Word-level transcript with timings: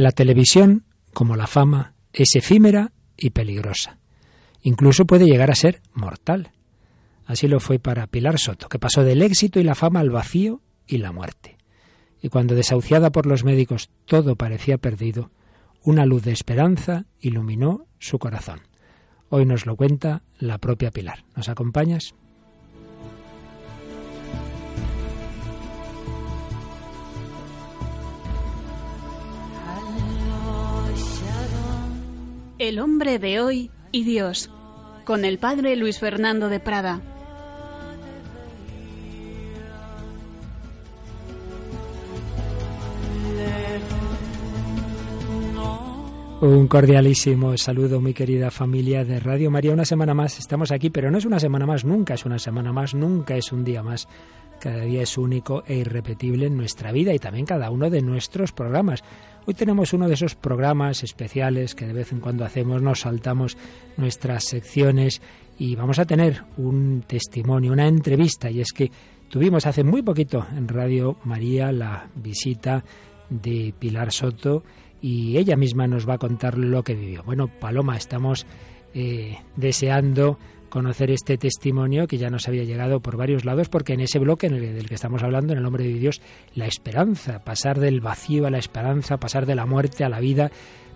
La 0.00 0.12
televisión, 0.12 0.86
como 1.12 1.36
la 1.36 1.46
fama, 1.46 1.92
es 2.14 2.34
efímera 2.34 2.92
y 3.18 3.30
peligrosa. 3.30 3.98
Incluso 4.62 5.04
puede 5.04 5.26
llegar 5.26 5.50
a 5.50 5.54
ser 5.54 5.82
mortal. 5.92 6.52
Así 7.26 7.48
lo 7.48 7.60
fue 7.60 7.78
para 7.78 8.06
Pilar 8.06 8.38
Soto, 8.38 8.70
que 8.70 8.78
pasó 8.78 9.04
del 9.04 9.20
éxito 9.20 9.60
y 9.60 9.62
la 9.62 9.74
fama 9.74 10.00
al 10.00 10.08
vacío 10.08 10.62
y 10.86 10.96
la 10.96 11.12
muerte. 11.12 11.58
Y 12.22 12.30
cuando 12.30 12.54
desahuciada 12.54 13.12
por 13.12 13.26
los 13.26 13.44
médicos 13.44 13.90
todo 14.06 14.36
parecía 14.36 14.78
perdido, 14.78 15.32
una 15.82 16.06
luz 16.06 16.22
de 16.22 16.32
esperanza 16.32 17.04
iluminó 17.20 17.84
su 17.98 18.18
corazón. 18.18 18.60
Hoy 19.28 19.44
nos 19.44 19.66
lo 19.66 19.76
cuenta 19.76 20.22
la 20.38 20.56
propia 20.56 20.92
Pilar. 20.92 21.26
¿Nos 21.36 21.50
acompañas? 21.50 22.14
El 32.60 32.78
hombre 32.78 33.18
de 33.18 33.40
hoy 33.40 33.70
y 33.90 34.04
Dios, 34.04 34.50
con 35.06 35.24
el 35.24 35.38
padre 35.38 35.76
Luis 35.76 35.98
Fernando 35.98 36.50
de 36.50 36.60
Prada. 36.60 37.00
Un 46.42 46.68
cordialísimo 46.68 47.54
saludo, 47.58 48.00
mi 48.00 48.14
querida 48.14 48.50
familia 48.50 49.04
de 49.04 49.20
Radio 49.20 49.50
María. 49.50 49.74
Una 49.74 49.84
semana 49.84 50.14
más 50.14 50.38
estamos 50.38 50.72
aquí, 50.72 50.88
pero 50.88 51.10
no 51.10 51.18
es 51.18 51.26
una 51.26 51.38
semana 51.38 51.66
más, 51.66 51.84
nunca 51.84 52.14
es 52.14 52.24
una 52.24 52.38
semana 52.38 52.72
más, 52.72 52.94
nunca 52.94 53.36
es 53.36 53.52
un 53.52 53.62
día 53.62 53.82
más. 53.82 54.08
Cada 54.58 54.84
día 54.84 55.02
es 55.02 55.18
único 55.18 55.62
e 55.66 55.76
irrepetible 55.76 56.46
en 56.46 56.56
nuestra 56.56 56.92
vida 56.92 57.12
y 57.12 57.18
también 57.18 57.44
cada 57.44 57.70
uno 57.70 57.90
de 57.90 58.00
nuestros 58.00 58.52
programas. 58.52 59.04
Hoy 59.44 59.52
tenemos 59.52 59.92
uno 59.92 60.08
de 60.08 60.14
esos 60.14 60.34
programas 60.34 61.04
especiales 61.04 61.74
que 61.74 61.86
de 61.86 61.92
vez 61.92 62.10
en 62.10 62.20
cuando 62.20 62.46
hacemos, 62.46 62.80
nos 62.80 63.00
saltamos 63.00 63.58
nuestras 63.98 64.44
secciones 64.44 65.20
y 65.58 65.76
vamos 65.76 65.98
a 65.98 66.06
tener 66.06 66.44
un 66.56 67.04
testimonio, 67.06 67.70
una 67.70 67.86
entrevista. 67.86 68.50
Y 68.50 68.62
es 68.62 68.72
que 68.72 68.90
tuvimos 69.28 69.66
hace 69.66 69.84
muy 69.84 70.00
poquito 70.00 70.46
en 70.56 70.68
Radio 70.68 71.18
María 71.22 71.70
la 71.70 72.08
visita 72.14 72.82
de 73.28 73.74
Pilar 73.78 74.10
Soto 74.10 74.64
y 75.00 75.36
ella 75.36 75.56
misma 75.56 75.86
nos 75.86 76.08
va 76.08 76.14
a 76.14 76.18
contar 76.18 76.58
lo 76.58 76.82
que 76.82 76.94
vivió. 76.94 77.22
Bueno, 77.22 77.48
Paloma, 77.48 77.96
estamos 77.96 78.46
eh, 78.94 79.38
deseando 79.56 80.38
conocer 80.68 81.10
este 81.10 81.36
testimonio 81.36 82.06
que 82.06 82.16
ya 82.16 82.30
nos 82.30 82.48
había 82.48 82.64
llegado 82.64 83.00
por 83.00 83.16
varios 83.16 83.44
lados, 83.44 83.68
porque 83.68 83.92
en 83.92 84.00
ese 84.00 84.18
bloque 84.18 84.46
en 84.46 84.54
el, 84.54 84.74
del 84.74 84.88
que 84.88 84.94
estamos 84.94 85.22
hablando, 85.22 85.52
en 85.52 85.58
el 85.58 85.64
nombre 85.64 85.84
de 85.84 85.94
Dios, 85.94 86.22
la 86.54 86.66
esperanza, 86.66 87.44
pasar 87.44 87.80
del 87.80 88.00
vacío 88.00 88.46
a 88.46 88.50
la 88.50 88.58
esperanza, 88.58 89.18
pasar 89.18 89.46
de 89.46 89.56
la 89.56 89.66
muerte 89.66 90.04
a 90.04 90.08
la 90.08 90.20
vida, 90.20 90.50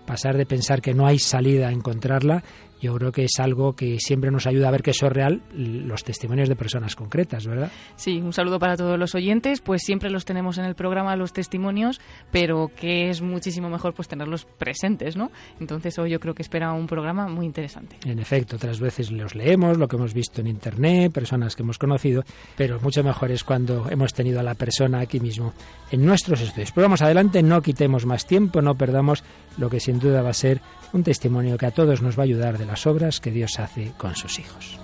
pasar 0.05 0.37
de 0.37 0.45
pensar 0.45 0.81
que 0.81 0.93
no 0.93 1.05
hay 1.05 1.19
salida 1.19 1.67
a 1.67 1.71
encontrarla 1.71 2.43
yo 2.81 2.93
creo 2.95 3.11
que 3.11 3.25
es 3.25 3.39
algo 3.39 3.73
que 3.73 3.97
siempre 3.99 4.31
nos 4.31 4.47
ayuda 4.47 4.67
a 4.67 4.71
ver 4.71 4.83
que 4.83 4.91
eso 4.91 5.07
es 5.07 5.13
real, 5.13 5.41
los 5.53 6.03
testimonios 6.03 6.49
de 6.49 6.55
personas 6.55 6.95
concretas, 6.95 7.45
¿verdad? 7.47 7.71
Sí, 7.95 8.19
un 8.21 8.33
saludo 8.33 8.59
para 8.59 8.75
todos 8.75 8.99
los 8.99 9.15
oyentes, 9.15 9.61
pues 9.61 9.81
siempre 9.83 10.09
los 10.09 10.25
tenemos 10.25 10.57
en 10.57 10.65
el 10.65 10.75
programa 10.75 11.15
los 11.15 11.33
testimonios, 11.33 11.99
pero 12.31 12.71
que 12.75 13.09
es 13.09 13.21
muchísimo 13.21 13.69
mejor 13.69 13.93
pues 13.93 14.07
tenerlos 14.07 14.45
presentes, 14.45 15.15
¿no? 15.15 15.31
Entonces 15.59 15.97
hoy 15.99 16.11
yo 16.11 16.19
creo 16.19 16.33
que 16.33 16.41
espera 16.41 16.73
un 16.73 16.87
programa 16.87 17.27
muy 17.27 17.45
interesante. 17.45 17.97
En 18.05 18.19
efecto, 18.19 18.55
otras 18.57 18.79
veces 18.79 19.11
los 19.11 19.35
leemos, 19.35 19.77
lo 19.77 19.87
que 19.87 19.95
hemos 19.95 20.13
visto 20.13 20.41
en 20.41 20.47
internet, 20.47 21.11
personas 21.11 21.55
que 21.55 21.63
hemos 21.63 21.77
conocido, 21.77 22.23
pero 22.55 22.79
mucho 22.81 23.03
mejor 23.03 23.31
es 23.31 23.43
cuando 23.43 23.89
hemos 23.89 24.13
tenido 24.13 24.39
a 24.39 24.43
la 24.43 24.55
persona 24.55 24.99
aquí 24.99 25.19
mismo 25.19 25.53
en 25.91 26.05
nuestros 26.05 26.41
estudios. 26.41 26.71
Pero 26.71 26.85
vamos 26.85 27.01
adelante, 27.01 27.41
no 27.41 27.61
quitemos 27.61 28.05
más 28.05 28.25
tiempo, 28.25 28.61
no 28.61 28.75
perdamos 28.75 29.23
lo 29.57 29.69
que 29.69 29.79
sin 29.79 29.99
duda 29.99 30.21
va 30.21 30.29
a 30.29 30.33
ser 30.33 30.61
un 30.93 31.03
testimonio 31.03 31.57
que 31.57 31.65
a 31.65 31.71
todos 31.71 32.01
nos 32.01 32.17
va 32.17 32.23
a 32.23 32.25
ayudar 32.25 32.57
de 32.57 32.65
las 32.65 32.87
obras 32.87 33.19
que 33.19 33.31
Dios 33.31 33.59
hace 33.59 33.91
con 33.97 34.15
sus 34.15 34.39
hijos. 34.39 34.79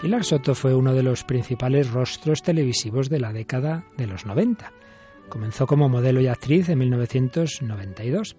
Pilar 0.00 0.24
Soto 0.24 0.54
fue 0.54 0.74
uno 0.74 0.94
de 0.94 1.02
los 1.02 1.24
principales 1.24 1.90
rostros 1.90 2.42
televisivos 2.42 3.10
de 3.10 3.20
la 3.20 3.32
década 3.32 3.84
de 3.96 4.06
los 4.06 4.24
90 4.24 4.77
Comenzó 5.28 5.66
como 5.66 5.88
modelo 5.88 6.20
y 6.20 6.26
actriz 6.26 6.68
en 6.68 6.78
1992. 6.78 8.36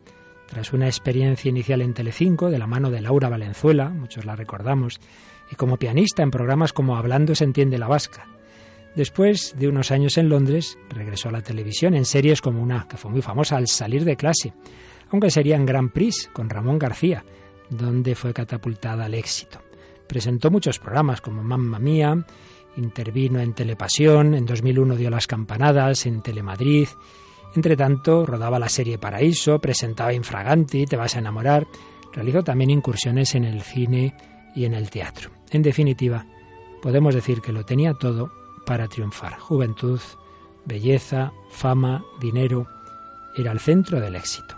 Tras 0.48 0.74
una 0.74 0.88
experiencia 0.88 1.50
inicial 1.50 1.82
en 1.82 1.94
Telecinco, 1.94 2.50
de 2.50 2.58
la 2.58 2.68
mano 2.68 2.90
de 2.90 3.02
Laura 3.02 3.30
Valenzuela, 3.30 3.90
muchos 3.90 4.26
la 4.26 4.36
recordamos, 4.36 5.00
y 5.52 5.56
como 5.56 5.78
pianista 5.78 6.24
en 6.24 6.32
programas 6.32 6.74
como 6.74 6.98
Hablando 6.98 7.36
se 7.36 7.44
entiende 7.44 7.78
la 7.78 7.88
vasca. 7.88 8.28
Después 8.96 9.56
de 9.58 9.68
unos 9.68 9.92
años 9.92 10.18
en 10.18 10.30
Londres, 10.30 10.78
regresó 10.90 11.30
a 11.30 11.34
la 11.34 11.42
televisión 11.42 11.94
en 11.94 12.06
series 12.06 12.42
como 12.42 12.62
una 12.62 12.88
que 12.88 12.98
fue 12.98 13.12
muy 13.12 13.22
famosa 13.22 13.58
al 13.58 13.68
salir 13.68 14.04
de 14.04 14.16
clase, 14.16 14.54
aunque 15.12 15.30
sería 15.30 15.56
en 15.56 15.66
Grand 15.66 15.92
Prix 15.92 16.30
con 16.34 16.50
Ramón 16.50 16.80
García, 16.80 17.24
donde 17.70 18.16
fue 18.16 18.34
catapultada 18.34 19.06
al 19.06 19.14
éxito. 19.14 19.62
Presentó 20.08 20.50
muchos 20.50 20.80
programas 20.80 21.22
como 21.22 21.44
Mamma 21.44 21.78
Mía 21.78 22.26
Intervino 22.80 23.40
en 23.40 23.54
Telepasión, 23.54 24.34
en 24.34 24.46
2001 24.46 24.96
dio 24.96 25.10
las 25.10 25.28
campanadas, 25.28 26.06
en 26.06 26.22
Telemadrid. 26.22 26.88
Entre 27.56 27.76
tanto, 27.76 28.26
rodaba 28.26 28.60
la 28.60 28.70
serie 28.70 28.98
Paraíso, 28.98 29.60
presentaba 29.60 30.14
Infraganti, 30.14 30.86
Te 30.86 30.98
vas 30.98 31.16
a 31.16 31.20
enamorar. 31.20 31.68
Realizó 32.14 32.44
también 32.44 32.70
incursiones 32.70 33.36
en 33.36 33.44
el 33.44 33.62
cine 33.62 34.16
y 34.56 34.66
en 34.66 34.74
el 34.74 34.90
teatro. 34.90 35.30
En 35.52 35.62
definitiva, 35.62 36.26
podemos 36.82 37.14
decir 37.14 37.42
que 37.42 37.52
lo 37.52 37.66
tenía 37.66 37.94
todo 37.94 38.32
para 38.66 38.88
triunfar. 38.88 39.38
Juventud, 39.40 40.00
belleza, 40.66 41.32
fama, 41.52 42.04
dinero. 42.20 42.68
Era 43.38 43.52
el 43.52 43.60
centro 43.60 44.00
del 44.00 44.16
éxito. 44.16 44.56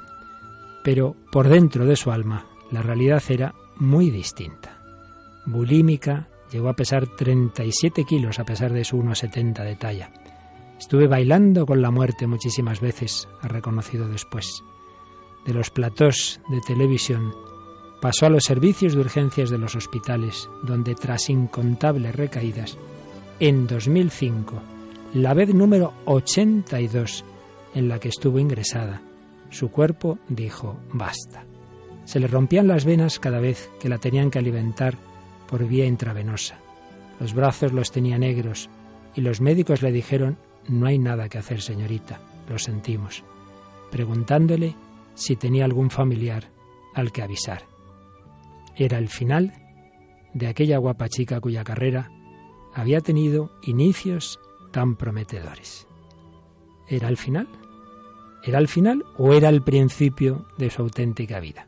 Pero 0.84 1.16
por 1.32 1.48
dentro 1.48 1.86
de 1.86 1.96
su 1.96 2.12
alma, 2.12 2.48
la 2.72 2.82
realidad 2.82 3.22
era 3.30 3.54
muy 3.78 4.10
distinta. 4.10 4.78
Bulímica, 5.46 6.28
Llegó 6.52 6.70
a 6.70 6.76
pesar 6.76 7.08
37 7.08 8.04
kilos 8.04 8.40
a 8.40 8.44
pesar 8.44 8.74
de 8.74 8.84
su 8.84 8.98
1,70 8.98 9.64
de 9.64 9.76
talla. 9.76 10.12
Estuve 10.78 11.08
bailando 11.08 11.66
con 11.66 11.82
la 11.82 11.92
muerte 11.92 12.28
muchísimas 12.28 12.82
veces, 12.82 13.28
ha 13.42 13.48
reconocido 13.48 14.08
después. 14.10 14.64
De 15.46 15.54
los 15.54 15.70
platós 15.70 16.42
de 16.50 16.60
televisión 16.62 17.34
pasó 18.02 18.26
a 18.26 18.30
los 18.30 18.44
servicios 18.44 18.94
de 18.94 19.02
urgencias 19.02 19.50
de 19.50 19.60
los 19.60 19.76
hospitales, 19.76 20.50
donde 20.64 20.96
tras 20.96 21.30
incontables 21.30 22.16
recaídas, 22.16 22.78
en 23.40 23.68
2005, 23.68 24.62
la 25.14 25.34
vez 25.34 25.54
número 25.54 25.94
82 26.06 27.24
en 27.76 27.88
la 27.88 28.00
que 28.00 28.10
estuvo 28.10 28.40
ingresada, 28.40 29.02
su 29.50 29.70
cuerpo 29.70 30.18
dijo 30.28 30.78
basta. 30.94 31.46
Se 32.06 32.20
le 32.20 32.28
rompían 32.28 32.68
las 32.68 32.86
venas 32.86 33.20
cada 33.20 33.40
vez 33.40 33.70
que 33.80 33.90
la 33.90 34.00
tenían 34.00 34.32
que 34.32 34.40
alimentar 34.40 34.98
por 35.52 35.68
vía 35.68 35.86
intravenosa. 35.86 36.58
Los 37.20 37.34
brazos 37.34 37.74
los 37.74 37.92
tenía 37.92 38.18
negros 38.18 38.70
y 39.14 39.22
los 39.22 39.42
médicos 39.42 39.84
le 39.84 39.92
dijeron, 39.92 40.38
no 40.68 40.88
hay 40.88 40.98
nada 40.98 41.30
que 41.30 41.38
hacer, 41.38 41.62
señorita, 41.62 42.20
lo 42.50 42.58
sentimos, 42.58 43.24
preguntándole 43.92 44.76
si 45.14 45.36
tenía 45.36 45.66
algún 45.66 45.92
familiar 45.92 46.50
al 46.96 47.12
que 47.12 47.22
avisar. 47.22 47.64
Era 48.76 48.98
el 48.98 49.10
final 49.10 49.54
de 50.34 50.48
aquella 50.48 50.78
guapa 50.78 51.10
chica 51.10 51.42
cuya 51.42 51.66
carrera 51.66 52.10
había 52.74 53.02
tenido 53.02 53.52
inicios 53.64 54.40
tan 54.72 54.96
prometedores. 54.96 55.86
¿Era 56.88 57.10
el 57.10 57.18
final? 57.18 57.48
¿Era 58.44 58.58
el 58.58 58.70
final 58.70 59.04
o 59.18 59.34
era 59.34 59.50
el 59.50 59.62
principio 59.62 60.46
de 60.58 60.70
su 60.70 60.82
auténtica 60.82 61.42
vida? 61.42 61.68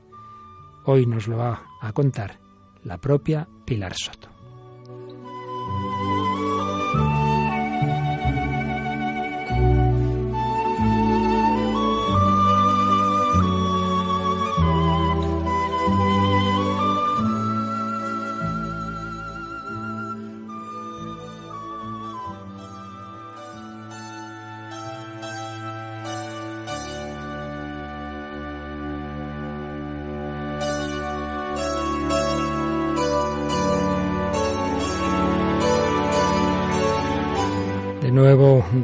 Hoy 0.85 1.05
nos 1.05 1.27
lo 1.27 1.37
va 1.37 1.63
a 1.81 1.91
contar 1.91 2.42
la 2.83 2.97
propia 2.97 3.47
Pilar 3.65 3.93
Soto. 3.95 4.32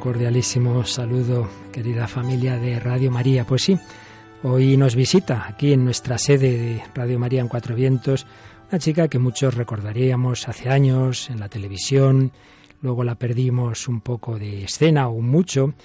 Cordialísimo 0.10 0.84
saludo, 0.86 1.48
querida 1.72 2.08
familia 2.08 2.58
de 2.58 2.80
Radio 2.80 3.12
María. 3.12 3.46
Pues 3.46 3.62
sí, 3.62 3.78
hoy 4.42 4.76
nos 4.76 4.96
visita 4.96 5.46
aquí 5.48 5.72
en 5.72 5.86
nuestra 5.86 6.18
sede 6.18 6.58
de 6.58 6.84
Radio 6.96 7.20
María 7.20 7.42
en 7.42 7.48
Cuatro 7.48 7.76
Vientos 7.76 8.26
una 8.72 8.80
chica 8.80 9.08
que 9.08 9.20
muchos 9.20 9.54
recordaríamos 9.54 10.48
hace 10.48 10.68
años 10.68 11.30
en 11.30 11.40
la 11.40 11.48
televisión, 11.48 12.32
luego 12.82 13.04
la 13.04 13.20
perdimos 13.20 13.88
un 13.88 14.02
poco 14.02 14.40
de 14.40 14.64
escena 14.64 15.10
o 15.10 15.22
mucho 15.22 15.76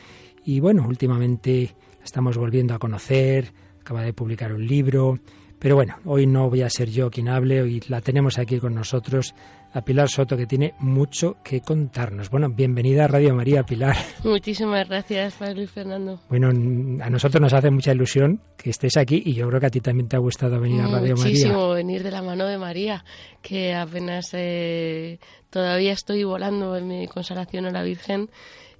y 0.42 0.58
bueno, 0.58 0.86
últimamente 0.88 1.74
la 1.98 2.04
estamos 2.06 2.38
volviendo 2.38 2.72
a 2.72 2.78
conocer, 2.78 3.52
acaba 3.82 4.00
de 4.00 4.14
publicar 4.14 4.54
un 4.54 4.66
libro, 4.66 5.18
pero 5.58 5.74
bueno, 5.74 5.98
hoy 6.06 6.26
no 6.26 6.48
voy 6.48 6.62
a 6.62 6.70
ser 6.70 6.88
yo 6.88 7.10
quien 7.10 7.28
hable, 7.28 7.60
hoy 7.60 7.82
la 7.88 8.00
tenemos 8.00 8.38
aquí 8.38 8.58
con 8.58 8.74
nosotros 8.74 9.34
a 9.74 9.82
Pilar 9.82 10.08
Soto, 10.08 10.36
que 10.36 10.46
tiene 10.46 10.74
mucho 10.78 11.36
que 11.42 11.60
contarnos. 11.60 12.30
Bueno, 12.30 12.48
bienvenida 12.48 13.04
a 13.04 13.08
Radio 13.08 13.34
María, 13.34 13.64
Pilar. 13.64 13.96
Muchísimas 14.24 14.88
gracias, 14.88 15.34
Pablo 15.34 15.62
y 15.62 15.66
Fernando. 15.66 16.20
Bueno, 16.28 16.48
a 16.48 17.10
nosotros 17.10 17.40
nos 17.40 17.52
hace 17.52 17.70
mucha 17.70 17.92
ilusión 17.92 18.40
que 18.56 18.70
estés 18.70 18.96
aquí 18.96 19.20
y 19.26 19.34
yo 19.34 19.48
creo 19.48 19.60
que 19.60 19.66
a 19.66 19.70
ti 19.70 19.80
también 19.80 20.08
te 20.08 20.14
ha 20.14 20.20
gustado 20.20 20.60
venir 20.60 20.80
a 20.80 20.84
Radio 20.84 21.16
María. 21.16 21.16
Muchísimo 21.16 21.70
venir 21.70 22.04
de 22.04 22.12
la 22.12 22.22
mano 22.22 22.46
de 22.46 22.56
María, 22.56 23.04
que 23.42 23.74
apenas 23.74 24.30
eh, 24.32 25.18
todavía 25.50 25.92
estoy 25.92 26.22
volando 26.22 26.76
en 26.76 26.86
mi 26.86 27.08
consagración 27.08 27.66
a 27.66 27.72
la 27.72 27.82
Virgen 27.82 28.30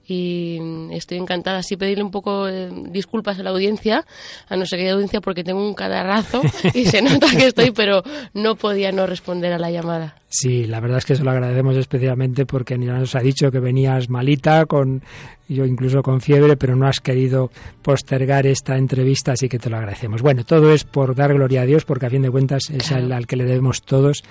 y 0.06 0.58
estoy 0.92 1.18
encantada. 1.18 1.62
Sí 1.62 1.76
pedirle 1.76 2.04
un 2.04 2.10
poco 2.10 2.46
de 2.46 2.70
disculpas 2.90 3.38
a 3.38 3.42
la 3.42 3.50
audiencia, 3.50 4.04
a 4.48 4.56
no 4.56 4.66
ser 4.66 4.80
que 4.80 4.90
audiencia 4.90 5.20
porque 5.20 5.44
tengo 5.44 5.66
un 5.66 5.74
cadarrazo 5.74 6.42
y 6.74 6.86
se 6.86 7.02
nota 7.02 7.28
que 7.30 7.46
estoy, 7.46 7.70
pero 7.70 8.02
no 8.32 8.56
podía 8.56 8.92
no 8.92 9.06
responder 9.06 9.52
a 9.52 9.58
la 9.58 9.70
llamada. 9.70 10.16
Sí, 10.28 10.66
la 10.66 10.80
verdad 10.80 10.98
es 10.98 11.04
que 11.04 11.14
se 11.14 11.22
lo 11.22 11.30
agradecemos 11.30 11.76
especialmente 11.76 12.44
porque 12.44 12.76
ya 12.76 12.94
nos 12.94 13.14
ha 13.14 13.20
dicho 13.20 13.52
que 13.52 13.60
venías 13.60 14.10
malita, 14.10 14.66
con 14.66 15.02
yo 15.48 15.64
incluso 15.64 16.02
con 16.02 16.20
fiebre, 16.20 16.56
pero 16.56 16.74
no 16.74 16.86
has 16.88 17.00
querido 17.00 17.50
postergar 17.82 18.46
esta 18.46 18.76
entrevista, 18.76 19.32
así 19.32 19.48
que 19.48 19.58
te 19.58 19.70
lo 19.70 19.76
agradecemos. 19.76 20.22
Bueno, 20.22 20.42
todo 20.44 20.72
es 20.72 20.84
por 20.84 21.14
dar 21.14 21.34
gloria 21.34 21.62
a 21.62 21.66
Dios, 21.66 21.84
porque 21.84 22.06
a 22.06 22.10
fin 22.10 22.22
de 22.22 22.30
cuentas 22.30 22.70
es 22.70 22.90
al 22.90 23.26
que 23.26 23.36
le 23.36 23.44
debemos 23.44 23.82
todos 23.82 24.24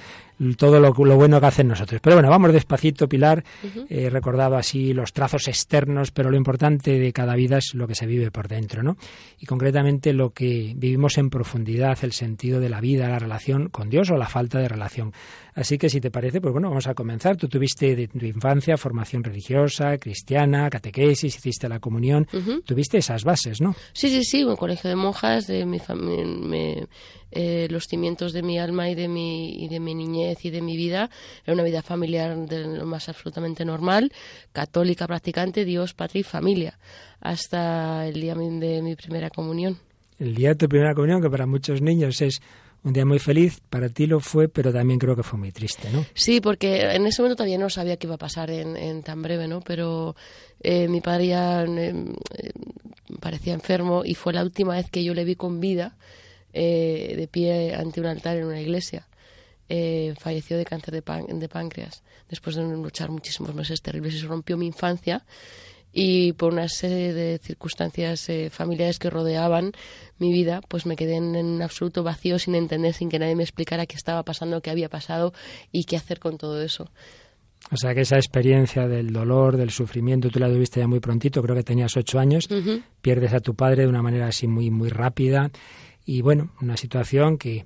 todo 0.58 0.80
lo, 0.80 0.94
bueno 0.94 1.40
que 1.40 1.46
hacen 1.46 1.68
nosotros. 1.68 2.02
Pero 2.02 2.16
bueno, 2.16 2.30
vamos 2.30 2.54
despacito, 2.54 3.08
Pilar. 3.08 3.44
He 3.90 4.10
recordado 4.10 4.56
así 4.56 4.94
los 4.94 5.14
trazos 5.14 5.48
externos, 5.48 6.12
pero 6.12 6.30
lo 6.30 6.38
importante 6.38 7.00
de 7.00 7.14
cada 7.14 7.36
vida 7.36 7.58
es 7.58 7.74
lo 7.74 7.88
que 7.88 7.96
se 7.96 8.06
vive 8.06 8.32
por 8.32 8.48
dentro, 8.48 8.84
¿no? 8.84 8.98
Y 9.40 9.46
concretamente 9.46 10.14
lo 10.14 10.32
que 10.32 10.74
vivimos 10.76 11.18
en 11.18 11.30
profundidad, 11.30 11.98
el 12.04 12.14
sentido 12.14 12.60
de 12.60 12.70
la 12.70 12.82
vida, 12.82 13.10
la 13.10 13.20
relación 13.20 13.70
con 13.70 13.90
Dios 13.90 14.10
o 14.12 14.18
la 14.18 14.28
falta 14.28 14.60
de 14.60 14.68
relación. 14.68 15.14
Así 15.56 15.78
que 15.78 15.90
si 15.90 16.02
te 16.02 16.10
parece, 16.10 16.42
pues 16.42 16.52
bueno, 16.52 16.70
vamos 16.70 16.88
a 16.88 16.96
comenzar. 16.96 17.38
Tú 17.38 17.48
tuviste 17.48 17.96
de 17.96 18.08
tu 18.08 18.26
infancia 18.26 18.76
formación 18.76 19.24
religiosa, 19.24 19.98
cristiana, 20.00 20.70
catequesis, 20.70 21.36
hiciste 21.36 21.70
la 21.70 21.80
comunión. 21.80 22.28
Tuviste 22.66 22.98
esas 22.98 23.24
bases, 23.24 23.62
¿no? 23.62 23.76
Sí, 23.94 24.10
sí, 24.10 24.24
sí, 24.24 24.44
un 24.44 24.56
colegio 24.56 24.90
de 24.90 24.96
monjas, 24.96 25.46
de 25.46 25.66
mi 25.66 25.80
familia 25.80 26.88
eh, 27.36 27.68
los 27.70 27.86
cimientos 27.88 28.32
de 28.32 28.44
mi 28.44 28.60
alma 28.60 28.90
y 28.90 28.96
de 28.96 29.08
mi, 29.08 29.64
y 29.64 29.68
de 29.68 29.80
mi 29.80 29.96
niñez 29.96 30.46
y 30.46 30.52
de 30.52 30.62
mi 30.62 30.78
vida. 30.78 31.10
Era 31.44 31.54
una 31.54 31.64
vida 31.64 31.82
familiar 31.82 32.38
de 32.38 32.78
lo 32.78 32.86
más 32.86 33.10
absolutamente 33.10 33.66
normal, 33.66 34.12
católica 34.52 35.08
practicante, 35.08 35.66
Dios, 35.66 35.94
patria 35.94 36.20
y 36.20 36.24
familia, 36.24 36.80
hasta 37.22 38.08
el 38.08 38.22
día 38.22 38.36
de 38.36 38.82
mi 38.82 38.96
primera 38.96 39.30
comunión. 39.30 39.80
El 40.20 40.36
día 40.36 40.50
de 40.50 40.56
tu 40.56 40.70
primera 40.70 40.94
comunión, 40.94 41.22
que 41.22 41.30
para 41.30 41.48
muchos 41.48 41.82
niños 41.82 42.22
es 42.22 42.40
un 42.84 42.94
día 42.94 43.06
muy 43.06 43.20
feliz, 43.20 43.62
para 43.70 43.90
ti 43.90 44.06
lo 44.06 44.20
fue, 44.20 44.50
pero 44.50 44.74
también 44.74 45.00
creo 45.00 45.16
que 45.16 45.24
fue 45.24 45.40
muy 45.40 45.52
triste, 45.52 45.90
¿no? 45.92 46.06
Sí, 46.14 46.42
porque 46.42 46.82
en 46.82 47.06
ese 47.06 47.22
momento 47.22 47.38
todavía 47.38 47.58
no 47.58 47.70
sabía 47.70 47.98
qué 47.98 48.08
iba 48.08 48.16
a 48.16 48.20
pasar 48.20 48.52
en, 48.52 49.04
tan 49.04 49.22
breve, 49.22 49.48
¿no? 49.48 49.62
Pero 49.62 50.16
eh, 50.60 50.88
mi 50.88 51.00
padre 51.00 51.28
ya 51.28 51.64
eh, 51.64 52.14
parecía 53.22 53.54
enfermo 53.54 54.04
y 54.06 54.16
fue 54.16 54.34
la 54.34 54.44
última 54.44 54.76
vez 54.76 54.90
que 54.90 55.04
yo 55.04 55.14
le 55.14 55.24
vi 55.24 55.36
con 55.36 55.62
vida 55.62 55.96
eh, 56.54 57.16
de 57.18 57.28
pie 57.28 57.76
ante 57.76 58.00
un 58.00 58.08
altar 58.08 58.38
en 58.38 58.46
una 58.46 58.62
iglesia. 58.62 59.08
Eh, 59.70 60.14
falleció 60.20 60.58
de 60.58 60.66
cáncer 60.66 60.94
de, 60.94 61.02
de, 61.02 61.50
páncreas 61.50 62.04
después 62.30 62.58
de 62.58 62.64
luchar 62.64 63.10
muchísimos 63.10 63.56
meses 63.56 63.82
terribles 63.82 64.14
y 64.14 64.20
se 64.20 64.28
rompió 64.28 64.58
mi 64.58 64.68
infancia 64.68 65.24
y 65.94 66.34
por 66.34 66.52
una 66.52 66.68
serie 66.68 67.14
de 67.14 67.38
circunstancias 67.38 68.28
eh, 68.28 68.50
familiares 68.50 68.98
que 68.98 69.12
rodeaban 69.12 69.72
mi 70.18 70.34
vida, 70.34 70.62
pues 70.68 70.86
me 70.86 70.96
quedé 70.96 71.16
en, 71.16 71.36
un 71.36 71.62
absoluto 71.62 72.04
vacío 72.04 72.40
sin 72.40 72.56
entender, 72.56 72.94
sin 72.94 73.10
que 73.10 73.20
nadie 73.20 73.36
me 73.36 73.44
explicara 73.44 73.86
qué 73.86 73.96
estaba 73.96 74.24
pasando, 74.24 74.62
qué 74.62 74.72
había 74.72 74.90
pasado 74.90 75.34
y 75.72 75.84
qué 75.86 75.96
hacer 75.96 76.20
con 76.20 76.38
todo 76.38 76.62
eso. 76.62 76.90
O 77.72 77.78
sea 77.78 77.94
que 77.94 78.02
esa 78.02 78.18
experiencia 78.18 78.88
del 78.88 79.14
dolor, 79.14 79.56
del 79.56 79.70
sufrimiento, 79.70 80.30
tú 80.30 80.40
la 80.40 80.50
tuviste 80.50 80.82
ya 80.82 80.88
muy 80.88 81.00
prontito, 81.00 81.42
creo 81.42 81.56
que 81.56 81.64
tenías 81.64 81.96
ocho 81.96 82.20
años, 82.20 82.50
pierdes 83.02 83.34
a 83.34 83.40
tu 83.40 83.56
padre 83.56 83.84
de 83.84 83.88
una 83.88 84.02
manera 84.02 84.28
así 84.28 84.48
muy, 84.48 84.70
muy 84.70 84.90
rápida 84.90 85.50
y 86.06 86.22
bueno, 86.22 86.52
una 86.62 86.78
situación 86.78 87.38
que, 87.38 87.66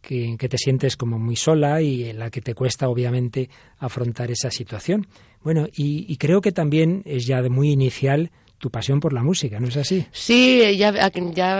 que, 0.00 0.36
te 0.36 0.58
sientes 0.58 0.96
como 0.96 1.18
muy 1.18 1.36
sola 1.36 1.82
y 1.82 2.04
en 2.04 2.18
la 2.18 2.30
que 2.30 2.40
te 2.40 2.54
cuesta 2.54 2.88
obviamente 2.88 3.50
afrontar 3.78 4.30
esa 4.30 4.50
situación. 4.50 5.06
Bueno, 5.42 5.66
y, 5.74 6.06
y 6.08 6.16
creo 6.16 6.40
que 6.40 6.52
también 6.52 7.02
es 7.04 7.26
ya 7.26 7.42
de 7.42 7.50
muy 7.50 7.70
inicial 7.70 8.30
tu 8.58 8.70
pasión 8.70 8.98
por 8.98 9.12
la 9.12 9.22
música, 9.22 9.60
¿no 9.60 9.68
es 9.68 9.76
así? 9.76 10.04
Sí, 10.10 10.76
ya, 10.76 10.92
ya, 10.92 11.10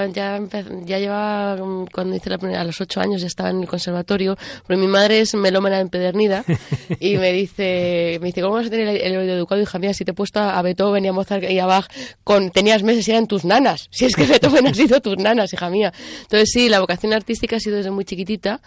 ya, 0.09 0.49
ya 0.85 0.99
llevaba, 0.99 1.57
mm, 1.57 1.87
cuando 1.93 2.17
hice 2.17 2.29
la 2.29 2.39
primera, 2.39 2.61
a 2.61 2.65
los 2.65 2.81
ocho 2.81 3.01
años 3.01 3.21
ya 3.21 3.29
estaba 3.29 3.51
en 3.51 3.61
el 3.61 3.69
conservatorio, 3.69 4.37
porque 4.67 4.77
mi 4.77 4.89
madre 4.89 5.21
es 5.21 5.35
melómana 5.35 5.79
empedernida 5.79 6.45
y 7.01 7.17
me 7.17 7.33
dice, 7.33 8.19
me 8.21 8.27
dice, 8.27 8.43
¿cómo 8.43 8.55
vas 8.55 8.67
a 8.67 8.71
tener 8.71 8.89
el, 8.89 9.17
oído 9.17 9.35
educado, 9.35 9.63
hija 9.63 9.79
mía, 9.79 9.95
si 9.95 10.05
te 10.05 10.11
he 10.11 10.15
puesto 10.15 10.41
a 10.41 10.61
Beethoven 10.61 11.05
y 11.05 11.09
a 11.09 11.13
Mozart 11.13 11.45
y 11.45 11.59
a 11.61 11.67
Bach 11.67 11.87
con, 12.25 12.51
tenías 12.51 12.83
meses 12.83 13.07
y 13.07 13.13
eran 13.13 13.29
tus 13.29 13.45
nanas, 13.45 13.89
si 13.91 14.05
es 14.05 14.17
que 14.17 14.25
Beethoven 14.27 14.67
ha 14.67 14.75
sido 14.75 15.01
tus 15.01 15.17
nanas, 15.19 15.53
hija 15.53 15.71
mía. 15.71 15.93
Entonces 16.23 16.51
sí, 16.53 16.69
la 16.69 16.81
vocación 16.81 17.13
artística 17.13 17.57
ha 17.57 17.61
sido 17.61 17.77
desde 17.77 17.91
muy 17.91 18.05
chiquitita 18.05 18.61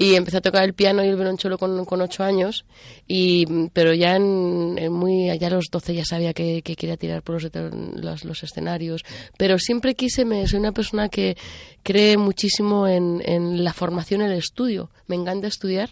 y 0.00 0.14
empecé 0.14 0.38
a 0.38 0.40
tocar 0.40 0.64
el 0.64 0.72
piano 0.72 1.04
y 1.04 1.08
el 1.08 1.16
violonchelo 1.16 1.58
con, 1.58 1.84
con 1.84 2.00
ocho 2.00 2.24
años, 2.24 2.64
y, 3.06 3.68
pero 3.74 3.92
ya 3.92 4.16
en, 4.16 4.90
muy 4.90 5.28
allá 5.28 5.48
a 5.48 5.50
los 5.50 5.66
doce 5.70 5.92
ya 5.94 6.06
sabía 6.06 6.32
que, 6.32 6.62
quería 6.62 6.96
tirar 6.96 7.22
por 7.22 7.34
los, 7.34 8.24
los, 8.24 8.42
escenarios, 8.42 9.02
pero 9.36 9.58
siempre 9.58 9.94
quise, 9.94 10.24
me, 10.24 10.48
soy 10.48 10.58
una 10.58 10.72
persona 10.72 11.10
que 11.10 11.36
cree 11.82 12.16
muchísimo 12.16 12.88
en, 12.88 13.20
en 13.26 13.62
la 13.62 13.74
formación, 13.74 14.22
en 14.22 14.30
el 14.30 14.38
estudio, 14.38 14.88
me 15.06 15.16
encanta 15.16 15.48
estudiar, 15.48 15.90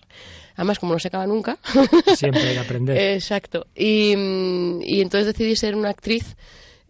además 0.55 0.78
como 0.78 0.94
no 0.94 0.99
se 0.99 1.08
acaba 1.08 1.26
nunca. 1.26 1.58
Siempre 2.16 2.40
hay 2.40 2.55
que 2.55 2.60
aprender. 2.60 2.96
Exacto, 3.12 3.66
y, 3.76 4.14
y 4.84 5.02
entonces 5.02 5.26
decidí 5.26 5.55
ser 5.55 5.76
una 5.76 5.90
actriz 5.90 6.34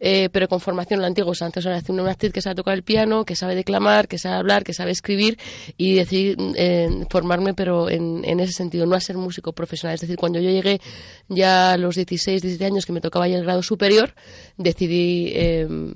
eh, 0.00 0.28
pero 0.30 0.48
con 0.48 0.60
formación 0.60 1.00
la 1.00 1.08
antigua. 1.08 1.34
antes 1.40 1.64
era 1.66 1.80
una 1.88 2.11
actriz 2.11 2.32
que 2.32 2.40
sabe 2.40 2.54
tocar 2.54 2.75
el 2.75 2.82
piano, 2.82 3.25
que 3.25 3.34
sabe 3.37 3.54
declamar, 3.54 4.08
que 4.08 4.18
sabe 4.18 4.37
hablar, 4.37 4.64
que 4.64 4.73
sabe 4.73 4.92
escribir 4.92 5.38
y 5.76 5.94
decidí 5.94 6.37
eh, 6.56 6.88
formarme, 7.11 7.54
pero 7.54 7.90
en, 7.90 8.25
en, 8.25 8.40
ese 8.40 8.52
sentido, 8.52 8.87
no 8.87 8.94
a 8.94 9.00
ser 9.00 9.16
músico 9.16 9.52
profesional. 9.52 9.94
Es 9.94 10.00
decir, 10.00 10.16
cuando 10.16 10.38
yo 10.40 10.50
llegué 10.50 10.80
ya 11.28 11.73
a 11.73 11.76
los 11.76 11.96
16, 11.96 12.42
17 12.42 12.64
años, 12.64 12.87
que 12.87 12.92
me 12.92 13.00
tocaba 13.00 13.28
ya 13.28 13.37
el 13.37 13.44
grado 13.44 13.62
superior, 13.62 14.14
decidí 14.56 15.32
em, 15.34 15.94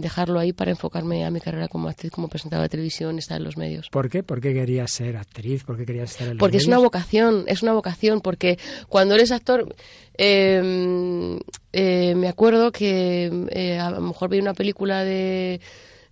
dejarlo 0.00 0.38
ahí 0.38 0.52
para 0.52 0.70
enfocarme 0.70 1.24
a 1.24 1.30
mi 1.30 1.40
carrera 1.40 1.68
como 1.68 1.88
actriz, 1.88 2.10
como 2.10 2.28
presentadora 2.28 2.64
de 2.64 2.70
televisión, 2.70 3.18
estar 3.18 3.38
en 3.38 3.44
los 3.44 3.56
medios. 3.56 3.88
¿Por 3.90 4.08
qué? 4.08 4.22
¿Por 4.22 4.40
qué 4.40 4.52
querías 4.52 4.90
ser 4.90 5.16
actriz? 5.16 5.64
¿Por 5.64 5.76
qué 5.76 5.86
querías 5.86 6.10
estar 6.10 6.28
en 6.28 6.34
los 6.34 6.40
Porque 6.40 6.58
es 6.58 6.66
una 6.66 6.78
vocación, 6.78 7.44
es 7.46 7.62
una 7.62 7.72
vocación, 7.72 8.20
porque 8.20 8.58
cuando 8.88 9.14
eres 9.14 9.32
actor 9.32 9.74
eh, 10.22 11.38
eh, 11.72 12.14
me 12.14 12.28
acuerdo 12.28 12.72
que 12.72 13.46
eh, 13.50 13.78
a 13.78 13.90
lo 13.90 14.00
mejor 14.00 14.28
veía 14.28 14.42
una 14.42 14.54
película 14.54 15.04
de... 15.04 15.60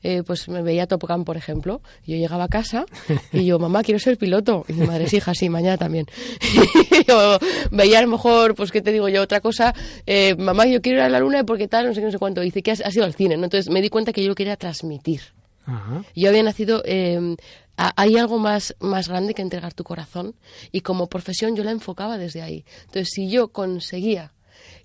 Eh, 0.04 0.22
pues 0.24 0.48
me 0.48 0.62
veía 0.62 0.86
Top 0.86 1.02
Gun, 1.08 1.24
por 1.24 1.36
ejemplo. 1.36 1.82
Y 2.06 2.12
yo 2.12 2.18
llegaba 2.18 2.44
a 2.44 2.48
casa 2.48 2.86
y 3.32 3.44
yo, 3.44 3.58
mamá, 3.58 3.82
quiero 3.82 3.98
ser 3.98 4.16
piloto. 4.16 4.64
Y 4.68 4.74
mi 4.74 4.86
madre, 4.86 5.04
es 5.04 5.12
hija, 5.12 5.34
sí, 5.34 5.48
mañana 5.48 5.76
también. 5.76 6.06
yo 7.08 7.38
veía 7.72 7.98
a 7.98 8.02
lo 8.02 8.08
mejor, 8.08 8.54
pues, 8.54 8.70
¿qué 8.70 8.80
te 8.80 8.92
digo 8.92 9.08
yo? 9.08 9.22
Otra 9.22 9.40
cosa, 9.40 9.74
mamá, 10.38 10.66
yo 10.66 10.80
quiero 10.80 10.98
ir 10.98 11.04
a 11.04 11.08
la 11.08 11.18
luna 11.18 11.42
porque 11.44 11.66
tal, 11.66 11.88
no 11.88 11.94
sé 11.94 12.00
qué, 12.00 12.06
no 12.06 12.12
sé 12.12 12.18
cuánto. 12.18 12.40
dice 12.40 12.62
que 12.62 12.70
has, 12.70 12.94
ido 12.94 13.04
al 13.04 13.14
cine, 13.14 13.36
¿no? 13.36 13.44
Entonces 13.44 13.70
me 13.70 13.82
di 13.82 13.88
cuenta 13.90 14.12
que 14.12 14.22
yo 14.24 14.36
quería 14.36 14.56
transmitir. 14.56 15.20
Yo 16.14 16.28
había 16.30 16.42
nacido 16.44 16.82
eh, 16.86 17.36
hay 17.78 18.16
algo 18.16 18.38
más, 18.38 18.74
más 18.80 19.08
grande 19.08 19.34
que 19.34 19.42
entregar 19.42 19.72
tu 19.72 19.84
corazón 19.84 20.34
y 20.72 20.80
como 20.80 21.08
profesión 21.08 21.54
yo 21.54 21.62
la 21.62 21.70
enfocaba 21.70 22.18
desde 22.18 22.42
ahí. 22.42 22.64
Entonces, 22.86 23.10
si 23.12 23.30
yo 23.30 23.48
conseguía 23.48 24.32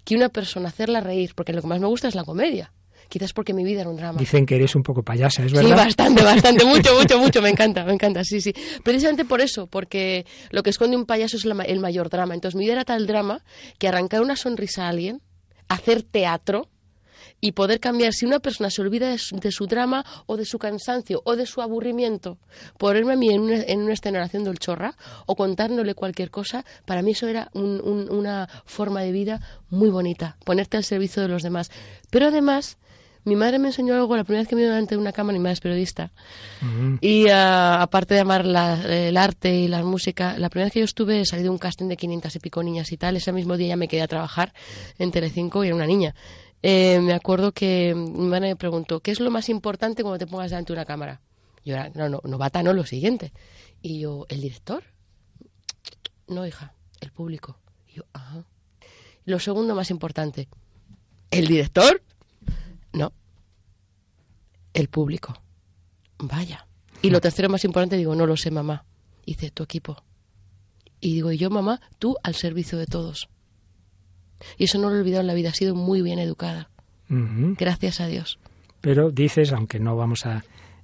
que 0.04 0.16
una 0.16 0.30
persona 0.30 0.70
hacerla 0.70 1.02
reír, 1.02 1.34
porque 1.36 1.54
lo 1.54 1.62
que 1.62 1.68
más 1.68 1.80
me 1.80 1.88
gusta 1.88 2.08
es 2.08 2.16
la 2.16 2.24
comedia, 2.24 2.72
quizás 3.10 3.34
porque 3.34 3.54
mi 3.54 3.64
vida 3.64 3.82
era 3.82 3.90
un 3.90 3.98
drama. 3.98 4.20
Dicen 4.20 4.46
que 4.46 4.56
eres 4.56 4.76
un 4.76 4.84
poco 4.84 5.02
payasa, 5.02 5.44
¿es 5.44 5.52
verdad? 5.52 5.70
Sí, 5.70 5.76
bastante, 5.76 6.24
bastante, 6.24 6.66
mucho, 6.66 6.94
mucho, 6.96 7.18
mucho, 7.18 7.42
me 7.42 7.50
encanta, 7.50 7.84
me 7.84 7.94
encanta, 7.94 8.24
sí, 8.24 8.42
sí. 8.42 8.54
Precisamente 8.84 9.26
por 9.26 9.42
eso, 9.42 9.68
porque 9.68 10.26
lo 10.52 10.62
que 10.62 10.70
esconde 10.70 10.96
un 10.96 11.06
payaso 11.06 11.38
es 11.38 11.46
el 11.46 11.80
mayor 11.80 12.10
drama. 12.10 12.36
Entonces 12.36 12.56
mi 12.56 12.66
vida 12.66 12.74
era 12.74 12.86
tal 12.86 13.08
drama 13.08 13.44
que 13.80 13.88
arrancar 13.88 14.22
una 14.22 14.36
sonrisa 14.36 14.86
a 14.86 14.90
alguien, 14.90 15.22
hacer 15.68 16.04
teatro, 16.04 16.70
y 17.44 17.52
poder 17.52 17.82
cambiar. 17.82 18.14
Si 18.14 18.26
una 18.26 18.40
persona 18.40 18.70
se 18.70 18.82
olvida 18.82 19.10
de 19.10 19.18
su, 19.52 19.68
drama 19.68 20.06
o 20.28 20.38
de 20.38 20.46
su 20.46 20.58
cansancio 20.58 21.22
o 21.26 21.36
de 21.36 21.46
su 21.46 21.62
aburrimiento, 21.62 22.38
ponerme 22.78 23.14
a 23.14 23.16
mí 23.18 23.32
en 23.32 23.42
una, 23.42 23.62
en 23.64 23.82
una 23.82 23.92
escenación 23.92 24.46
del 24.46 24.60
chorra 24.60 24.96
o 25.26 25.36
contándole 25.36 25.94
cualquier 25.94 26.32
cosa, 26.32 26.64
para 26.86 27.02
mí 27.02 27.12
eso 27.12 27.28
era 27.28 27.50
una 27.54 28.48
forma 28.66 29.02
de 29.02 29.12
vida 29.12 29.42
muy 29.70 29.90
bonita, 29.90 30.38
ponerte 30.46 30.78
al 30.78 30.86
servicio 30.86 31.22
de 31.22 31.28
los 31.28 31.44
demás. 31.44 31.70
Pero 32.10 32.28
además, 32.28 32.78
mi 33.26 33.36
madre 33.36 33.60
me 33.60 33.68
enseñó 33.68 33.94
algo 33.94 34.16
la 34.16 34.24
primera 34.24 34.42
vez 34.42 34.48
que 34.48 34.56
me 34.56 34.62
dio 34.62 34.70
delante 34.70 34.96
de 34.96 35.02
una 35.02 35.12
cámara, 35.12 35.38
mi 35.38 35.44
madre 35.44 35.54
es 35.54 35.60
periodista. 35.60 36.12
Y 37.02 37.28
ah, 37.28 37.82
aparte 37.82 38.14
de 38.14 38.22
amar 38.22 38.46
el 38.46 39.18
arte 39.18 39.54
y 39.54 39.68
la 39.68 39.84
música, 39.84 40.38
la 40.38 40.50
primera 40.50 40.68
vez 40.68 40.74
que 40.74 40.80
yo 40.80 40.86
estuve 40.86 41.26
salí 41.26 41.44
de 41.44 41.50
un 41.50 41.58
casting 41.58 41.88
de 41.88 41.98
500 41.98 42.36
y 42.36 42.40
pico 42.40 42.64
niñas 42.64 42.92
y 42.94 42.98
tal. 42.98 43.18
Ese 43.18 43.34
mismo 43.34 43.58
día 43.58 43.70
ya 43.70 43.76
me 43.76 43.90
quedé 43.90 44.02
a 44.02 44.08
trabajar 44.08 44.54
en 44.98 45.12
Telecinco 45.12 45.64
y 45.64 45.68
era 45.68 45.76
una 45.76 45.88
niña. 45.88 46.16
Eh, 46.66 47.02
me 47.02 47.14
acuerdo 47.14 47.52
que 47.52 47.94
mi 47.94 48.26
madre 48.28 48.48
me 48.48 48.56
preguntó, 48.56 49.02
¿qué 49.02 49.12
es 49.12 49.20
lo 49.20 49.30
más 49.30 49.50
importante 49.50 50.02
cuando 50.02 50.18
te 50.18 50.28
pongas 50.28 50.50
delante 50.50 50.72
de 50.72 50.80
una 50.80 50.86
cámara? 50.86 51.22
Yo 51.66 51.76
era, 51.76 51.90
no, 51.90 52.08
no, 52.08 52.22
novata 52.24 52.64
no, 52.64 52.72
lo 52.72 52.86
siguiente. 52.86 53.34
Y 53.82 54.00
yo, 54.00 54.26
¿el 54.30 54.40
director? 54.40 54.82
No, 56.28 56.48
hija, 56.48 56.74
el 57.02 57.12
público. 57.12 57.60
Y 57.88 57.96
yo, 57.98 58.04
ajá. 58.14 58.46
Lo 59.26 59.40
segundo 59.40 59.76
más 59.76 59.92
importante, 59.92 60.48
¿el 61.32 61.48
director? 61.48 62.02
No, 62.94 63.12
el 64.74 64.88
público. 64.88 65.42
Vaya. 66.18 66.66
Y 67.02 67.10
lo 67.10 67.20
tercero 67.20 67.50
más 67.50 67.66
importante, 67.66 67.98
digo, 67.98 68.16
no 68.16 68.26
lo 68.26 68.38
sé, 68.38 68.52
mamá. 68.52 68.86
Dice, 69.26 69.52
tu 69.52 69.64
equipo. 69.64 70.02
Y 71.02 71.16
digo, 71.16 71.34
y 71.34 71.38
yo, 71.38 71.50
mamá, 71.50 71.82
tú 72.00 72.16
al 72.24 72.36
servicio 72.36 72.78
de 72.78 72.86
todos. 72.86 73.28
Y 74.58 74.66
eso 74.66 74.78
no 74.78 74.90
lo 74.90 74.96
he 74.96 75.00
olvidado 75.00 75.22
en 75.22 75.28
la 75.28 75.34
vida, 75.34 75.50
ha 75.50 75.54
sido 75.54 75.76
muy 75.76 76.02
bien 76.02 76.20
educada. 76.20 76.70
Gracias 77.10 78.02
a 78.02 78.08
Dios. 78.08 78.40
Pero 78.82 79.12
dices, 79.12 79.52
aunque 79.52 79.80
no 79.80 79.96
vamos 79.96 80.26
a 80.26 80.44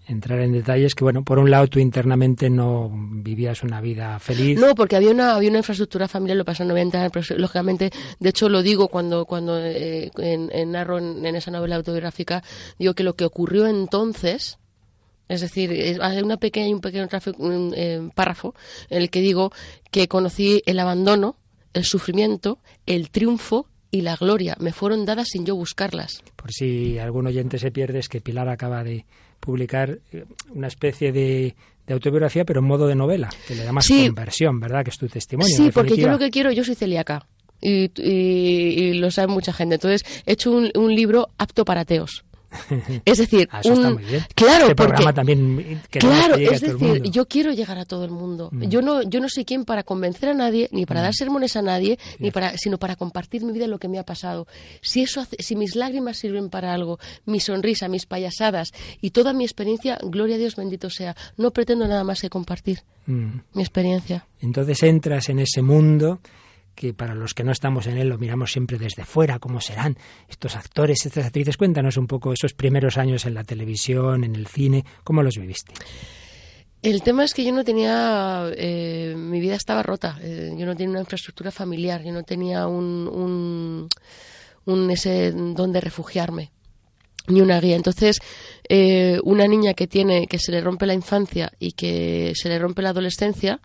entrar 0.09 0.39
en 0.39 0.51
detalles, 0.51 0.95
que 0.95 1.03
bueno, 1.03 1.23
por 1.23 1.37
un 1.37 1.51
lado 1.51 1.67
tú 1.67 1.79
internamente 1.79 2.49
no 2.49 2.89
vivías 2.91 3.63
una 3.63 3.79
vida 3.79 4.17
feliz. 4.19 4.59
No, 4.59 4.73
porque 4.73 4.95
había 4.95 5.11
una, 5.11 5.35
había 5.35 5.49
una 5.49 5.59
infraestructura 5.59 6.07
familiar, 6.07 6.37
lo 6.37 6.45
pasó 6.45 6.63
no 6.63 6.73
voy 6.73 6.79
a 6.79 6.83
entrar, 6.83 7.11
pero 7.11 7.25
lógicamente, 7.37 7.91
de 8.19 8.29
hecho 8.29 8.49
lo 8.49 8.63
digo 8.63 8.87
cuando, 8.87 9.25
cuando 9.25 9.59
eh, 9.59 10.11
en, 10.17 10.71
narro 10.71 10.97
en, 10.97 11.25
esa 11.35 11.51
novela 11.51 11.75
autobiográfica, 11.75 12.43
digo 12.79 12.93
que 12.95 13.03
lo 13.03 13.15
que 13.15 13.25
ocurrió 13.25 13.67
entonces, 13.67 14.57
es 15.27 15.41
decir, 15.41 15.99
hay 16.01 16.21
una 16.21 16.37
pequeña, 16.37 16.73
un 16.73 16.81
pequeño 16.81 17.07
eh, 17.75 18.09
párrafo 18.15 18.55
en 18.89 19.03
el 19.03 19.09
que 19.11 19.21
digo 19.21 19.51
que 19.91 20.07
conocí 20.07 20.63
el 20.65 20.79
abandono, 20.79 21.35
el 21.73 21.85
sufrimiento, 21.85 22.59
el 22.85 23.09
triunfo 23.09 23.67
y 23.91 24.01
la 24.01 24.15
gloria. 24.15 24.55
Me 24.59 24.71
fueron 24.71 25.05
dadas 25.05 25.29
sin 25.29 25.45
yo 25.45 25.55
buscarlas. 25.55 26.23
Por 26.35 26.51
si 26.51 26.99
algún 26.99 27.27
oyente 27.27 27.57
se 27.57 27.71
pierde, 27.71 27.99
es 27.99 28.09
que 28.09 28.21
Pilar 28.21 28.49
acaba 28.49 28.83
de 28.83 29.05
publicar 29.39 29.99
eh, 30.11 30.25
una 30.49 30.67
especie 30.67 31.11
de, 31.11 31.55
autobiografía, 31.89 32.45
pero 32.45 32.59
en 32.59 32.67
modo 32.67 32.85
de 32.85 32.93
novela, 32.93 33.29
que 33.47 33.55
le 33.55 33.63
da 33.63 33.71
más 33.71 33.87
conversión, 33.87 34.59
¿verdad? 34.59 34.83
Que 34.83 34.91
es 34.91 34.97
tu 34.97 35.07
testimonio. 35.07 35.55
Sí, 35.55 35.71
porque 35.73 35.97
yo 35.97 36.07
lo 36.07 36.19
que 36.19 36.29
quiero, 36.29 36.51
yo 36.51 36.63
soy 36.63 36.75
celíaca. 36.75 37.25
Y, 37.61 37.91
y, 37.99 38.93
lo 38.93 39.09
sabe 39.09 39.27
mucha 39.27 39.51
gente. 39.51 39.75
Entonces, 39.75 40.03
he 40.25 40.33
hecho 40.33 40.51
un, 40.51 40.71
un 40.75 40.95
libro 40.95 41.29
apto 41.39 41.65
para 41.65 41.81
ateos. 41.81 42.23
Es 43.05 43.17
decir, 43.17 43.47
ah, 43.51 43.61
un, 43.65 43.99
claro, 44.35 44.63
este 44.63 44.75
programa 44.75 45.13
también 45.13 45.81
claro, 45.89 46.35
es 46.35 46.61
decir, 46.61 47.03
yo 47.03 47.27
quiero 47.27 47.51
llegar 47.51 47.77
a 47.77 47.85
todo 47.85 48.05
el 48.05 48.11
mundo. 48.11 48.49
Mm. 48.51 48.63
Yo 48.63 48.81
no, 48.81 49.03
yo 49.03 49.19
no 49.19 49.29
soy 49.29 49.45
quien 49.45 49.65
para 49.65 49.83
convencer 49.83 50.29
a 50.29 50.33
nadie, 50.33 50.69
ni 50.71 50.85
para 50.85 51.01
mm. 51.01 51.03
dar 51.03 51.13
sermones 51.13 51.55
a 51.55 51.61
nadie, 51.61 51.99
ni 52.19 52.31
para, 52.31 52.57
sino 52.57 52.77
para 52.77 52.95
compartir 52.95 53.43
mi 53.43 53.51
vida 53.51 53.67
lo 53.67 53.79
que 53.79 53.87
me 53.87 53.99
ha 53.99 54.03
pasado. 54.03 54.47
Si 54.81 55.01
eso, 55.01 55.25
si 55.37 55.55
mis 55.55 55.75
lágrimas 55.75 56.17
sirven 56.17 56.49
para 56.49 56.73
algo, 56.73 56.99
mi 57.25 57.39
sonrisa, 57.39 57.87
mis 57.87 58.05
payasadas 58.05 58.71
y 59.01 59.11
toda 59.11 59.33
mi 59.33 59.43
experiencia, 59.43 59.99
gloria 60.01 60.35
a 60.35 60.39
Dios 60.39 60.55
bendito 60.55 60.89
sea. 60.89 61.15
No 61.37 61.51
pretendo 61.51 61.87
nada 61.87 62.03
más 62.03 62.21
que 62.21 62.29
compartir 62.29 62.79
mm. 63.05 63.39
mi 63.53 63.61
experiencia. 63.61 64.25
Entonces 64.41 64.81
entras 64.83 65.29
en 65.29 65.39
ese 65.39 65.61
mundo 65.61 66.19
que 66.79 66.93
para 66.93 67.13
los 67.13 67.33
que 67.33 67.43
no 67.43 67.51
estamos 67.51 67.87
en 67.87 67.97
él 67.97 68.07
lo 68.07 68.17
miramos 68.17 68.53
siempre 68.53 68.77
desde 68.77 69.03
fuera, 69.03 69.37
cómo 69.37 69.59
serán 69.59 69.97
estos 70.29 70.55
actores, 70.55 71.05
estas 71.05 71.25
actrices. 71.25 71.57
Cuéntanos 71.57 71.97
un 71.97 72.07
poco 72.07 72.31
esos 72.31 72.53
primeros 72.53 72.97
años 72.97 73.25
en 73.25 73.33
la 73.33 73.43
televisión, 73.43 74.23
en 74.23 74.33
el 74.33 74.47
cine, 74.47 74.85
¿cómo 75.03 75.21
los 75.21 75.37
viviste? 75.37 75.73
El 76.81 77.03
tema 77.03 77.25
es 77.25 77.33
que 77.33 77.43
yo 77.43 77.51
no 77.51 77.65
tenía, 77.65 78.49
eh, 78.55 79.13
mi 79.17 79.41
vida 79.41 79.55
estaba 79.55 79.83
rota, 79.83 80.19
eh, 80.21 80.55
yo 80.57 80.65
no 80.65 80.73
tenía 80.73 80.91
una 80.91 81.01
infraestructura 81.01 81.51
familiar, 81.51 82.01
yo 82.01 82.13
no 82.13 82.23
tenía 82.23 82.65
un, 82.67 83.89
un, 84.65 84.89
ese 84.89 85.33
donde 85.33 85.81
refugiarme 85.81 86.53
ni 87.27 87.41
una 87.41 87.59
guía. 87.59 87.75
Entonces, 87.75 88.19
eh, 88.69 89.19
una 89.25 89.49
niña 89.49 89.73
que 89.73 89.87
tiene, 89.87 90.27
que 90.27 90.39
se 90.39 90.53
le 90.53 90.61
rompe 90.61 90.85
la 90.85 90.93
infancia 90.93 91.51
y 91.59 91.73
que 91.73 92.31
se 92.35 92.47
le 92.47 92.57
rompe 92.57 92.81
la 92.81 92.91
adolescencia, 92.91 93.59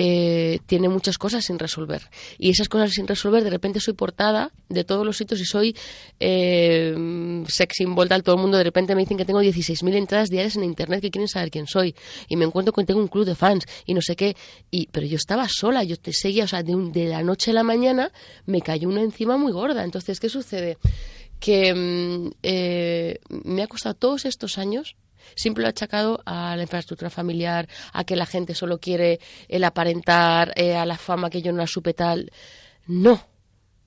eh, 0.00 0.60
tiene 0.66 0.88
muchas 0.88 1.18
cosas 1.18 1.44
sin 1.44 1.58
resolver. 1.58 2.02
Y 2.38 2.50
esas 2.50 2.68
cosas 2.68 2.92
sin 2.92 3.08
resolver, 3.08 3.42
de 3.42 3.50
repente 3.50 3.80
soy 3.80 3.94
portada 3.94 4.52
de 4.68 4.84
todos 4.84 5.04
los 5.04 5.16
sitios 5.16 5.40
y 5.40 5.44
soy 5.44 5.76
eh, 6.20 7.42
sex 7.48 7.74
symbol. 7.76 8.08
Todo 8.08 8.36
el 8.36 8.40
mundo 8.40 8.58
de 8.58 8.62
repente 8.62 8.94
me 8.94 9.00
dicen 9.00 9.16
que 9.16 9.24
tengo 9.24 9.42
16.000 9.42 9.96
entradas 9.96 10.28
diarias 10.28 10.54
en 10.54 10.62
Internet 10.62 11.00
que 11.00 11.10
quieren 11.10 11.26
saber 11.26 11.50
quién 11.50 11.66
soy. 11.66 11.96
Y 12.28 12.36
me 12.36 12.44
encuentro 12.44 12.72
con 12.72 12.86
tengo 12.86 13.00
un 13.00 13.08
club 13.08 13.24
de 13.24 13.34
fans 13.34 13.64
y 13.86 13.94
no 13.94 14.00
sé 14.00 14.14
qué. 14.14 14.36
Y, 14.70 14.86
pero 14.86 15.04
yo 15.04 15.16
estaba 15.16 15.48
sola, 15.48 15.82
yo 15.82 15.96
te 15.96 16.12
seguía, 16.12 16.44
o 16.44 16.48
sea, 16.48 16.62
de, 16.62 16.76
de 16.92 17.06
la 17.08 17.24
noche 17.24 17.50
a 17.50 17.54
la 17.54 17.64
mañana 17.64 18.12
me 18.46 18.60
cayó 18.60 18.88
una 18.88 19.02
encima 19.02 19.36
muy 19.36 19.50
gorda. 19.50 19.82
Entonces, 19.82 20.20
¿qué 20.20 20.28
sucede? 20.28 20.78
Que 21.40 21.74
mm, 21.74 22.30
eh, 22.44 23.18
me 23.42 23.64
ha 23.64 23.66
costado 23.66 23.96
todos 23.96 24.26
estos 24.26 24.58
años 24.58 24.94
Siempre 25.34 25.62
lo 25.62 25.68
he 25.68 25.70
achacado 25.70 26.20
a 26.24 26.56
la 26.56 26.62
infraestructura 26.62 27.10
familiar, 27.10 27.68
a 27.92 28.04
que 28.04 28.16
la 28.16 28.26
gente 28.26 28.54
solo 28.54 28.78
quiere 28.78 29.20
el 29.48 29.64
aparentar, 29.64 30.52
eh, 30.56 30.76
a 30.76 30.86
la 30.86 30.96
fama 30.96 31.30
que 31.30 31.42
yo 31.42 31.52
no 31.52 31.58
la 31.58 31.66
supe 31.66 31.94
tal. 31.94 32.30
No, 32.86 33.20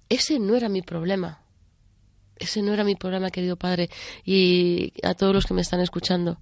ese 0.10 0.40
no 0.40 0.56
era 0.56 0.70
mi 0.70 0.82
problema. 0.82 1.42
Ese 2.38 2.62
no 2.62 2.74
era 2.74 2.84
mi 2.84 2.96
problema, 2.96 3.30
querido 3.30 3.56
padre, 3.56 3.90
y 4.26 4.94
a 5.04 5.14
todos 5.14 5.34
los 5.34 5.46
que 5.46 5.54
me 5.54 5.62
están 5.62 5.80
escuchando. 5.80 6.40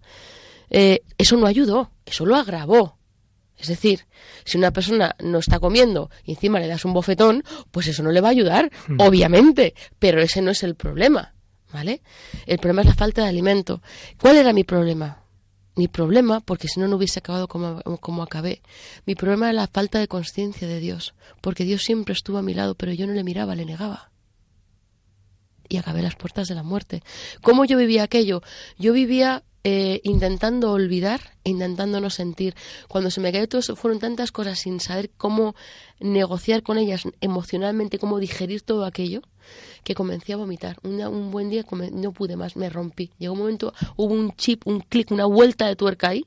Eh, 0.70 1.02
eso 1.18 1.36
no 1.36 1.46
ayudó, 1.46 1.92
eso 2.06 2.26
lo 2.26 2.36
agravó. 2.36 2.98
Es 3.58 3.68
decir, 3.68 4.06
si 4.46 4.58
una 4.58 4.72
persona 4.72 5.16
no 5.20 5.40
está 5.40 5.60
comiendo 5.60 6.10
y 6.24 6.32
encima 6.32 6.60
le 6.60 6.68
das 6.68 6.86
un 6.86 6.94
bofetón, 6.94 7.44
pues 7.72 7.88
eso 7.88 8.02
no 8.02 8.12
le 8.12 8.22
va 8.22 8.30
a 8.30 8.32
ayudar, 8.32 8.72
hmm. 8.88 9.02
obviamente, 9.02 9.74
pero 10.00 10.22
ese 10.22 10.42
no 10.42 10.52
es 10.52 10.64
el 10.64 10.76
problema. 10.76 11.34
¿Vale? 11.72 12.02
El 12.46 12.60
problema 12.60 12.82
es 12.82 12.88
la 12.88 12.96
falta 12.96 13.24
de 13.24 13.30
alimento. 13.30 13.82
¿Cuál 14.22 14.38
era 14.38 14.54
mi 14.54 14.64
problema? 14.64 15.24
Mi 15.76 15.88
problema, 15.88 16.42
porque 16.42 16.68
si 16.68 16.80
no, 16.80 16.88
no 16.88 16.98
hubiese 16.98 17.20
acabado 17.20 17.48
como, 17.48 17.82
como 18.00 18.24
acabé. 18.24 18.62
Mi 19.06 19.16
problema 19.16 19.48
era 19.50 19.54
la 19.62 19.68
falta 19.68 20.00
de 20.00 20.08
conciencia 20.08 20.68
de 20.68 20.80
Dios, 20.80 21.14
porque 21.42 21.64
Dios 21.64 21.84
siempre 21.84 22.14
estuvo 22.14 22.38
a 22.38 22.42
mi 22.42 22.54
lado, 22.54 22.76
pero 22.76 22.92
yo 22.92 23.08
no 23.08 23.14
le 23.14 23.24
miraba, 23.24 23.56
le 23.56 23.66
negaba. 23.66 24.12
Y 25.70 25.78
acabé 25.78 26.02
las 26.02 26.16
puertas 26.16 26.48
de 26.48 26.56
la 26.56 26.64
muerte. 26.64 27.04
¿Cómo 27.42 27.64
yo 27.64 27.78
vivía 27.78 28.04
aquello? 28.04 28.42
Yo 28.78 28.92
vivía 28.92 29.44
eh, 29.64 30.00
intentando 30.04 30.72
olvidar 30.72 31.22
intentando 31.44 32.00
no 32.00 32.10
sentir. 32.10 32.56
Cuando 32.88 33.12
se 33.12 33.20
me 33.20 33.32
cayó 33.32 33.48
todo 33.48 33.62
fueron 33.76 34.00
tantas 34.00 34.32
cosas 34.32 34.60
sin 34.60 34.80
saber 34.80 35.10
cómo 35.18 35.56
negociar 36.00 36.64
con 36.64 36.78
ellas 36.78 37.04
emocionalmente, 37.22 38.00
cómo 38.00 38.20
digerir 38.20 38.62
todo 38.62 38.86
aquello, 38.86 39.22
que 39.84 39.96
comencé 39.96 40.34
a 40.34 40.38
vomitar. 40.38 40.78
un 40.84 41.32
buen 41.32 41.50
día 41.50 41.64
no 41.92 42.12
pude 42.12 42.36
más, 42.36 42.56
me 42.56 42.70
rompí. 42.70 43.12
Llegó 43.18 43.34
un 43.34 43.40
momento, 43.40 43.74
hubo 43.96 44.14
un 44.14 44.36
chip, 44.36 44.66
un 44.68 44.82
clic, 44.82 45.12
una 45.12 45.26
vuelta 45.26 45.68
de 45.68 45.76
tuerca 45.76 46.10
ahí 46.10 46.26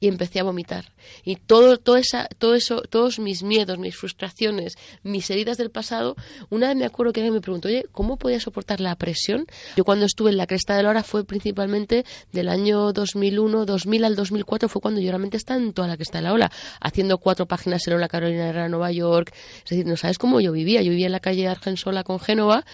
y 0.00 0.08
empecé 0.08 0.40
a 0.40 0.44
vomitar. 0.44 0.92
Y 1.24 1.36
todo, 1.36 1.78
todo, 1.78 1.96
esa, 1.96 2.28
todo 2.38 2.54
eso, 2.54 2.82
todos 2.82 3.18
mis 3.18 3.42
miedos, 3.42 3.78
mis 3.78 3.96
frustraciones, 3.96 4.76
mis 5.02 5.28
heridas 5.30 5.58
del 5.58 5.70
pasado, 5.70 6.16
una 6.50 6.68
vez 6.68 6.76
me 6.76 6.84
acuerdo 6.84 7.12
que 7.12 7.20
alguien 7.20 7.34
me 7.34 7.40
preguntó, 7.40 7.68
oye, 7.68 7.86
¿cómo 7.92 8.16
podía 8.16 8.40
soportar 8.40 8.80
la 8.80 8.94
presión? 8.96 9.46
Yo 9.76 9.84
cuando 9.84 10.06
estuve 10.06 10.30
en 10.30 10.36
la 10.36 10.46
cresta 10.46 10.76
de 10.76 10.82
la 10.82 10.90
hora 10.90 11.02
fue 11.02 11.24
principalmente 11.24 12.04
del 12.32 12.48
año 12.48 12.92
2001, 12.92 13.66
2000 13.66 14.04
al 14.04 14.16
2004, 14.16 14.68
fue 14.68 14.80
cuando 14.80 15.00
yo 15.00 15.10
realmente 15.10 15.36
estaba 15.36 15.60
en 15.60 15.72
toda 15.72 15.88
la 15.88 15.96
cresta 15.96 16.18
de 16.18 16.22
la 16.22 16.32
ola, 16.32 16.50
haciendo 16.80 17.18
cuatro 17.18 17.46
páginas 17.46 17.86
en 17.86 18.00
la 18.00 18.08
Carolina 18.08 18.52
de 18.52 18.68
Nueva 18.68 18.92
York. 18.92 19.32
Es 19.64 19.70
decir, 19.70 19.86
no 19.86 19.96
sabes 19.96 20.18
cómo 20.18 20.40
yo 20.40 20.52
vivía. 20.52 20.82
Yo 20.82 20.90
vivía 20.90 21.06
en 21.06 21.12
la 21.12 21.20
calle 21.20 21.48
Argensola 21.48 22.04
con 22.04 22.20
Génova 22.20 22.64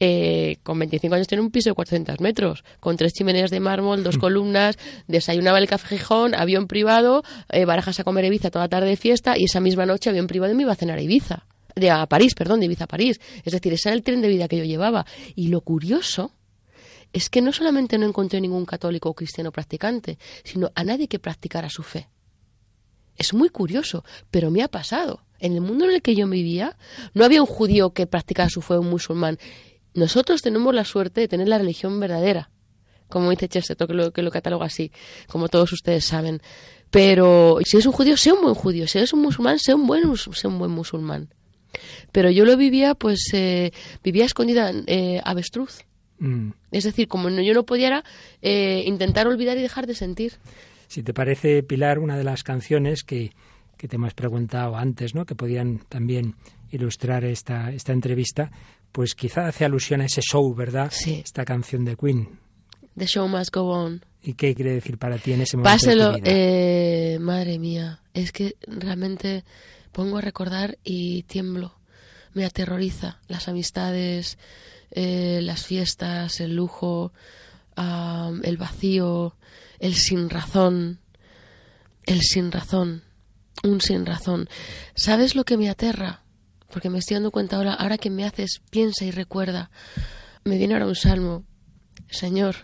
eh, 0.00 0.58
con 0.62 0.78
25 0.78 1.14
años 1.14 1.26
tiene 1.26 1.42
un 1.42 1.50
piso 1.50 1.70
de 1.70 1.74
400 1.74 2.20
metros, 2.20 2.64
con 2.80 2.96
tres 2.96 3.12
chimeneas 3.12 3.50
de 3.50 3.60
mármol, 3.60 4.04
dos 4.04 4.16
mm. 4.16 4.20
columnas, 4.20 4.78
desayunaba 5.06 5.58
el 5.58 5.68
café 5.68 5.96
Gijón, 5.96 6.34
avión 6.34 6.66
privado, 6.68 7.24
eh, 7.48 7.64
barajas 7.64 7.98
a 8.00 8.04
comer 8.04 8.24
Ibiza 8.24 8.50
toda 8.50 8.68
tarde 8.68 8.88
de 8.88 8.96
fiesta 8.96 9.36
y 9.36 9.44
esa 9.44 9.60
misma 9.60 9.86
noche 9.86 10.10
avión 10.10 10.26
privado 10.26 10.54
me 10.54 10.62
iba 10.62 10.72
a 10.72 10.76
cenar 10.76 10.98
a 10.98 11.02
Ibiza. 11.02 11.46
De 11.74 11.90
a 11.90 12.06
París, 12.06 12.34
perdón, 12.34 12.60
de 12.60 12.66
Ibiza 12.66 12.84
a 12.84 12.88
París. 12.88 13.20
Es 13.44 13.52
decir, 13.52 13.72
ese 13.72 13.88
era 13.88 13.96
el 13.96 14.02
tren 14.02 14.20
de 14.20 14.28
vida 14.28 14.48
que 14.48 14.56
yo 14.56 14.64
llevaba. 14.64 15.06
Y 15.36 15.48
lo 15.48 15.60
curioso 15.60 16.32
es 17.12 17.30
que 17.30 17.40
no 17.40 17.52
solamente 17.52 17.98
no 17.98 18.06
encontré 18.06 18.40
ningún 18.40 18.66
católico 18.66 19.08
o 19.08 19.14
cristiano 19.14 19.52
practicante, 19.52 20.18
sino 20.44 20.70
a 20.74 20.84
nadie 20.84 21.08
que 21.08 21.18
practicara 21.18 21.70
su 21.70 21.82
fe. 21.82 22.08
Es 23.16 23.34
muy 23.34 23.48
curioso, 23.48 24.04
pero 24.30 24.50
me 24.50 24.62
ha 24.62 24.68
pasado. 24.68 25.22
En 25.40 25.54
el 25.54 25.60
mundo 25.60 25.84
en 25.84 25.92
el 25.92 26.02
que 26.02 26.14
yo 26.14 26.28
vivía, 26.28 26.76
no 27.14 27.24
había 27.24 27.40
un 27.40 27.46
judío 27.46 27.90
que 27.90 28.06
practicara 28.06 28.48
su 28.48 28.60
fe 28.60 28.74
o 28.74 28.80
un 28.80 28.90
musulmán 28.90 29.38
Nosotros 29.98 30.42
tenemos 30.42 30.74
la 30.74 30.84
suerte 30.84 31.20
de 31.20 31.28
tener 31.28 31.48
la 31.48 31.58
religión 31.58 31.98
verdadera, 32.00 32.50
como 33.08 33.30
dice 33.30 33.48
Chesterton, 33.48 33.88
que 33.88 33.94
lo, 33.94 34.12
que 34.12 34.22
lo 34.22 34.30
cataloga 34.30 34.66
así, 34.66 34.92
como 35.26 35.48
todos 35.48 35.72
ustedes 35.72 36.04
saben. 36.04 36.40
Pero 36.90 37.58
si 37.64 37.76
eres 37.76 37.86
un 37.86 37.92
judío, 37.92 38.16
sé 38.16 38.32
un 38.32 38.42
buen 38.42 38.54
judío. 38.54 38.86
Si 38.86 38.98
eres 38.98 39.12
un 39.12 39.20
musulmán, 39.20 39.58
sé 39.58 39.74
un 39.74 39.86
buen, 39.86 40.16
sé 40.16 40.48
un 40.48 40.58
buen 40.58 40.70
musulmán. 40.70 41.28
Pero 42.12 42.30
yo 42.30 42.44
lo 42.44 42.56
vivía, 42.56 42.94
pues, 42.94 43.28
eh, 43.32 43.72
vivía 44.02 44.24
escondida 44.24 44.72
eh, 44.86 45.20
avestruz. 45.24 45.84
Mm. 46.18 46.50
Es 46.72 46.84
decir, 46.84 47.08
como 47.08 47.28
yo 47.28 47.54
no 47.54 47.64
podía 47.64 48.04
eh, 48.42 48.82
intentar 48.86 49.26
olvidar 49.26 49.58
y 49.58 49.62
dejar 49.62 49.86
de 49.86 49.94
sentir. 49.94 50.34
Si 50.86 51.02
te 51.02 51.12
parece, 51.12 51.62
Pilar, 51.62 51.98
una 51.98 52.16
de 52.16 52.24
las 52.24 52.42
canciones 52.42 53.04
que, 53.04 53.32
que 53.76 53.88
te 53.88 53.96
hemos 53.96 54.14
preguntado 54.14 54.76
antes, 54.76 55.14
¿no? 55.14 55.26
que 55.26 55.34
podían 55.34 55.80
también 55.88 56.34
ilustrar 56.70 57.24
esta, 57.24 57.72
esta 57.72 57.92
entrevista, 57.92 58.50
pues 58.92 59.14
quizá 59.14 59.46
hace 59.46 59.64
alusión 59.64 60.00
a 60.00 60.06
ese 60.06 60.20
show, 60.20 60.54
¿verdad? 60.54 60.90
Sí. 60.90 61.22
Esta 61.24 61.44
canción 61.44 61.84
de 61.84 61.96
Queen. 61.96 62.38
The 62.96 63.06
show 63.06 63.28
must 63.28 63.54
go 63.54 63.70
on. 63.70 64.04
¿Y 64.22 64.34
qué 64.34 64.54
quiere 64.54 64.72
decir 64.72 64.98
para 64.98 65.18
ti 65.18 65.32
en 65.32 65.42
ese 65.42 65.56
momento? 65.56 65.72
Páselo, 65.72 66.16
eh, 66.24 67.18
madre 67.20 67.58
mía, 67.58 68.00
es 68.12 68.32
que 68.32 68.56
realmente 68.66 69.44
pongo 69.92 70.18
a 70.18 70.20
recordar 70.20 70.78
y 70.82 71.22
tiemblo. 71.22 71.78
Me 72.34 72.44
aterroriza 72.44 73.20
las 73.28 73.48
amistades, 73.48 74.38
eh, 74.90 75.40
las 75.42 75.64
fiestas, 75.64 76.40
el 76.40 76.56
lujo, 76.56 77.12
el 78.42 78.56
vacío, 78.56 79.36
el 79.78 79.94
sin 79.94 80.30
razón, 80.30 80.98
el 82.04 82.22
sin 82.22 82.50
razón, 82.50 83.02
un 83.62 83.80
sin 83.80 84.04
razón. 84.04 84.48
¿Sabes 84.94 85.36
lo 85.36 85.44
que 85.44 85.56
me 85.56 85.68
aterra? 85.70 86.22
Porque 86.70 86.90
me 86.90 86.98
estoy 86.98 87.14
dando 87.14 87.30
cuenta 87.30 87.56
ahora, 87.56 87.74
ahora 87.74 87.98
que 87.98 88.10
me 88.10 88.24
haces, 88.24 88.60
piensa 88.70 89.04
y 89.04 89.10
recuerda. 89.10 89.70
Me 90.44 90.58
viene 90.58 90.74
ahora 90.74 90.86
un 90.86 90.94
salmo. 90.94 91.44
Señor, 92.10 92.56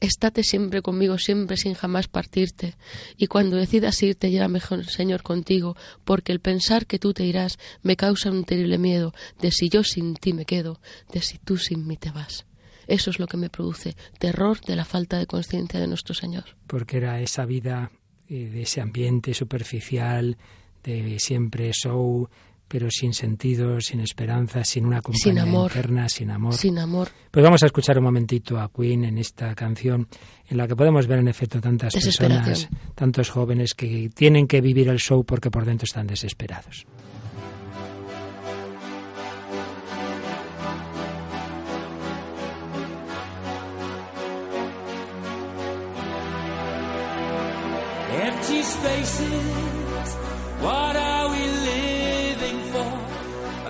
estate 0.00 0.42
siempre 0.42 0.82
conmigo, 0.82 1.18
siempre 1.18 1.56
sin 1.56 1.74
jamás 1.74 2.08
partirte. 2.08 2.76
Y 3.16 3.28
cuando 3.28 3.56
decidas 3.56 4.02
irte, 4.02 4.30
llévame, 4.30 4.60
Señor, 4.60 5.22
contigo, 5.22 5.76
porque 6.04 6.32
el 6.32 6.40
pensar 6.40 6.86
que 6.86 6.98
tú 6.98 7.12
te 7.12 7.24
irás 7.24 7.58
me 7.82 7.96
causa 7.96 8.30
un 8.30 8.44
terrible 8.44 8.78
miedo 8.78 9.14
de 9.40 9.52
si 9.52 9.68
yo 9.68 9.84
sin 9.84 10.14
ti 10.14 10.32
me 10.32 10.44
quedo, 10.44 10.80
de 11.12 11.22
si 11.22 11.38
tú 11.38 11.56
sin 11.56 11.86
mí 11.86 11.96
te 11.96 12.10
vas. 12.10 12.46
Eso 12.88 13.10
es 13.10 13.20
lo 13.20 13.28
que 13.28 13.36
me 13.36 13.48
produce 13.48 13.96
terror 14.18 14.60
de 14.60 14.74
la 14.74 14.84
falta 14.84 15.18
de 15.18 15.26
conciencia 15.26 15.78
de 15.78 15.86
nuestro 15.86 16.14
Señor. 16.14 16.44
Porque 16.66 16.96
era 16.96 17.20
esa 17.20 17.46
vida 17.46 17.92
eh, 18.28 18.48
de 18.48 18.62
ese 18.62 18.80
ambiente 18.80 19.34
superficial, 19.34 20.36
de 20.82 21.18
siempre 21.20 21.70
show, 21.72 22.28
pero 22.72 22.90
sin 22.90 23.12
sentido, 23.12 23.82
sin 23.82 24.00
esperanza, 24.00 24.64
sin 24.64 24.86
una 24.86 25.02
compañía 25.02 25.44
sin 25.44 25.54
interna, 25.54 26.08
sin 26.08 26.30
amor. 26.30 26.54
Sin 26.54 26.78
amor. 26.78 27.08
Pues 27.30 27.44
vamos 27.44 27.62
a 27.62 27.66
escuchar 27.66 27.98
un 27.98 28.04
momentito 28.04 28.58
a 28.58 28.70
Queen 28.72 29.04
en 29.04 29.18
esta 29.18 29.54
canción 29.54 30.08
en 30.48 30.56
la 30.56 30.66
que 30.66 30.74
podemos 30.74 31.06
ver 31.06 31.18
en 31.18 31.28
efecto 31.28 31.60
tantas 31.60 31.92
personas, 31.92 32.70
tantos 32.94 33.28
jóvenes 33.28 33.74
que 33.74 34.08
tienen 34.14 34.46
que 34.46 34.62
vivir 34.62 34.88
el 34.88 34.98
show 34.98 35.22
porque 35.22 35.50
por 35.50 35.66
dentro 35.66 35.84
están 35.84 36.06
desesperados. 36.06 36.86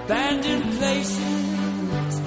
Abandoned 0.04 0.73
places. 0.78 2.21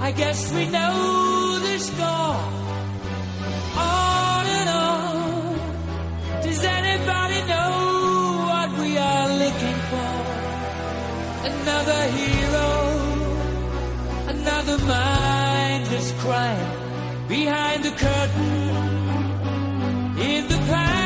I 0.00 0.12
guess 0.12 0.52
we 0.52 0.66
know 0.66 1.58
the 1.66 1.78
score. 1.78 2.40
On 3.78 4.44
and 4.58 4.68
on. 4.68 6.42
Does 6.42 6.62
anybody 6.64 7.40
know 7.52 7.72
what 8.50 8.70
we 8.80 8.90
are 8.98 9.28
looking 9.42 9.78
for? 9.90 10.12
Another 11.52 12.02
hero, 12.18 12.70
another 14.34 14.78
mindless 14.94 16.12
crime 16.22 16.70
behind 17.28 17.84
the 17.84 17.92
curtain 18.04 18.52
in 20.18 20.48
the 20.48 20.58
pantomime. 20.68 21.01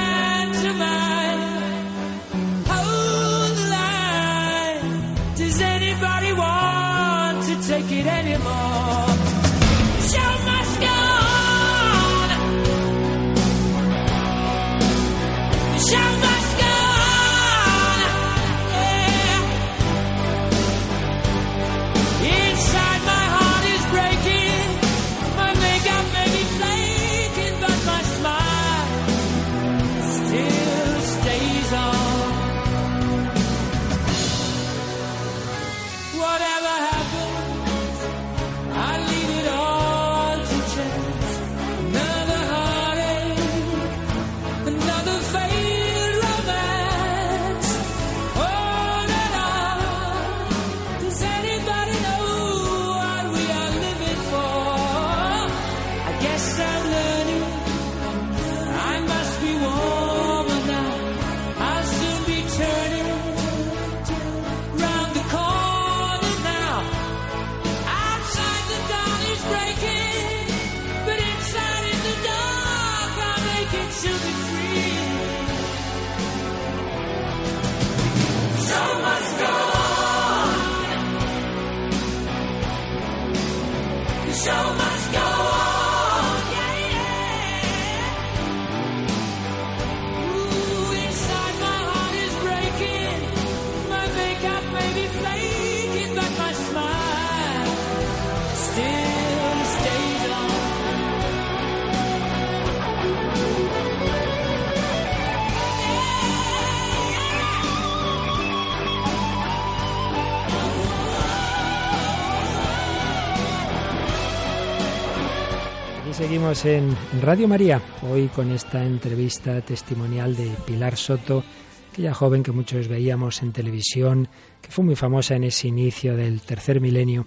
En 116.47 116.97
Radio 117.23 117.49
María, 117.49 117.83
hoy 118.09 118.29
con 118.29 118.53
esta 118.53 118.85
entrevista 118.85 119.61
testimonial 119.63 120.37
de 120.37 120.49
Pilar 120.65 120.97
Soto, 120.97 121.43
aquella 121.91 122.15
joven 122.15 122.45
que 122.45 122.53
muchos 122.53 122.87
veíamos 122.87 123.43
en 123.43 123.51
televisión, 123.51 124.29
que 124.63 124.71
fue 124.71 124.85
muy 124.85 124.95
famosa 124.95 125.35
en 125.35 125.43
ese 125.43 125.67
inicio 125.67 126.17
del 126.17 126.41
tercer 126.41 126.81
milenio, 126.81 127.27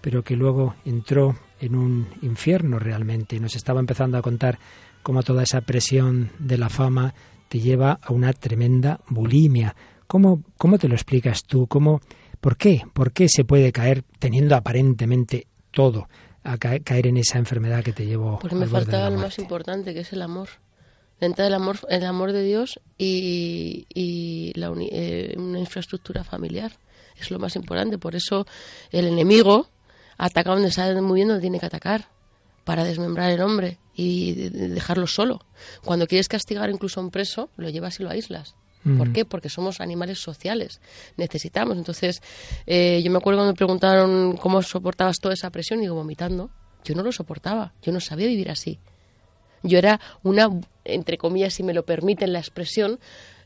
pero 0.00 0.22
que 0.22 0.36
luego 0.36 0.76
entró 0.84 1.36
en 1.58 1.74
un 1.74 2.06
infierno 2.22 2.78
realmente. 2.78 3.40
Nos 3.40 3.56
estaba 3.56 3.80
empezando 3.80 4.16
a 4.16 4.22
contar 4.22 4.60
cómo 5.02 5.24
toda 5.24 5.42
esa 5.42 5.62
presión 5.62 6.30
de 6.38 6.56
la 6.56 6.68
fama 6.68 7.12
te 7.48 7.58
lleva 7.58 7.98
a 8.00 8.12
una 8.12 8.32
tremenda 8.32 9.00
bulimia. 9.08 9.74
¿Cómo, 10.06 10.44
cómo 10.56 10.78
te 10.78 10.86
lo 10.86 10.94
explicas 10.94 11.42
tú? 11.42 11.66
¿Cómo, 11.66 12.02
¿Por 12.40 12.56
qué? 12.56 12.82
¿Por 12.92 13.10
qué 13.10 13.28
se 13.28 13.44
puede 13.44 13.72
caer 13.72 14.04
teniendo 14.20 14.54
aparentemente 14.54 15.48
todo? 15.72 16.08
A 16.42 16.58
caer 16.58 17.06
en 17.06 17.16
esa 17.16 17.38
enfermedad 17.38 17.82
que 17.84 17.92
te 17.92 18.06
llevó. 18.06 18.38
Porque 18.38 18.56
me 18.56 18.66
faltaba 18.66 19.10
lo 19.10 19.18
más 19.18 19.38
importante, 19.38 19.94
que 19.94 20.00
es 20.00 20.12
el 20.12 20.22
amor. 20.22 20.48
Dentro 21.20 21.44
del 21.44 21.52
amor, 21.52 21.78
el 21.90 22.04
amor 22.04 22.32
de 22.32 22.42
Dios 22.42 22.80
y, 22.96 23.86
y 23.92 24.52
la 24.58 24.72
eh, 24.78 25.34
una 25.36 25.58
infraestructura 25.58 26.24
familiar. 26.24 26.72
Es 27.18 27.30
lo 27.30 27.38
más 27.38 27.56
importante. 27.56 27.98
Por 27.98 28.16
eso 28.16 28.46
el 28.90 29.06
enemigo 29.06 29.68
ataca 30.16 30.52
donde 30.52 30.68
está 30.68 31.00
muy 31.02 31.16
bien 31.16 31.28
donde 31.28 31.42
tiene 31.42 31.60
que 31.60 31.66
atacar 31.66 32.08
para 32.64 32.84
desmembrar 32.84 33.30
el 33.30 33.42
hombre 33.42 33.78
y 33.94 34.32
dejarlo 34.48 35.06
solo. 35.06 35.44
Cuando 35.84 36.06
quieres 36.06 36.28
castigar 36.28 36.70
incluso 36.70 37.00
a 37.00 37.02
un 37.02 37.10
preso, 37.10 37.50
lo 37.56 37.68
llevas 37.68 38.00
y 38.00 38.02
lo 38.02 38.10
aíslas. 38.10 38.54
¿Por 38.82 39.12
qué? 39.12 39.26
Porque 39.26 39.50
somos 39.50 39.80
animales 39.80 40.20
sociales, 40.20 40.80
necesitamos. 41.18 41.76
Entonces, 41.76 42.22
eh, 42.66 43.02
yo 43.04 43.10
me 43.10 43.18
acuerdo 43.18 43.40
cuando 43.40 43.52
me 43.52 43.56
preguntaron 43.56 44.38
cómo 44.38 44.62
soportabas 44.62 45.18
toda 45.18 45.34
esa 45.34 45.50
presión 45.50 45.80
y 45.80 45.82
digo, 45.82 45.94
vomitando. 45.94 46.50
Yo 46.82 46.94
no 46.94 47.02
lo 47.02 47.12
soportaba, 47.12 47.74
yo 47.82 47.92
no 47.92 48.00
sabía 48.00 48.26
vivir 48.26 48.50
así. 48.50 48.78
Yo 49.62 49.76
era 49.76 50.00
una, 50.22 50.48
entre 50.84 51.18
comillas, 51.18 51.52
si 51.52 51.62
me 51.62 51.74
lo 51.74 51.84
permiten 51.84 52.32
la 52.32 52.38
expresión, 52.38 52.98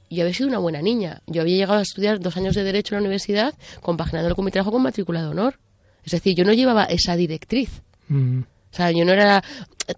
yo 0.08 0.22
había 0.22 0.34
sido 0.34 0.48
una 0.48 0.58
buena 0.58 0.80
niña. 0.80 1.20
Yo 1.26 1.42
había 1.42 1.56
llegado 1.56 1.80
a 1.80 1.82
estudiar 1.82 2.20
dos 2.20 2.36
años 2.36 2.54
de 2.54 2.62
Derecho 2.62 2.94
en 2.94 3.00
la 3.00 3.06
universidad, 3.06 3.54
compaginándolo 3.80 4.36
con 4.36 4.44
mi 4.44 4.52
trabajo 4.52 4.70
con 4.70 4.82
matrícula 4.82 5.22
de 5.22 5.28
honor. 5.28 5.58
Es 6.04 6.12
decir, 6.12 6.36
yo 6.36 6.44
no 6.44 6.52
llevaba 6.52 6.84
esa 6.84 7.16
directriz. 7.16 7.82
O 8.08 8.76
sea, 8.76 8.90
yo 8.92 9.04
no 9.04 9.12
era... 9.12 9.42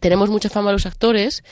Tenemos 0.01 0.31
mucha 0.31 0.49
fama 0.49 0.73
los 0.73 0.87
actores 0.87 1.43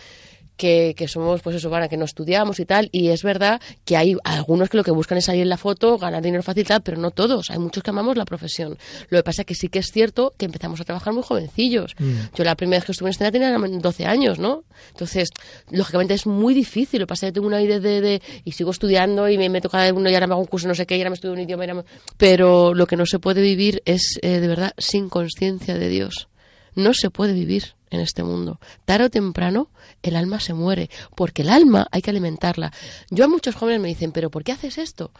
que, 0.56 0.94
que, 0.96 1.08
somos, 1.08 1.42
pues 1.42 1.56
eso, 1.56 1.70
para 1.70 1.88
que 1.88 1.96
no 1.96 2.04
estudiamos 2.04 2.60
y 2.60 2.64
tal, 2.64 2.88
y 2.92 3.08
es 3.08 3.22
verdad 3.22 3.60
que 3.84 3.96
hay 3.96 4.16
algunos 4.24 4.68
que 4.68 4.76
lo 4.76 4.84
que 4.84 4.90
buscan 4.90 5.18
es 5.18 5.24
salir 5.24 5.42
en 5.42 5.48
la 5.48 5.56
foto, 5.56 5.98
ganar 5.98 6.22
dinero 6.22 6.42
fácil 6.42 6.66
tal, 6.66 6.82
pero 6.82 6.98
no 6.98 7.10
todos, 7.10 7.50
hay 7.50 7.58
muchos 7.58 7.82
que 7.82 7.90
amamos 7.90 8.16
la 8.16 8.24
profesión. 8.24 8.78
Lo 9.08 9.18
que 9.18 9.22
pasa 9.22 9.42
es 9.42 9.46
que 9.46 9.54
sí 9.54 9.68
que 9.68 9.80
es 9.80 9.90
cierto 9.90 10.32
que 10.36 10.46
empezamos 10.46 10.80
a 10.80 10.84
trabajar 10.84 11.12
muy 11.12 11.22
jovencillos. 11.22 11.94
Mm. 11.98 12.12
Yo 12.36 12.44
la 12.44 12.54
primera 12.54 12.78
vez 12.78 12.84
que 12.84 12.92
estuve 12.92 13.08
en 13.08 13.12
escena 13.12 13.32
tenía 13.32 13.50
12 13.58 14.06
años, 14.06 14.38
¿no? 14.38 14.64
Entonces, 14.90 15.30
lógicamente 15.70 16.14
es 16.14 16.26
muy 16.26 16.54
difícil, 16.54 17.00
lo 17.00 17.06
que 17.06 17.10
pasa 17.10 17.26
es 17.26 17.30
que 17.30 17.34
tengo 17.34 17.46
una 17.46 17.60
idea 17.60 17.80
de, 17.80 18.22
y 18.44 18.52
sigo 18.52 18.70
estudiando 18.70 19.28
y 19.28 19.38
me, 19.38 19.48
me 19.48 19.60
toca 19.60 19.92
uno 19.92 20.10
y 20.10 20.14
ahora 20.14 20.26
me 20.26 20.34
hago 20.34 20.42
un 20.42 20.46
curso 20.46 20.68
no 20.68 20.74
sé 20.74 20.86
qué, 20.86 20.96
y 20.96 21.00
ahora 21.00 21.10
me 21.10 21.14
estudio 21.14 21.34
un 21.34 21.40
idioma, 21.40 21.84
pero 22.16 22.74
lo 22.74 22.86
que 22.86 22.96
no 22.96 23.06
se 23.06 23.18
puede 23.18 23.40
vivir 23.40 23.82
es, 23.84 24.18
eh, 24.22 24.40
de 24.40 24.48
verdad, 24.48 24.72
sin 24.78 25.08
conciencia 25.08 25.74
de 25.74 25.88
Dios. 25.88 26.28
No 26.74 26.92
se 26.92 27.10
puede 27.10 27.32
vivir 27.32 27.74
en 27.94 28.00
este 28.00 28.22
mundo. 28.22 28.60
Tarde 28.84 29.06
o 29.06 29.10
temprano 29.10 29.70
el 30.02 30.16
alma 30.16 30.40
se 30.40 30.54
muere, 30.54 30.90
porque 31.16 31.42
el 31.42 31.50
alma 31.50 31.86
hay 31.90 32.02
que 32.02 32.10
alimentarla. 32.10 32.72
Yo 33.10 33.24
a 33.24 33.28
muchos 33.28 33.54
jóvenes 33.54 33.80
me 33.80 33.88
dicen, 33.88 34.12
pero 34.12 34.30
¿por 34.30 34.44
qué 34.44 34.52
haces 34.52 34.78
esto? 34.78 35.12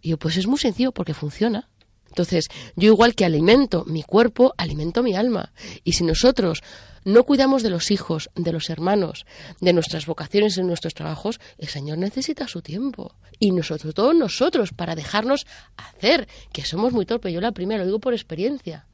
Y 0.00 0.10
yo, 0.10 0.18
pues 0.18 0.36
es 0.36 0.46
muy 0.46 0.58
sencillo, 0.58 0.92
porque 0.92 1.14
funciona. 1.14 1.68
Entonces, 2.12 2.48
yo 2.76 2.88
igual 2.88 3.14
que 3.14 3.24
alimento 3.24 3.84
mi 3.86 4.02
cuerpo, 4.02 4.52
alimento 4.58 5.02
mi 5.02 5.14
alma. 5.14 5.52
Y 5.82 5.92
si 5.92 6.04
nosotros 6.04 6.62
no 7.04 7.24
cuidamos 7.24 7.62
de 7.62 7.70
los 7.70 7.90
hijos, 7.90 8.28
de 8.34 8.52
los 8.52 8.68
hermanos, 8.68 9.24
de 9.60 9.72
nuestras 9.72 10.04
vocaciones 10.04 10.58
y 10.58 10.62
nuestros 10.62 10.92
trabajos, 10.92 11.40
el 11.56 11.68
Señor 11.68 11.96
necesita 11.96 12.48
su 12.48 12.60
tiempo. 12.60 13.14
Y 13.38 13.52
nosotros, 13.52 13.94
todos 13.94 14.14
nosotros, 14.14 14.72
para 14.74 14.94
dejarnos 14.94 15.46
hacer, 15.76 16.28
que 16.52 16.66
somos 16.66 16.92
muy 16.92 17.06
torpes. 17.06 17.32
Yo 17.32 17.40
la 17.40 17.52
primera 17.52 17.80
lo 17.80 17.86
digo 17.86 17.98
por 17.98 18.12
experiencia. 18.12 18.86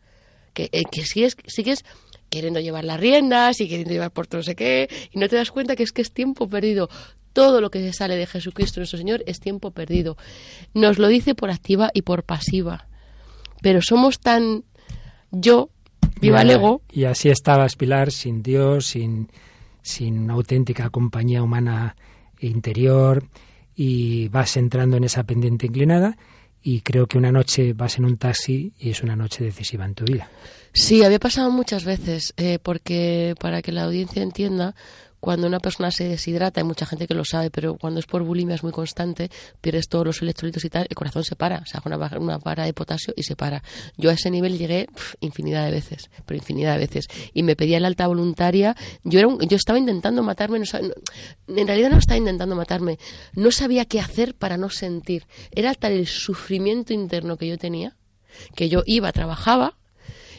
Que, 0.55 0.71
eh, 0.73 0.85
que 0.91 1.05
sigues, 1.05 1.37
sigues 1.47 1.85
queriendo 2.31 2.61
llevar 2.61 2.85
las 2.85 3.01
riendas 3.01 3.61
y 3.61 3.69
queriendo 3.69 3.93
llevar 3.93 4.11
por 4.11 4.33
no 4.33 4.43
sé 4.43 4.55
qué, 4.55 4.89
y 5.13 5.19
no 5.19 5.29
te 5.29 5.37
das 5.37 5.51
cuenta 5.51 5.77
que 5.77 5.83
es 5.83 5.93
que 5.93 6.03
es 6.03 6.13
tiempo 6.13 6.49
perdido. 6.49 6.89
Todo 7.33 7.61
lo 7.61 7.71
que 7.71 7.81
se 7.81 7.93
sale 7.93 8.17
de 8.17 8.27
Jesucristo 8.27 8.81
nuestro 8.81 8.99
Señor 8.99 9.23
es 9.27 9.41
tiempo 9.41 9.71
perdido. 9.71 10.17
Nos 10.75 10.99
lo 10.99 11.09
dice 11.09 11.35
por 11.35 11.51
activa 11.51 11.91
y 11.95 12.03
por 12.03 12.25
pasiva. 12.25 12.89
Pero 13.63 13.81
somos 13.83 14.19
tan 14.21 14.65
yo, 15.31 15.71
viva 16.21 16.43
el 16.43 16.51
ego. 16.51 16.83
Y 16.93 17.05
así 17.05 17.29
estabas, 17.29 17.77
Pilar, 17.77 18.11
sin 18.11 18.43
Dios, 18.43 18.87
sin, 18.87 19.31
sin 19.83 20.19
una 20.19 20.35
auténtica 20.35 20.91
compañía 20.91 21.43
humana 21.43 21.97
interior, 22.41 23.25
y 23.75 24.29
vas 24.29 24.57
entrando 24.57 24.97
en 24.97 25.05
esa 25.05 25.25
pendiente 25.25 25.67
inclinada, 25.67 26.17
y 26.63 26.81
creo 26.81 27.07
que 27.07 27.19
una 27.19 27.31
noche 27.31 27.73
vas 27.73 27.99
en 27.99 28.05
un 28.05 28.17
taxi 28.17 28.73
y 28.79 28.91
es 28.91 29.03
una 29.03 29.15
noche 29.15 29.45
decisiva 29.45 29.85
en 29.85 29.95
tu 29.95 30.05
vida. 30.05 30.29
Sí, 30.73 31.03
había 31.03 31.19
pasado 31.19 31.51
muchas 31.51 31.85
veces, 31.85 32.35
eh, 32.37 32.59
porque 32.63 33.35
para 33.41 33.63
que 33.63 33.73
la 33.73 33.85
audiencia 33.85 34.23
entienda, 34.23 34.75
cuando 35.21 35.47
una 35.47 35.59
persona 35.59 35.91
se 35.91 36.05
deshidrata, 36.05 36.61
hay 36.61 36.67
mucha 36.67 36.87
gente 36.87 37.07
que 37.07 37.15
lo 37.15 37.25
sabe, 37.25 37.51
pero 37.51 37.77
cuando 37.77 37.99
es 38.01 38.07
por 38.07 38.23
bulimia 38.23 38.55
es 38.55 38.63
muy 38.63 38.73
constante, 38.73 39.31
pierdes 39.61 39.89
todos 39.89 40.07
los 40.07 40.23
electrolitos 40.23 40.65
y 40.65 40.71
tal, 40.71 40.87
el 40.89 40.95
corazón 40.95 41.25
se 41.25 41.35
para, 41.35 41.65
se 41.67 41.77
hace 41.77 41.89
una, 41.89 42.19
una 42.19 42.39
para 42.39 42.65
de 42.65 42.73
potasio 42.73 43.13
y 43.17 43.25
se 43.25 43.35
para. 43.35 43.63
Yo 43.97 44.11
a 44.11 44.13
ese 44.13 44.31
nivel 44.31 44.59
llegué 44.59 44.87
infinidad 45.21 45.65
de 45.65 45.73
veces, 45.73 46.11
pero 46.25 46.39
infinidad 46.39 46.75
de 46.75 46.79
veces. 46.79 47.09
Y 47.33 47.43
me 47.43 47.57
pedía 47.57 47.81
la 47.81 47.89
alta 47.89 48.07
voluntaria, 48.07 48.77
yo, 49.03 49.19
era 49.19 49.29
yo 49.41 49.57
estaba 49.57 49.79
intentando 49.79 50.23
matarme, 50.23 50.59
en 50.59 51.67
realidad 51.67 51.91
no 51.91 51.99
estaba 51.99 52.19
intentando 52.19 52.55
matarme, 52.55 52.99
no 53.35 53.51
sabía 53.51 53.85
qué 53.87 54.01
hacer 54.01 54.35
para 54.35 54.57
no 54.57 54.71
sentir. 54.71 55.27
Era 55.51 55.75
tal 55.75 55.93
el 55.93 56.07
sufrimiento 56.07 56.93
interno 56.93 57.37
que 57.37 57.49
yo 57.49 57.59
tenía, 57.59 57.97
que 58.55 58.69
yo 58.69 58.83
iba, 58.87 59.11
trabajaba, 59.13 59.79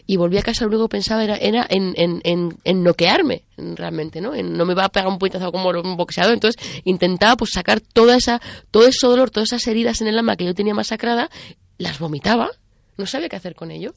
y 0.10 0.18
volví 0.18 0.40
a 0.40 0.42
casa, 0.42 0.64
lo 0.64 0.70
único 0.70 0.88
que 0.88 0.94
pensaba 0.94 1.24
era, 1.24 1.36
era 1.36 1.68
en, 1.70 1.94
en, 1.96 2.20
en, 2.24 2.58
en 2.64 2.84
noquearme, 2.84 3.44
realmente, 3.76 4.22
¿no? 4.22 4.34
No 4.42 4.66
me 4.66 4.74
va 4.74 4.86
a 4.86 4.90
pegar 4.90 5.08
un 5.08 5.20
puñetazo 5.20 5.52
como 5.52 5.70
un 5.70 5.98
boxeador. 5.98 6.34
Entonces 6.34 6.60
intentaba 6.84 7.38
pues 7.38 7.52
sacar 7.54 7.80
toda 7.80 8.18
esa, 8.18 8.42
todo 8.72 8.88
ese 8.88 9.06
dolor, 9.06 9.30
todas 9.30 9.50
esas 9.50 9.68
heridas 9.68 10.02
en 10.02 10.08
el 10.08 10.18
alma 10.18 10.36
que 10.36 10.46
yo 10.46 10.56
tenía 10.56 10.74
masacrada, 10.74 11.30
las 11.78 12.00
vomitaba, 12.00 12.50
no 12.98 13.06
sabía 13.06 13.30
qué 13.30 13.36
hacer 13.36 13.54
con 13.54 13.70
ello. 13.70 13.94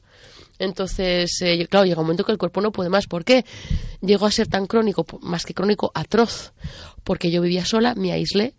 Entonces, 0.59 1.31
eh, 1.41 1.67
claro, 1.67 1.87
llega 1.87 2.01
un 2.01 2.05
momento 2.05 2.25
que 2.25 2.33
el 2.33 2.37
cuerpo 2.37 2.61
no 2.61 2.73
puede 2.73 2.91
más. 2.91 3.07
¿Por 3.07 3.25
qué? 3.25 3.47
Llegó 4.03 4.27
a 4.27 4.31
ser 4.31 4.49
tan 4.49 4.67
crónico, 4.67 5.07
más 5.23 5.47
que 5.47 5.55
crónico, 5.55 5.93
atroz. 5.95 6.53
Porque 7.05 7.31
yo 7.31 7.41
vivía 7.41 7.65
sola, 7.65 7.95
me 7.95 8.13
aislé. 8.13 8.53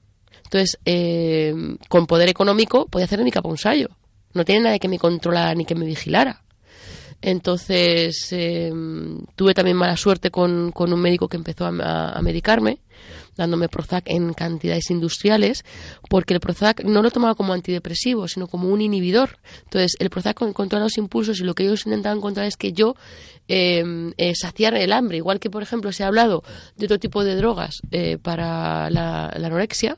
Entonces, 0.46 0.80
eh, 0.86 1.54
con 1.88 2.08
poder 2.08 2.30
económico 2.30 2.88
podía 2.88 3.06
hacer 3.06 3.24
ni 3.24 3.32
sallo. 3.58 3.90
No 4.34 4.44
tiene 4.44 4.62
nadie 4.62 4.80
que 4.80 4.88
me 4.88 4.98
controlara 4.98 5.54
ni 5.54 5.66
que 5.66 5.76
me 5.76 5.86
vigilara. 5.86 6.44
Entonces 7.26 8.28
em, 8.32 9.26
tuve 9.38 9.54
también 9.54 9.78
mala 9.78 9.96
suerte 9.96 10.30
con, 10.30 10.74
con, 10.74 10.92
un 10.92 11.00
médico 11.00 11.30
que 11.30 11.38
empezó 11.38 11.66
a, 11.66 12.22
medicarme, 12.22 12.80
dándome 13.38 13.70
Prozac 13.70 14.04
en 14.08 14.34
cantidades 14.34 14.92
industriales, 14.92 15.64
porque 16.10 16.34
el 16.34 16.42
Prozac 16.42 16.84
no 16.84 17.02
lo 17.02 17.12
tomaba 17.12 17.34
como 17.36 17.54
antidepresivo, 17.54 18.28
sino 18.28 18.48
como 18.48 18.68
un 18.68 18.82
inhibidor. 18.82 19.38
Entonces 19.64 19.96
el 20.00 20.10
Prozac 20.10 20.38
controla 20.52 20.84
los 20.84 20.98
impulsos 20.98 21.40
y 21.40 21.46
lo 21.46 21.56
que 21.56 21.64
ellos 21.64 21.86
intentaban 21.86 22.20
controlar 22.20 22.50
es 22.50 22.58
que 22.58 22.74
yo 22.74 22.98
eh, 23.48 24.34
saciar 24.36 24.76
el 24.76 24.92
hambre. 24.92 25.16
Igual 25.16 25.40
que, 25.40 25.50
por 25.50 25.64
ejemplo, 25.64 25.94
se 25.94 26.04
ha 26.04 26.08
hablado 26.08 26.44
de 26.76 26.88
otro 26.88 27.00
tipo 27.00 27.24
de 27.24 27.38
drogas 27.38 27.80
eh, 27.92 28.18
para 28.22 28.90
la 28.90 29.30
anorexia, 29.30 29.98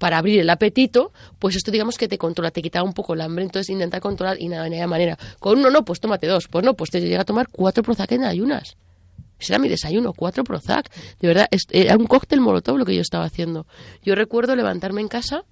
para 0.00 0.16
abrir 0.16 0.40
el 0.40 0.48
apetito, 0.48 1.12
pues 1.38 1.56
esto 1.56 1.70
digamos 1.70 1.98
que 1.98 2.08
te 2.08 2.16
controla, 2.16 2.50
te 2.50 2.62
quita 2.62 2.82
un 2.82 2.94
poco 2.94 3.12
el 3.12 3.20
hambre, 3.20 3.44
entonces 3.44 3.68
intentar 3.68 4.00
controlar 4.00 4.40
y 4.40 4.48
nada, 4.48 4.64
de 4.64 4.70
ninguna 4.70 4.86
manera. 4.86 5.18
Con 5.38 5.58
uno 5.58 5.70
no, 5.70 5.84
pues 5.84 6.00
tómate 6.00 6.26
dos, 6.26 6.48
pues 6.48 6.64
no, 6.64 6.72
pues 6.72 6.88
te 6.88 7.02
llega 7.02 7.20
a 7.20 7.24
tomar 7.26 7.48
cuatro 7.52 7.82
Prozac 7.82 8.10
en 8.12 8.24
ayunas. 8.24 8.78
Ese 9.38 9.52
era 9.52 9.58
mi 9.58 9.68
desayuno, 9.68 10.14
cuatro 10.14 10.42
Prozac. 10.42 10.90
De 11.20 11.28
verdad, 11.28 11.48
era 11.70 11.98
un 11.98 12.06
cóctel 12.06 12.40
molotov 12.40 12.78
lo 12.78 12.86
que 12.86 12.94
yo 12.94 13.02
estaba 13.02 13.26
haciendo. 13.26 13.66
Yo 14.02 14.14
recuerdo 14.14 14.56
levantarme 14.56 15.02
en 15.02 15.08
casa 15.08 15.44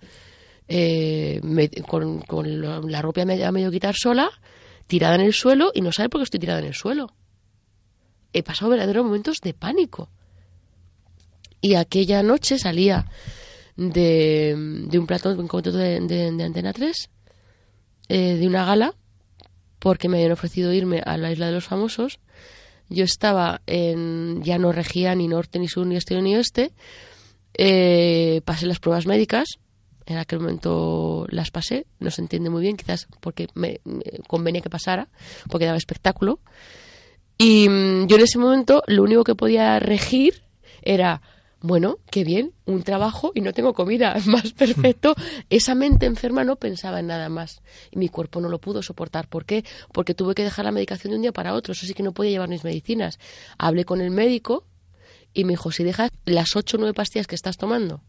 eh, 0.67 1.43
con, 1.87 2.91
la 2.91 3.03
ropa 3.03 3.21
a 3.21 3.53
medio, 3.53 3.71
quitar 3.71 3.97
sola, 3.97 4.31
tirada 4.87 5.17
en 5.17 5.21
el 5.21 5.35
suelo 5.35 5.73
y 5.75 5.83
no 5.83 5.93
saber 5.93 6.09
por 6.09 6.21
qué 6.21 6.25
estoy 6.25 6.41
tirada 6.41 6.61
en 6.61 6.67
el 6.67 6.75
suelo. 6.75 7.13
He 8.33 8.43
pasado 8.43 8.71
verdaderos 8.71 9.05
momentos 9.05 9.43
de 9.43 9.53
pánico. 9.53 10.09
Y 11.61 11.75
aquella 11.75 12.23
noche 12.23 12.59
salía 12.59 13.05
de, 13.79 14.55
de 14.89 14.99
un 14.99 15.07
plato 15.07 15.35
de, 15.35 16.01
de, 16.01 16.33
de, 16.33 16.45
Antena 16.45 16.73
3, 16.73 17.11
eh, 18.09 18.35
de 18.35 18.47
una 18.47 18.65
gala, 18.65 18.95
porque 19.79 20.09
me 20.09 20.19
habían 20.19 20.33
ofrecido 20.33 20.73
irme 20.73 21.01
a 21.07 21.17
la 21.17 21.31
Isla 21.31 21.47
de 21.47 21.53
los 21.53 21.65
Famosos. 21.65 22.19
Yo 22.89 23.05
estaba 23.05 23.63
en, 23.67 24.43
ya 24.43 24.59
no 24.59 24.73
regía 24.73 25.15
ni 25.15 25.29
norte, 25.29 25.61
ni 25.61 25.69
sur, 25.69 25.87
ni 25.87 25.97
este, 25.97 26.21
ni 26.21 26.35
oeste. 26.35 26.73
Eh, 27.55 28.43
pasé 28.45 28.67
las 28.67 28.81
pruebas 28.81 29.07
médicas, 29.07 29.47
en 30.07 30.17
aquel 30.17 30.41
momento 30.41 31.27
las 31.31 31.51
pasé, 31.51 31.87
no 32.01 32.11
se 32.11 32.21
entiende 32.21 32.51
muy 32.51 32.63
bien, 32.63 32.77
quizás 32.77 33.07
porque 33.21 33.47
me, 33.55 33.81
convenía 34.27 34.61
que 34.61 34.71
pasara, 34.71 35.09
porque 35.49 35.67
daba 35.67 35.79
espectáculo. 35.79 36.41
Y 37.37 37.69
mm, 37.69 38.09
yo 38.09 38.17
en 38.17 38.23
ese 38.23 38.39
momento 38.39 38.83
lo 38.89 39.05
único 39.05 39.23
que 39.23 39.37
podía 39.37 39.79
regir 39.79 40.43
era 40.83 41.23
bueno, 41.61 41.99
qué 42.11 42.23
bien, 42.23 42.53
un 42.67 42.83
trabajo 42.83 43.33
y 43.35 43.41
no 43.41 43.53
tengo 43.53 43.75
comida, 43.75 44.17
más 44.27 44.53
perfecto. 44.53 45.15
Esa 45.51 45.75
mente 45.75 46.07
enferma 46.07 46.45
no 46.45 46.57
pensaba 46.57 47.01
en 47.01 47.09
nada 47.09 47.29
más 47.29 47.63
y 47.91 47.99
mi 47.99 48.09
cuerpo 48.09 48.41
no 48.41 48.49
lo 48.49 48.61
pudo 48.61 48.83
soportar. 48.83 49.29
¿Por 49.29 49.45
qué? 49.45 49.65
Porque 49.93 50.15
tuve 50.15 50.35
que 50.35 50.45
dejar 50.45 50.65
la 50.65 50.73
medicación 50.73 51.11
de 51.11 51.17
un 51.17 51.23
día 51.23 51.33
para 51.33 51.55
otro, 51.55 51.73
eso 51.73 51.87
sí 51.87 51.95
que 51.95 52.03
no 52.03 52.13
podía 52.13 52.33
llevar 52.33 52.49
mis 52.49 52.65
medicinas. 52.65 53.19
Hablé 53.59 53.85
con 53.85 54.01
el 54.01 54.11
médico 54.11 54.67
y 55.35 55.45
me 55.45 55.55
dijo, 55.55 55.73
si 55.73 55.85
dejas 55.85 56.11
las 56.25 56.55
ocho 56.55 56.77
o 56.77 56.81
nueve 56.81 56.95
pastillas 56.95 57.27
que 57.27 57.35
estás 57.35 57.57
tomando 57.57 58.03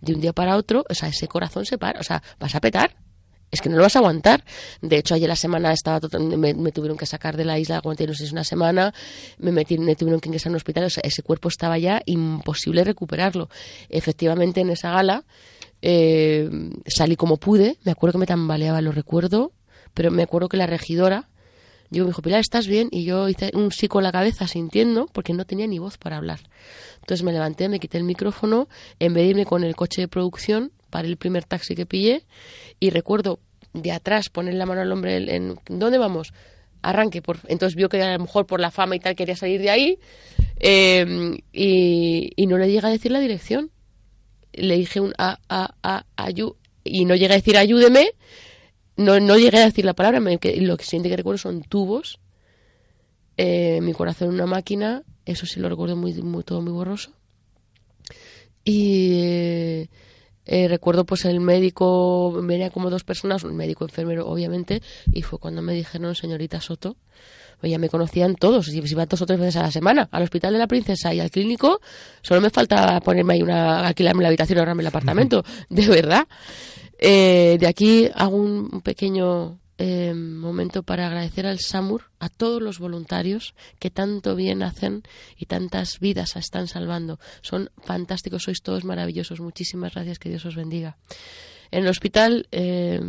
de 0.00 0.14
un 0.14 0.20
día 0.20 0.32
para 0.32 0.56
otro, 0.56 0.84
o 0.88 0.94
sea, 0.94 1.08
ese 1.08 1.28
corazón 1.28 1.64
se 1.64 1.78
para, 1.78 2.00
o 2.00 2.02
sea, 2.02 2.22
vas 2.38 2.54
a 2.54 2.60
petar 2.60 2.96
es 3.50 3.60
que 3.60 3.68
no 3.68 3.76
lo 3.76 3.82
vas 3.82 3.96
a 3.96 4.00
aguantar. 4.00 4.44
De 4.80 4.96
hecho, 4.98 5.14
ayer 5.14 5.28
la 5.28 5.36
semana 5.36 5.72
estaba 5.72 6.00
me, 6.18 6.54
me, 6.54 6.72
tuvieron 6.72 6.98
que 6.98 7.06
sacar 7.06 7.36
de 7.36 7.44
la 7.44 7.58
isla, 7.58 7.76
aguanté 7.76 8.06
no 8.06 8.14
sé 8.14 8.30
una 8.30 8.44
semana, 8.44 8.92
me, 9.38 9.52
metí, 9.52 9.78
me 9.78 9.96
tuvieron 9.96 10.20
que 10.20 10.28
ingresar 10.28 10.50
en 10.50 10.52
un 10.52 10.56
hospital, 10.56 10.84
o 10.84 10.90
sea, 10.90 11.02
ese 11.04 11.22
cuerpo 11.22 11.48
estaba 11.48 11.78
ya 11.78 12.02
imposible 12.06 12.84
recuperarlo. 12.84 13.48
Efectivamente, 13.88 14.60
en 14.60 14.70
esa 14.70 14.90
gala 14.90 15.24
eh, 15.82 16.48
salí 16.86 17.16
como 17.16 17.36
pude, 17.36 17.78
me 17.84 17.92
acuerdo 17.92 18.12
que 18.12 18.18
me 18.18 18.26
tambaleaba, 18.26 18.80
lo 18.80 18.92
recuerdo, 18.92 19.52
pero 19.94 20.10
me 20.10 20.22
acuerdo 20.22 20.48
que 20.48 20.56
la 20.56 20.66
regidora 20.66 21.28
Yo 21.90 22.04
me 22.04 22.10
dijo, 22.10 22.22
Pilar, 22.22 22.40
¿estás 22.40 22.66
bien? 22.66 22.88
Y 22.90 23.04
yo 23.04 23.28
hice 23.28 23.50
un 23.54 23.72
sí 23.72 23.88
con 23.88 24.02
la 24.02 24.12
cabeza 24.12 24.46
sintiendo 24.46 25.06
porque 25.06 25.32
no 25.32 25.46
tenía 25.46 25.66
ni 25.66 25.78
voz 25.78 25.96
para 25.96 26.18
hablar. 26.18 26.40
Entonces 27.00 27.24
me 27.24 27.32
levanté, 27.32 27.68
me 27.68 27.80
quité 27.80 27.96
el 27.96 28.04
micrófono, 28.04 28.68
en 28.98 29.14
vez 29.14 29.24
de 29.24 29.30
irme 29.30 29.46
con 29.46 29.64
el 29.64 29.74
coche 29.74 30.02
de 30.02 30.08
producción, 30.08 30.72
para 30.90 31.06
el 31.08 31.16
primer 31.16 31.44
taxi 31.44 31.74
que 31.74 31.86
pillé 31.86 32.24
y 32.80 32.90
recuerdo 32.90 33.40
de 33.72 33.92
atrás 33.92 34.28
poner 34.28 34.54
la 34.54 34.66
mano 34.66 34.80
al 34.80 34.92
hombre 34.92 35.34
en, 35.34 35.58
¿dónde 35.68 35.98
vamos? 35.98 36.32
Arranque. 36.82 37.22
Por, 37.22 37.38
entonces 37.48 37.76
vio 37.76 37.88
que 37.88 38.02
a 38.02 38.12
lo 38.12 38.18
mejor 38.24 38.46
por 38.46 38.60
la 38.60 38.70
fama 38.70 38.96
y 38.96 39.00
tal 39.00 39.16
quería 39.16 39.36
salir 39.36 39.60
de 39.60 39.70
ahí 39.70 39.98
em, 40.58 41.38
y, 41.52 42.46
no 42.46 42.56
le 42.58 42.70
llega 42.70 42.88
a 42.88 42.92
decir 42.92 43.12
la 43.12 43.20
dirección. 43.20 43.70
Le 44.52 44.76
dije 44.76 45.00
un 45.00 45.12
a, 45.18 45.38
a, 45.48 45.74
a, 45.82 46.06
ayu, 46.16 46.56
y 46.84 47.04
no 47.04 47.14
llegué 47.14 47.34
a 47.34 47.36
decir 47.36 47.56
ayúdeme 47.56 48.12
no, 48.98 49.20
no 49.20 49.38
llegué 49.38 49.58
a 49.58 49.64
decir 49.64 49.84
la 49.84 49.94
palabra, 49.94 50.20
lo 50.20 50.76
que 50.76 50.84
siguiente 50.84 51.08
que 51.08 51.16
recuerdo 51.16 51.38
son 51.38 51.62
tubos, 51.62 52.18
eh, 53.36 53.80
mi 53.80 53.92
corazón 53.92 54.28
en 54.28 54.34
una 54.34 54.46
máquina, 54.46 55.04
eso 55.24 55.46
sí 55.46 55.60
lo 55.60 55.68
recuerdo 55.68 55.94
muy, 55.94 56.14
muy 56.14 56.42
todo 56.42 56.60
muy 56.60 56.72
borroso. 56.72 57.12
Y 58.64 59.88
eh, 60.50 60.66
recuerdo 60.66 61.04
pues 61.04 61.26
el 61.26 61.40
médico, 61.40 62.32
venía 62.42 62.70
como 62.70 62.88
dos 62.88 63.04
personas, 63.04 63.44
un 63.44 63.54
médico 63.54 63.84
enfermero 63.84 64.26
obviamente, 64.26 64.80
y 65.12 65.20
fue 65.20 65.38
cuando 65.38 65.60
me 65.60 65.74
dijeron, 65.74 66.14
señorita 66.14 66.62
Soto, 66.62 66.96
pues 67.60 67.70
ya 67.70 67.78
me 67.78 67.90
conocían 67.90 68.34
todos, 68.34 68.68
y 68.68 68.78
iba 68.78 69.04
dos 69.04 69.20
o 69.20 69.26
tres 69.26 69.38
veces 69.38 69.56
a 69.56 69.62
la 69.62 69.70
semana, 69.70 70.08
al 70.10 70.22
hospital 70.22 70.54
de 70.54 70.58
la 70.58 70.66
princesa 70.66 71.12
y 71.12 71.20
al 71.20 71.30
clínico, 71.30 71.82
solo 72.22 72.40
me 72.40 72.48
falta 72.48 72.98
ponerme 73.00 73.34
ahí 73.34 73.42
una, 73.42 73.86
alquilarme 73.86 74.22
la 74.22 74.28
habitación, 74.28 74.58
ahorrarme 74.58 74.82
el 74.82 74.86
apartamento, 74.86 75.44
de 75.68 75.86
verdad. 75.86 76.26
Eh, 76.98 77.58
de 77.60 77.66
aquí 77.66 78.08
hago 78.14 78.36
un 78.36 78.80
pequeño 78.80 79.58
eh, 79.80 80.12
momento 80.12 80.82
para 80.82 81.06
agradecer 81.06 81.46
al 81.46 81.60
SAMUR, 81.60 82.10
a 82.18 82.28
todos 82.28 82.60
los 82.60 82.80
voluntarios 82.80 83.54
que 83.78 83.90
tanto 83.90 84.34
bien 84.34 84.64
hacen 84.64 85.04
y 85.36 85.46
tantas 85.46 86.00
vidas 86.00 86.34
están 86.34 86.66
salvando. 86.66 87.20
Son 87.42 87.70
fantásticos, 87.84 88.42
sois 88.42 88.60
todos 88.60 88.84
maravillosos. 88.84 89.40
Muchísimas 89.40 89.94
gracias, 89.94 90.18
que 90.18 90.30
Dios 90.30 90.44
os 90.44 90.56
bendiga. 90.56 90.96
En 91.70 91.84
el 91.84 91.88
hospital, 91.88 92.48
eh, 92.50 93.00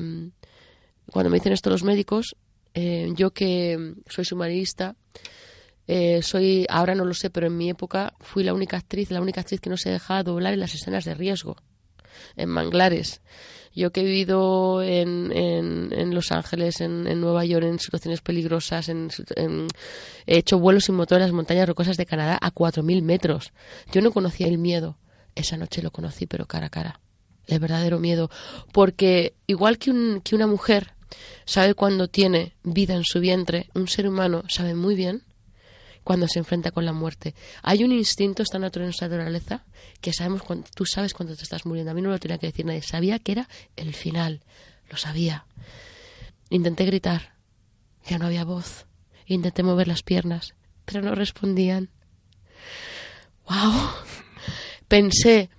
cuando 1.12 1.30
me 1.32 1.38
dicen 1.38 1.54
esto 1.54 1.72
los 1.72 1.84
médicos, 1.84 2.36
yo 2.76 3.32
que 3.32 3.96
soy 4.08 4.24
submarinista, 4.24 4.96
soy, 6.22 6.66
ahora 6.70 6.96
no 6.96 7.04
lo 7.04 7.14
sé, 7.14 7.30
pero 7.30 7.48
en 7.48 7.58
mi 7.58 7.70
época 7.70 8.14
fui 8.20 8.44
la 8.44 8.54
única 8.54 8.78
actriz, 8.78 9.12
la 9.12 9.22
única 9.22 9.42
actriz 9.42 9.60
que 9.60 9.72
no 9.72 9.76
se 9.76 9.90
dejaba 9.90 10.24
doblar 10.24 10.54
en 10.54 10.62
las 10.62 10.76
escenas 10.76 11.04
de 11.04 11.16
riesgo, 11.16 11.58
en 12.38 12.48
manglares. 12.48 13.22
Yo 13.80 13.94
que 13.94 14.02
he 14.02 14.04
vivido 14.04 14.84
en, 14.84 15.32
en, 15.32 16.14
Los 16.14 16.34
Ángeles, 16.34 16.82
en, 16.82 17.22
Nueva 17.22 17.46
York, 17.46 17.64
en 17.66 17.80
situaciones 17.80 18.20
peligrosas, 18.20 18.90
en, 18.90 19.10
he 20.28 20.38
hecho 20.38 20.60
vuelos 20.60 20.84
sin 20.84 20.96
motor 20.96 21.20
en 21.20 21.24
las 21.24 21.32
montañas 21.32 21.66
rocosas 21.66 21.96
de 21.96 22.06
Canadá 22.06 22.38
a 22.42 22.54
4.000 22.54 23.02
metros. 23.04 23.54
Yo 23.94 24.02
no 24.02 24.12
conocía 24.12 24.48
el 24.48 24.58
miedo. 24.58 24.98
Esa 25.34 25.56
noche 25.56 25.82
lo 25.82 25.92
conocí, 25.92 26.28
pero 26.28 26.46
cara 26.46 26.66
a 26.66 26.70
cara. 26.70 27.00
El 27.48 27.60
verdadero 27.60 28.00
miedo. 28.00 28.30
Porque 28.74 29.36
igual 29.48 29.78
que, 29.78 29.92
un, 29.92 30.20
que 30.26 30.36
una 30.36 30.46
mujer 30.46 30.92
sabe 31.46 31.74
cuando 31.74 32.10
tiene 32.10 32.58
vida 32.64 32.96
en 32.96 33.06
su 33.06 33.22
vientre, 33.22 33.70
un 33.76 33.88
ser 33.88 34.10
humano 34.10 34.44
sabe 34.50 34.76
muy 34.76 34.96
bien 34.96 35.24
cuando 36.10 36.28
se 36.28 36.40
enfrenta 36.40 36.72
con 36.72 36.86
la 36.86 36.92
muerte. 36.92 37.36
Hay 37.62 37.84
un 37.84 37.92
instinto 37.92 38.44
tan 38.44 38.62
natural 38.62 38.86
en 38.86 38.88
nuestra 38.88 39.10
naturaleza 39.10 39.64
que 40.02 40.12
sabemos 40.12 40.42
cuando, 40.42 40.68
tú 40.74 40.84
sabes 40.88 41.14
cuando 41.14 41.36
te 41.36 41.44
estás 41.44 41.68
muriendo. 41.68 41.92
A 41.92 41.94
mí 41.94 42.02
no 42.02 42.10
lo 42.10 42.18
tenía 42.18 42.40
que 42.40 42.48
decir 42.48 42.66
nadie. 42.66 42.82
Sabía 42.82 43.20
que 43.20 43.34
era 43.34 43.50
el 43.76 43.94
final. 43.94 44.42
Lo 44.90 44.98
sabía. 44.98 45.46
Intenté 46.50 46.86
gritar. 46.86 47.36
Ya 48.08 48.18
no 48.18 48.26
había 48.26 48.44
voz. 48.44 48.88
Intenté 49.28 49.62
mover 49.62 49.88
las 49.88 50.02
piernas, 50.02 50.56
pero 50.84 51.04
no 51.04 51.14
respondían. 51.14 51.92
¡Wow! 53.48 53.92
Pensé, 54.88 55.52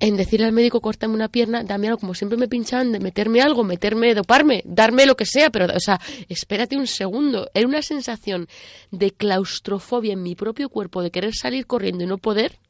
en 0.00 0.16
decirle 0.16 0.46
al 0.46 0.52
médico, 0.52 0.80
córtame 0.80 1.14
una 1.14 1.28
pierna, 1.28 1.64
dame 1.64 1.88
algo, 1.88 1.98
como 1.98 2.14
siempre 2.14 2.38
me 2.38 2.48
pinchaban, 2.48 2.92
de 2.92 3.00
meterme 3.00 3.40
algo, 3.40 3.64
meterme, 3.64 4.14
doparme, 4.14 4.62
darme 4.64 5.06
lo 5.06 5.16
que 5.16 5.26
sea, 5.26 5.50
pero, 5.50 5.66
o 5.74 5.80
sea, 5.80 6.00
espérate 6.28 6.76
un 6.76 6.86
segundo. 6.86 7.50
Era 7.52 7.66
una 7.66 7.82
sensación 7.82 8.46
de 8.90 9.10
claustrofobia 9.10 10.12
en 10.12 10.22
mi 10.22 10.36
propio 10.36 10.68
cuerpo, 10.68 11.02
de 11.02 11.10
querer 11.10 11.34
salir 11.34 11.66
corriendo 11.66 12.04
y 12.04 12.06
no 12.06 12.18
poder. 12.18 12.60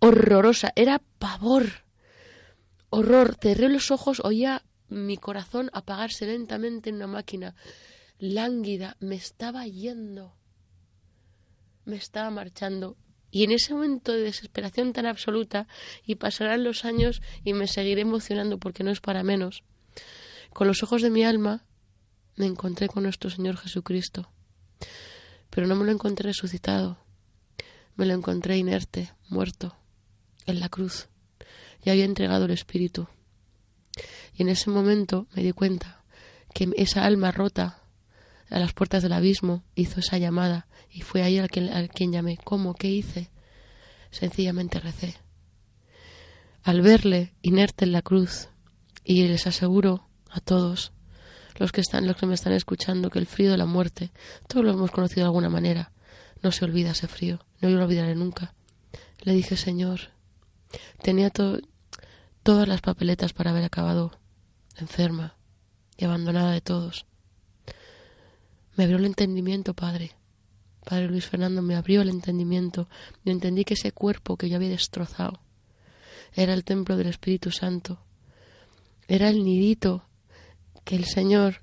Horrorosa, 0.00 0.72
era 0.74 1.00
pavor. 1.18 1.84
Horror. 2.88 3.36
Cerré 3.40 3.68
los 3.68 3.90
ojos, 3.92 4.20
oía 4.24 4.64
mi 4.88 5.16
corazón 5.16 5.70
apagarse 5.72 6.26
lentamente 6.26 6.90
en 6.90 6.96
una 6.96 7.06
máquina. 7.06 7.54
Lánguida, 8.18 8.96
me 8.98 9.14
estaba 9.14 9.66
yendo. 9.66 10.34
Me 11.84 11.96
estaba 11.96 12.30
marchando 12.30 12.96
y 13.30 13.44
en 13.44 13.52
ese 13.52 13.74
momento 13.74 14.12
de 14.12 14.22
desesperación 14.22 14.92
tan 14.92 15.06
absoluta, 15.06 15.66
y 16.04 16.16
pasarán 16.16 16.64
los 16.64 16.84
años 16.84 17.22
y 17.44 17.52
me 17.52 17.66
seguiré 17.66 18.02
emocionando 18.02 18.58
porque 18.58 18.84
no 18.84 18.90
es 18.90 19.00
para 19.00 19.22
menos, 19.22 19.62
con 20.52 20.66
los 20.66 20.82
ojos 20.82 21.02
de 21.02 21.10
mi 21.10 21.24
alma 21.24 21.64
me 22.36 22.46
encontré 22.46 22.88
con 22.88 23.04
nuestro 23.04 23.30
Señor 23.30 23.56
Jesucristo. 23.56 24.30
Pero 25.50 25.66
no 25.66 25.76
me 25.76 25.84
lo 25.84 25.92
encontré 25.92 26.28
resucitado, 26.28 26.98
me 27.96 28.06
lo 28.06 28.14
encontré 28.14 28.56
inerte, 28.56 29.12
muerto, 29.28 29.76
en 30.46 30.60
la 30.60 30.68
cruz, 30.68 31.08
y 31.84 31.90
había 31.90 32.04
entregado 32.04 32.46
el 32.46 32.52
Espíritu. 32.52 33.08
Y 34.34 34.42
en 34.42 34.48
ese 34.48 34.70
momento 34.70 35.26
me 35.34 35.42
di 35.42 35.52
cuenta 35.52 36.02
que 36.54 36.70
esa 36.76 37.04
alma 37.04 37.30
rota 37.30 37.79
a 38.50 38.58
las 38.58 38.72
puertas 38.72 39.02
del 39.02 39.12
abismo 39.12 39.64
hizo 39.74 40.00
esa 40.00 40.18
llamada 40.18 40.66
y 40.90 41.02
fue 41.02 41.22
ahí 41.22 41.38
al 41.38 41.48
quien, 41.48 41.70
quien 41.88 42.12
llamé. 42.12 42.38
¿Cómo? 42.44 42.74
¿Qué 42.74 42.88
hice? 42.88 43.30
Sencillamente 44.10 44.80
recé. 44.80 45.16
Al 46.62 46.82
verle 46.82 47.34
inerte 47.42 47.84
en 47.84 47.92
la 47.92 48.02
cruz, 48.02 48.48
y 49.04 49.26
les 49.26 49.46
aseguro 49.46 50.06
a 50.30 50.40
todos 50.40 50.92
los 51.58 51.72
que 51.72 51.80
están, 51.80 52.06
los 52.06 52.16
que 52.16 52.26
me 52.26 52.34
están 52.34 52.52
escuchando, 52.52 53.10
que 53.10 53.18
el 53.18 53.26
frío 53.26 53.50
de 53.50 53.56
la 53.56 53.66
muerte, 53.66 54.12
todos 54.46 54.64
lo 54.64 54.72
hemos 54.72 54.90
conocido 54.90 55.22
de 55.22 55.26
alguna 55.26 55.48
manera, 55.48 55.92
no 56.42 56.52
se 56.52 56.64
olvida 56.64 56.92
ese 56.92 57.08
frío, 57.08 57.40
no 57.60 57.68
lo 57.70 57.84
olvidaré 57.84 58.14
nunca. 58.14 58.54
Le 59.22 59.32
dije, 59.34 59.56
Señor, 59.56 60.12
tenía 61.02 61.30
todas 61.30 62.68
las 62.68 62.80
papeletas 62.80 63.32
para 63.32 63.50
haber 63.50 63.64
acabado 63.64 64.18
enferma 64.76 65.36
y 65.96 66.04
abandonada 66.04 66.52
de 66.52 66.60
todos. 66.60 67.06
Me 68.76 68.84
abrió 68.84 68.98
el 68.98 69.06
entendimiento, 69.06 69.74
Padre, 69.74 70.12
Padre 70.84 71.08
Luis 71.08 71.26
Fernando 71.26 71.62
me 71.62 71.76
abrió 71.76 72.02
el 72.02 72.08
entendimiento 72.08 72.88
y 73.24 73.30
entendí 73.30 73.64
que 73.64 73.74
ese 73.74 73.92
cuerpo 73.92 74.36
que 74.36 74.48
yo 74.48 74.56
había 74.56 74.70
destrozado 74.70 75.40
era 76.32 76.54
el 76.54 76.64
templo 76.64 76.96
del 76.96 77.08
Espíritu 77.08 77.50
Santo, 77.50 78.00
era 79.08 79.28
el 79.28 79.44
nidito 79.44 80.04
que 80.84 80.96
el 80.96 81.04
Señor 81.04 81.62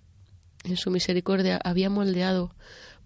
en 0.63 0.77
su 0.77 0.91
misericordia 0.91 1.59
había 1.63 1.89
moldeado 1.89 2.53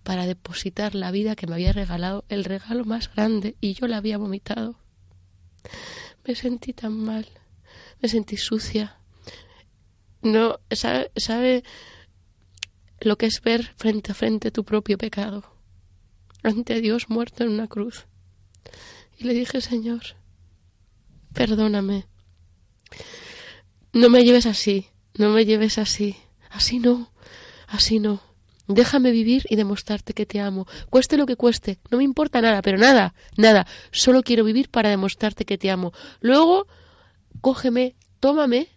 para 0.04 0.26
depositar 0.26 0.96
la 0.96 1.12
vida 1.12 1.36
que 1.36 1.46
me 1.46 1.54
había 1.54 1.74
regalado, 1.74 2.26
el 2.28 2.44
regalo 2.44 2.86
más 2.86 3.14
grande, 3.14 3.56
y 3.62 3.74
yo 3.74 3.88
la 3.88 3.98
había 3.98 4.18
vomitado. 4.18 4.80
Me 6.26 6.34
sentí 6.34 6.74
tan 6.74 6.98
mal, 6.98 7.28
me 8.02 8.10
sentí 8.10 8.38
sucia. 8.38 8.98
No, 10.24 10.60
sabe, 10.72 11.12
sabe 11.16 11.64
lo 13.02 13.18
que 13.18 13.26
es 13.26 13.42
ver 13.42 13.74
frente 13.78 14.12
a 14.12 14.16
frente 14.16 14.52
tu 14.52 14.64
propio 14.64 14.98
pecado 14.98 15.44
ante 16.44 16.82
Dios 16.82 17.10
muerto 17.10 17.44
en 17.44 17.50
una 17.50 17.68
cruz. 17.68 18.08
Y 19.18 19.26
le 19.26 19.34
dije, 19.34 19.62
Señor, 19.62 20.02
perdóname. 21.34 22.08
No 23.94 24.10
me 24.10 24.24
lleves 24.24 24.46
así, 24.46 24.88
no 25.16 25.30
me 25.30 25.46
lleves 25.46 25.78
así. 25.78 26.16
Así 26.50 26.80
no, 26.80 27.12
así 27.68 28.00
no. 28.00 28.22
Déjame 28.68 29.12
vivir 29.12 29.44
y 29.50 29.56
demostrarte 29.56 30.14
que 30.14 30.26
te 30.26 30.40
amo. 30.40 30.66
Cueste 30.90 31.18
lo 31.18 31.26
que 31.26 31.36
cueste, 31.36 31.80
no 31.90 31.98
me 31.98 32.04
importa 32.04 32.42
nada, 32.42 32.62
pero 32.62 32.78
nada, 32.78 33.14
nada. 33.38 33.68
Solo 33.92 34.24
quiero 34.24 34.44
vivir 34.44 34.70
para 34.70 34.90
demostrarte 34.90 35.46
que 35.46 35.58
te 35.58 35.70
amo. 35.70 35.94
Luego, 36.20 36.68
cógeme, 37.42 37.96
tómame 38.20 38.70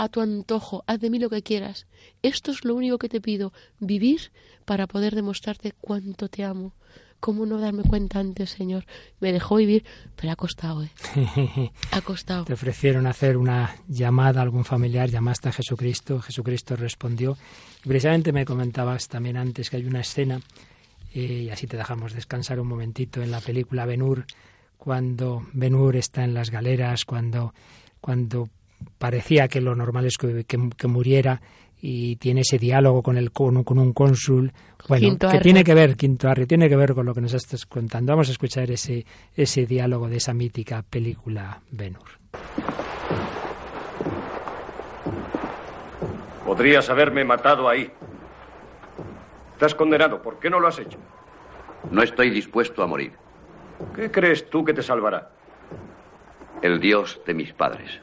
a 0.00 0.08
tu 0.08 0.22
antojo, 0.22 0.82
haz 0.86 0.98
de 0.98 1.10
mí 1.10 1.18
lo 1.18 1.28
que 1.28 1.42
quieras. 1.42 1.86
Esto 2.22 2.52
es 2.52 2.64
lo 2.64 2.74
único 2.74 2.96
que 2.96 3.10
te 3.10 3.20
pido, 3.20 3.52
vivir 3.80 4.32
para 4.64 4.86
poder 4.86 5.14
demostrarte 5.14 5.72
cuánto 5.78 6.30
te 6.30 6.42
amo. 6.42 6.72
¿Cómo 7.20 7.44
no 7.44 7.58
darme 7.58 7.82
cuenta 7.82 8.18
antes, 8.18 8.48
Señor? 8.48 8.86
Me 9.20 9.30
dejó 9.30 9.56
vivir, 9.56 9.84
pero 10.16 10.32
ha 10.32 10.36
costado, 10.36 10.84
¿eh? 10.84 10.90
ha 11.90 12.00
costado. 12.00 12.46
Te 12.46 12.54
ofrecieron 12.54 13.06
hacer 13.06 13.36
una 13.36 13.76
llamada 13.88 14.40
a 14.40 14.42
algún 14.42 14.64
familiar, 14.64 15.10
llamaste 15.10 15.50
a 15.50 15.52
Jesucristo, 15.52 16.22
Jesucristo 16.22 16.76
respondió. 16.76 17.36
Y 17.84 17.88
precisamente 17.88 18.32
me 18.32 18.46
comentabas 18.46 19.06
también 19.06 19.36
antes 19.36 19.68
que 19.68 19.76
hay 19.76 19.84
una 19.84 20.00
escena, 20.00 20.40
eh, 21.12 21.42
y 21.44 21.50
así 21.50 21.66
te 21.66 21.76
dejamos 21.76 22.14
descansar 22.14 22.58
un 22.58 22.68
momentito, 22.68 23.20
en 23.20 23.30
la 23.30 23.42
película 23.42 23.84
Benur, 23.84 24.24
cuando 24.78 25.46
Benur 25.52 25.96
está 25.96 26.24
en 26.24 26.32
las 26.32 26.48
galeras, 26.48 27.04
cuando, 27.04 27.52
cuando 28.00 28.48
parecía 28.98 29.48
que 29.48 29.60
lo 29.60 29.74
normal 29.74 30.06
es 30.06 30.16
que, 30.16 30.44
que 30.44 30.88
muriera, 30.88 31.40
y 31.82 32.16
tiene 32.16 32.42
ese 32.42 32.58
diálogo 32.58 33.02
con 33.02 33.16
el 33.16 33.32
con, 33.32 33.64
con 33.64 33.78
un 33.78 33.92
cónsul 33.92 34.52
bueno 34.86 35.00
Quinto 35.00 35.28
que 35.28 35.36
Arre. 35.36 35.42
tiene 35.42 35.64
que 35.64 35.72
ver 35.72 35.96
Quinto 35.96 36.28
Arre 36.28 36.46
tiene 36.46 36.68
que 36.68 36.76
ver 36.76 36.92
con 36.92 37.06
lo 37.06 37.14
que 37.14 37.22
nos 37.22 37.32
estás 37.32 37.64
contando 37.64 38.12
vamos 38.12 38.28
a 38.28 38.32
escuchar 38.32 38.70
ese 38.70 39.06
ese 39.34 39.64
diálogo 39.64 40.06
de 40.06 40.18
esa 40.18 40.34
mítica 40.34 40.82
película 40.82 41.62
Ben-Hur 41.70 42.20
Podrías 46.44 46.90
haberme 46.90 47.24
matado 47.24 47.68
ahí. 47.68 47.92
Estás 49.52 49.72
condenado. 49.74 50.20
¿Por 50.20 50.40
qué 50.40 50.50
no 50.50 50.58
lo 50.58 50.66
has 50.66 50.80
hecho? 50.80 50.98
No 51.92 52.02
estoy 52.02 52.30
dispuesto 52.30 52.82
a 52.82 52.88
morir. 52.88 53.12
¿Qué 53.94 54.10
crees 54.10 54.50
tú 54.50 54.64
que 54.64 54.74
te 54.74 54.82
salvará? 54.82 55.30
El 56.60 56.80
Dios 56.80 57.20
de 57.24 57.34
mis 57.34 57.52
padres. 57.52 58.00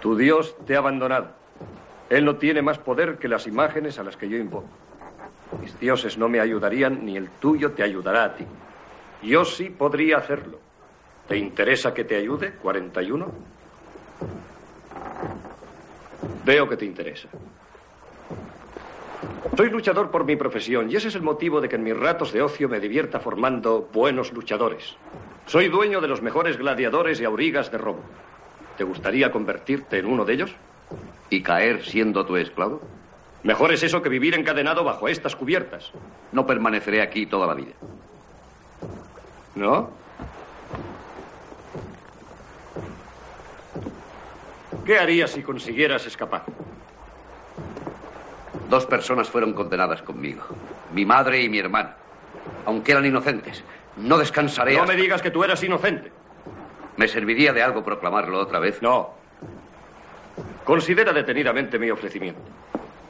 Tu 0.00 0.16
Dios 0.16 0.56
te 0.66 0.76
ha 0.76 0.78
abandonado. 0.78 1.28
Él 2.10 2.24
no 2.24 2.36
tiene 2.36 2.62
más 2.62 2.78
poder 2.78 3.18
que 3.18 3.28
las 3.28 3.46
imágenes 3.46 3.98
a 3.98 4.04
las 4.04 4.16
que 4.16 4.28
yo 4.28 4.36
invoco. 4.36 4.68
Mis 5.60 5.78
dioses 5.78 6.16
no 6.16 6.28
me 6.28 6.40
ayudarían, 6.40 7.04
ni 7.04 7.16
el 7.16 7.28
tuyo 7.28 7.72
te 7.72 7.82
ayudará 7.82 8.24
a 8.24 8.34
ti. 8.34 8.44
Yo 9.22 9.44
sí 9.44 9.70
podría 9.70 10.18
hacerlo. 10.18 10.58
¿Te 11.26 11.36
interesa 11.36 11.92
que 11.92 12.04
te 12.04 12.16
ayude, 12.16 12.52
41? 12.52 13.26
Veo 16.44 16.68
que 16.68 16.76
te 16.76 16.86
interesa. 16.86 17.28
Soy 19.56 19.70
luchador 19.70 20.10
por 20.10 20.24
mi 20.24 20.36
profesión 20.36 20.90
y 20.90 20.96
ese 20.96 21.08
es 21.08 21.14
el 21.14 21.22
motivo 21.22 21.60
de 21.60 21.68
que 21.68 21.76
en 21.76 21.82
mis 21.82 21.96
ratos 21.96 22.32
de 22.32 22.40
ocio 22.40 22.68
me 22.68 22.80
divierta 22.80 23.18
formando 23.18 23.88
buenos 23.92 24.32
luchadores. 24.32 24.96
Soy 25.46 25.68
dueño 25.68 26.00
de 26.00 26.08
los 26.08 26.22
mejores 26.22 26.56
gladiadores 26.56 27.20
y 27.20 27.24
aurigas 27.24 27.70
de 27.72 27.78
Roma. 27.78 28.00
¿Te 28.78 28.84
gustaría 28.84 29.32
convertirte 29.32 29.98
en 29.98 30.06
uno 30.06 30.24
de 30.24 30.34
ellos? 30.34 30.56
¿Y 31.28 31.42
caer 31.42 31.84
siendo 31.84 32.24
tu 32.24 32.36
esclavo? 32.36 32.80
Mejor 33.42 33.72
es 33.72 33.82
eso 33.82 34.02
que 34.02 34.08
vivir 34.08 34.36
encadenado 34.36 34.84
bajo 34.84 35.08
estas 35.08 35.34
cubiertas. 35.34 35.92
No 36.30 36.46
permaneceré 36.46 37.02
aquí 37.02 37.26
toda 37.26 37.48
la 37.48 37.54
vida. 37.54 37.74
¿No? 39.56 39.98
¿Qué 44.84 44.96
harías 44.96 45.32
si 45.32 45.42
consiguieras 45.42 46.06
escapar? 46.06 46.44
Dos 48.62 48.86
personas 48.86 49.28
fueron 49.28 49.54
condenadas 49.54 50.02
conmigo. 50.02 50.44
Mi 50.86 51.04
madre 51.04 51.42
y 51.42 51.48
mi 51.48 51.58
hermano. 51.58 51.96
Aunque 52.64 52.92
eran 52.92 53.06
inocentes. 53.06 53.64
No 53.96 54.18
descansaré. 54.18 54.74
No 54.74 54.82
hasta- 54.82 54.94
me 54.94 55.00
digas 55.02 55.20
que 55.20 55.32
tú 55.32 55.42
eras 55.42 55.64
inocente. 55.64 56.12
¿Me 56.98 57.06
serviría 57.06 57.52
de 57.52 57.62
algo 57.62 57.84
proclamarlo 57.84 58.40
otra 58.40 58.58
vez? 58.58 58.82
No. 58.82 59.10
Considera 60.64 61.12
detenidamente 61.12 61.78
mi 61.78 61.90
ofrecimiento. 61.90 62.40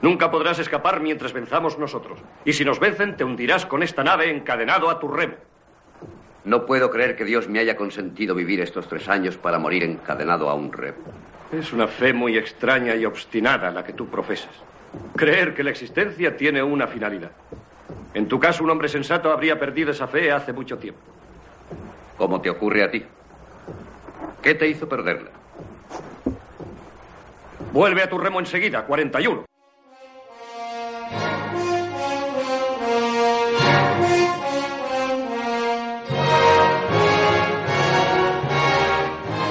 Nunca 0.03 0.31
podrás 0.31 0.59
escapar 0.59 1.01
mientras 1.01 1.33
venzamos 1.33 1.79
nosotros. 1.79 2.19
Y 2.45 2.53
si 2.53 2.67
nos 2.67 2.79
vencen, 2.79 3.17
te 3.17 3.25
hundirás 3.25 3.65
con 3.65 3.83
esta 3.83 4.05
nave 4.05 4.31
encadenado 4.31 4.91
a 4.91 5.01
tu 5.01 5.09
remo. 5.09 5.37
No 6.45 6.67
puedo 6.67 6.91
creer 6.91 7.17
que 7.17 7.25
Dios 7.25 7.49
me 7.49 7.61
haya 7.61 7.77
consentido 7.77 8.35
vivir 8.35 8.61
estos 8.61 8.87
tres 8.89 9.09
años 9.09 9.39
para 9.39 9.59
morir 9.59 9.83
encadenado 9.83 10.51
a 10.51 10.55
un 10.55 10.71
remo. 10.71 10.99
Es 11.51 11.73
una 11.73 11.89
fe 11.89 12.13
muy 12.13 12.37
extraña 12.37 12.95
y 12.95 13.07
obstinada 13.07 13.71
la 13.71 13.85
que 13.85 13.95
tú 13.95 14.07
profesas. 14.07 14.53
Creer 15.17 15.55
que 15.55 15.65
la 15.65 15.71
existencia 15.71 16.37
tiene 16.37 16.63
una 16.63 16.87
finalidad. 16.87 17.31
En 18.13 18.29
tu 18.29 18.39
caso, 18.39 18.63
un 18.63 18.71
hombre 18.71 18.89
sensato 18.89 19.33
habría 19.33 19.59
perdido 19.59 19.93
esa 19.93 20.07
fe 20.07 20.31
hace 20.31 20.53
mucho 20.53 20.77
tiempo. 20.77 21.01
¿Cómo 22.19 22.41
te 22.43 22.51
ocurre 22.51 22.85
a 22.85 22.91
ti? 22.91 23.03
¿Qué 24.49 24.55
te 24.55 24.67
hizo 24.67 24.89
perderla? 24.89 25.31
Vuelve 27.71 28.03
a 28.03 28.09
tu 28.09 28.17
remo 28.17 28.41
enseguida, 28.41 28.87
41. 28.87 29.45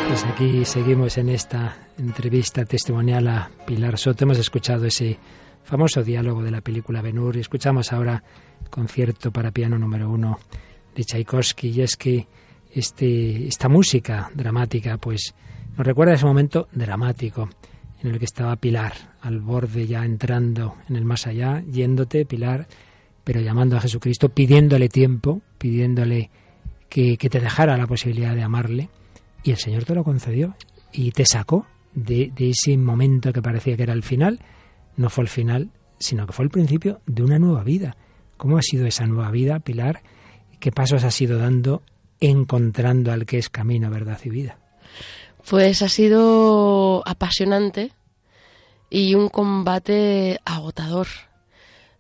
Pues 0.08 0.26
aquí 0.26 0.66
seguimos 0.66 1.20
en 1.20 1.30
esta 1.30 1.78
entrevista 2.00 2.66
testimonial 2.66 3.28
a 3.28 3.52
Pilar 3.68 4.00
Soto. 4.00 4.24
Hemos 4.24 4.40
escuchado 4.40 4.86
ese 4.86 5.20
famoso 5.64 6.04
diálogo 6.04 6.42
de 6.42 6.50
la 6.50 6.62
película 6.62 7.04
Ben-Hur 7.04 7.38
y 7.38 7.42
escuchamos 7.42 7.94
ahora 7.94 8.24
el 8.64 8.70
concierto 8.72 9.30
para 9.30 9.52
piano 9.52 9.78
número 9.78 10.10
uno 10.10 10.40
de 10.96 11.04
Tchaikovsky. 11.04 11.70
Y 11.70 11.82
es 11.84 11.96
que 11.96 12.26
este, 12.80 13.48
esta 13.48 13.70
música 13.70 14.32
dramática 14.34 14.98
pues 14.98 15.34
nos 15.78 15.86
recuerda 15.86 16.14
ese 16.14 16.26
momento 16.26 16.68
dramático 16.72 17.50
en 18.02 18.10
el 18.10 18.20
que 18.20 18.26
estaba 18.26 18.56
Pilar 18.56 18.94
al 19.22 19.40
borde 19.42 19.88
ya 19.88 20.06
entrando 20.06 20.76
en 20.90 20.96
el 20.96 21.06
más 21.06 21.28
allá, 21.28 21.64
yéndote 21.70 22.26
Pilar, 22.26 22.68
pero 23.24 23.42
llamando 23.42 23.78
a 23.78 23.82
Jesucristo, 23.82 24.30
pidiéndole 24.30 24.90
tiempo, 24.90 25.42
pidiéndole 25.58 26.30
que, 26.90 27.18
que 27.18 27.30
te 27.30 27.40
dejara 27.40 27.78
la 27.78 27.88
posibilidad 27.88 28.36
de 28.36 28.44
amarle. 28.44 28.90
Y 29.44 29.52
el 29.52 29.58
Señor 29.58 29.86
te 29.86 29.96
lo 29.96 30.04
concedió 30.04 30.56
y 30.92 31.12
te 31.12 31.26
sacó 31.26 31.68
de, 31.94 32.32
ese 32.38 32.78
momento 32.78 33.34
que 33.34 33.42
parecía 33.42 33.76
que 33.76 33.84
era 33.84 33.94
el 33.94 34.04
final. 34.04 34.40
No 34.96 35.10
fue 35.10 35.24
el 35.24 35.30
final, 35.30 35.72
sino 36.00 36.26
que 36.26 36.34
fue 36.34 36.46
el 36.46 36.52
principio 36.52 37.02
de 37.06 37.24
una 37.24 37.40
nueva 37.40 37.64
vida. 37.64 37.98
¿Cómo 38.38 38.58
ha 38.58 38.62
sido 38.62 38.86
esa 38.86 39.06
nueva 39.08 39.32
vida, 39.32 39.60
Pilar? 39.60 40.04
¿Qué 40.60 40.72
pasos 40.72 41.04
has 41.04 41.20
ido 41.22 41.38
dando 41.38 41.84
encontrando 42.20 43.12
al 43.12 43.26
que 43.26 43.38
es 43.38 43.50
camino, 43.50 43.90
verdad 43.90 44.20
y 44.24 44.30
vida? 44.30 44.58
Pues 45.50 45.82
ha 45.82 45.90
sido 45.90 47.04
apasionante 47.06 47.92
y 48.90 49.16
un 49.16 49.30
combate 49.30 50.40
agotador. 50.46 51.08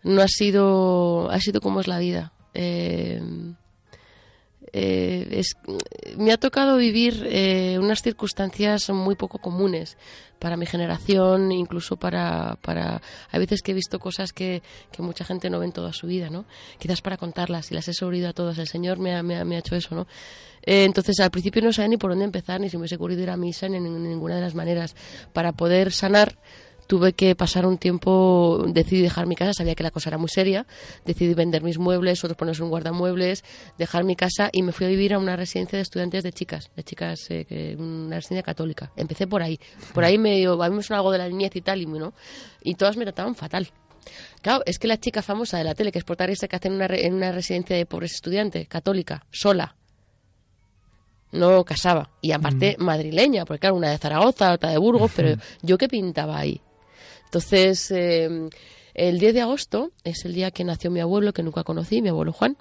No 0.04 0.22
ha 0.22 0.28
sido, 0.28 1.30
ha 1.32 1.40
sido 1.40 1.62
como 1.62 1.82
es 1.82 1.88
la 1.88 2.00
vida. 2.00 2.34
Eh, 2.54 3.22
eh, 4.74 5.28
es, 5.32 5.58
me 6.18 6.32
ha 6.32 6.38
tocado 6.38 6.78
vivir 6.78 7.26
eh, 7.30 7.78
unas 7.80 8.02
circunstancias 8.02 8.90
muy 8.90 9.16
poco 9.16 9.40
comunes 9.40 9.98
para 10.40 10.58
mi 10.58 10.66
generación, 10.66 11.52
incluso 11.52 11.98
para, 11.98 12.58
para... 12.62 13.02
Hay 13.32 13.40
veces 13.40 13.62
que 13.62 13.72
he 13.72 13.76
visto 13.76 14.00
cosas 14.00 14.34
que, 14.34 14.62
que 14.92 15.02
mucha 15.02 15.26
gente 15.26 15.50
no 15.50 15.60
ve 15.60 15.66
en 15.66 15.72
toda 15.72 15.94
su 15.94 16.08
vida, 16.08 16.30
¿no? 16.30 16.46
Quizás 16.78 17.02
para 17.02 17.18
contarlas 17.18 17.72
y 17.72 17.76
las 17.76 17.88
he 17.88 17.94
sobrevenido 17.94 18.30
a 18.30 18.34
todas. 18.34 18.58
El 18.58 18.68
Señor 18.68 19.00
me 19.00 19.16
ha, 19.16 19.24
me 19.24 19.38
ha, 19.38 19.46
me 19.46 19.56
ha 19.56 19.60
hecho 19.60 19.76
eso, 19.76 19.96
¿no? 19.96 20.08
Eh, 20.64 20.84
entonces, 20.84 21.20
al 21.22 21.32
principio 21.32 21.62
no 21.62 21.72
sabía 21.72 21.90
ni 21.90 21.98
por 21.98 22.12
dónde 22.12 22.26
empezar, 22.26 22.60
ni 22.60 22.70
si 22.70 22.78
me 22.78 22.82
hubiese 22.82 22.96
ocurrido 22.96 23.24
ir 23.24 23.30
a 23.30 23.38
misa, 23.38 23.68
ni 23.68 23.78
en 23.78 24.04
ninguna 24.04 24.36
de 24.36 24.42
las 24.42 24.54
maneras. 24.54 24.96
Para 25.34 25.54
poder 25.54 25.92
sanar, 25.92 26.38
tuve 26.88 27.14
que 27.14 27.36
pasar 27.36 27.66
un 27.66 27.78
tiempo, 27.78 28.64
decidí 28.70 29.02
dejar 29.02 29.28
mi 29.28 29.36
casa, 29.36 29.54
sabía 29.54 29.76
que 29.76 29.84
la 29.84 29.92
cosa 29.92 30.10
era 30.10 30.18
muy 30.18 30.30
seria, 30.30 30.66
decidí 31.06 31.34
vender 31.34 31.62
mis 31.62 31.78
muebles, 31.78 32.24
otros 32.24 32.38
ponerse 32.38 32.64
un 32.64 32.70
guardamuebles, 32.70 33.44
dejar 33.78 34.04
mi 34.06 34.16
casa 34.16 34.50
y 34.52 34.64
me 34.64 34.72
fui 34.72 34.86
a 34.86 34.90
vivir 34.90 35.14
a 35.14 35.20
una 35.20 35.36
residencia 35.36 35.78
de 35.78 35.84
estudiantes 35.84 36.24
de 36.24 36.32
chicas, 36.32 36.72
de 36.76 36.84
chicas, 36.84 37.20
eh, 37.30 37.46
que- 37.46 37.76
una 37.78 38.16
residencia 38.16 38.44
católica. 38.44 38.92
Empecé 38.96 39.28
por 39.28 39.42
ahí, 39.44 39.60
por 39.94 40.04
ahí 40.04 40.18
medio, 40.18 40.62
a 40.64 40.70
mí 40.70 40.78
me 40.78 40.84
suena 40.84 41.00
algo 41.00 41.12
de 41.12 41.18
la 41.18 41.28
niñez 41.28 41.56
y 41.56 41.62
tal, 41.62 41.82
y, 41.82 41.86
¿no? 41.86 42.14
y 42.64 42.76
todas 42.76 42.96
me 42.98 43.04
trataban 43.04 43.36
fatal. 43.36 43.68
Claro, 44.42 44.64
es 44.66 44.80
que 44.80 44.88
la 44.88 44.98
chica 44.98 45.22
famosa 45.22 45.58
de 45.58 45.66
la 45.66 45.76
tele, 45.76 45.92
que 45.92 46.00
es 46.00 46.06
protagonista 46.06 46.48
que 46.48 46.56
hace 46.56 46.70
en 46.70 46.76
una, 46.76 46.86
en 46.86 47.14
una 47.14 47.32
residencia 47.34 47.76
de 47.76 47.86
pobres 47.86 48.14
estudiantes, 48.14 48.66
católica, 48.70 49.26
sola, 49.32 49.76
no 51.34 51.64
casaba. 51.66 52.10
Y 52.22 52.32
aparte 52.32 52.78
madrileña, 52.80 53.44
porque 53.46 53.60
claro, 53.60 53.76
una 53.76 53.90
de 53.92 53.98
Zaragoza, 53.98 54.54
otra 54.54 54.70
de 54.70 54.78
Burgos, 54.78 55.12
pero 55.16 55.36
yo 55.62 55.78
qué 55.78 55.88
pintaba 55.90 56.38
ahí. 56.40 56.62
Entonces, 57.28 57.92
eh, 57.92 58.50
el 58.94 59.20
10 59.20 59.34
de 59.34 59.42
agosto 59.42 59.92
es 60.04 60.26
el 60.26 60.34
día 60.34 60.52
que 60.52 60.64
nació 60.64 60.90
mi 60.90 61.02
abuelo, 61.02 61.34
que 61.34 61.44
nunca 61.44 61.64
conocí, 61.64 62.02
mi 62.02 62.10
abuelo 62.10 62.32
Juan. 62.32 62.58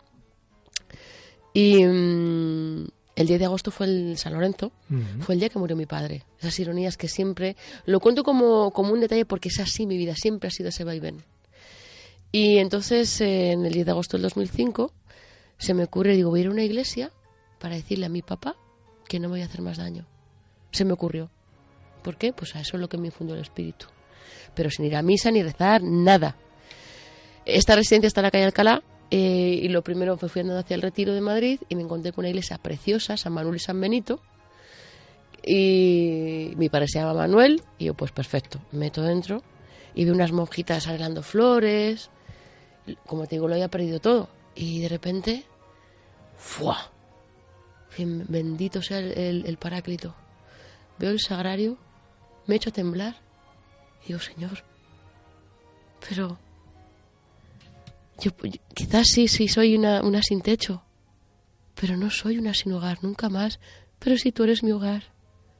Y 1.55 1.85
mm, 1.85 2.87
el 3.17 3.27
10 3.27 3.39
de 3.39 3.45
agosto 3.47 3.71
fue 3.71 3.87
el 3.87 4.19
San 4.19 4.35
Lorenzo, 4.35 4.73
fue 5.21 5.35
el 5.35 5.41
día 5.41 5.49
que 5.49 5.59
murió 5.59 5.77
mi 5.77 5.87
padre. 5.87 6.25
Esas 6.39 6.59
ironías 6.61 6.97
que 6.97 7.09
siempre... 7.09 7.57
Lo 7.87 8.01
cuento 8.01 8.25
como, 8.25 8.71
como 8.73 8.93
un 8.93 9.01
detalle 9.01 9.25
porque 9.25 9.49
es 9.49 9.59
así 9.61 9.87
mi 9.87 9.97
vida, 9.97 10.15
siempre 10.15 10.49
ha 10.49 10.51
sido 10.51 10.69
ese 10.69 10.85
vaivén. 10.85 11.23
Y 12.33 12.59
entonces, 12.59 13.21
eh, 13.23 13.53
en 13.53 13.65
el 13.65 13.73
10 13.73 13.87
de 13.87 13.93
agosto 13.93 14.17
del 14.19 14.23
2005, 14.25 14.93
se 15.57 15.73
me 15.73 15.85
ocurre, 15.85 16.17
digo, 16.17 16.29
voy 16.29 16.41
a 16.41 16.43
ir 16.43 16.49
a 16.49 16.51
una 16.51 16.65
iglesia 16.65 17.11
para 17.59 17.77
decirle 17.77 18.07
a 18.07 18.11
mi 18.11 18.21
papá 18.21 18.57
que 19.09 19.21
no 19.21 19.29
me 19.29 19.37
voy 19.37 19.43
a 19.43 19.47
hacer 19.47 19.63
más 19.63 19.79
daño. 19.79 20.07
Se 20.73 20.85
me 20.85 20.93
ocurrió. 20.93 21.31
¿Por 22.03 22.19
qué? 22.19 22.35
Pues 22.35 22.55
a 22.57 22.61
eso 22.61 22.77
es 22.77 22.81
lo 22.83 22.91
que 22.91 22.99
me 22.99 23.07
infundió 23.07 23.35
el 23.35 23.41
espíritu. 23.41 23.87
Pero 24.55 24.71
sin 24.71 24.85
ir 24.87 24.97
a 24.97 25.03
misa 25.03 25.31
ni 25.31 25.43
rezar, 25.43 25.83
nada. 25.83 26.37
Esta 27.45 27.77
residencia 27.77 28.09
está 28.09 28.21
en 28.21 28.25
la 28.25 28.31
calle 28.31 28.45
Alcalá 28.45 28.83
eh, 29.11 29.61
y 29.63 29.69
lo 29.69 29.83
primero 29.83 30.17
fue 30.17 30.29
fui 30.29 30.41
andando 30.41 30.61
hacia 30.61 30.75
el 30.75 30.83
retiro 30.83 31.13
de 31.15 31.21
Madrid 31.21 31.61
y 31.69 31.77
me 31.77 31.83
encontré 31.83 32.13
con 32.13 32.23
una 32.23 32.31
iglesia 32.31 32.59
preciosa, 32.59 33.17
San 33.17 33.33
Manuel 33.33 33.57
y 33.57 33.61
San 33.61 33.81
Benito. 33.81 34.21
Y 35.45 36.53
mi 36.57 36.69
padre 36.69 36.89
se 36.89 36.99
llama 36.99 37.15
Manuel 37.15 37.63
y 37.79 37.85
yo 37.87 37.95
pues 37.95 38.11
perfecto, 38.13 38.61
me 38.73 38.81
meto 38.81 39.03
dentro 39.03 39.43
y 39.95 40.05
veo 40.05 40.15
unas 40.15 40.33
monjitas 40.33 40.87
arreglando 40.89 41.23
flores. 41.23 42.11
Como 43.07 43.27
te 43.27 43.37
digo, 43.37 43.47
lo 43.49 43.55
había 43.55 43.69
perdido 43.69 44.01
todo. 44.01 44.29
Y 44.55 44.81
de 44.81 44.89
repente, 44.89 45.45
¡fua! 46.37 46.91
Bendito 47.99 48.83
sea 48.83 48.99
el, 48.99 49.13
el- 49.17 49.47
el 49.47 49.57
Paráclito. 49.57 50.15
Veo 50.99 51.11
el 51.11 51.21
sagrario, 51.21 51.79
me 52.47 52.57
echo 52.57 52.71
a 52.71 52.73
temblar 52.73 53.17
digo, 54.07 54.21
Señor, 54.21 54.65
pero 56.09 56.39
yo, 58.19 58.31
quizás 58.75 59.09
sí, 59.09 59.29
sí 59.29 59.49
soy 59.49 59.77
una, 59.77 60.03
una 60.03 60.23
sin 60.23 60.41
techo, 60.41 60.83
pero 61.75 61.97
no 61.97 62.11
soy 62.11 62.39
una 62.39 62.55
sin 62.55 62.73
hogar, 62.73 62.99
nunca 63.03 63.29
más. 63.29 63.61
Pero 63.99 64.17
si 64.17 64.33
tú 64.33 64.45
eres 64.45 64.63
mi 64.63 64.73
hogar, 64.73 65.05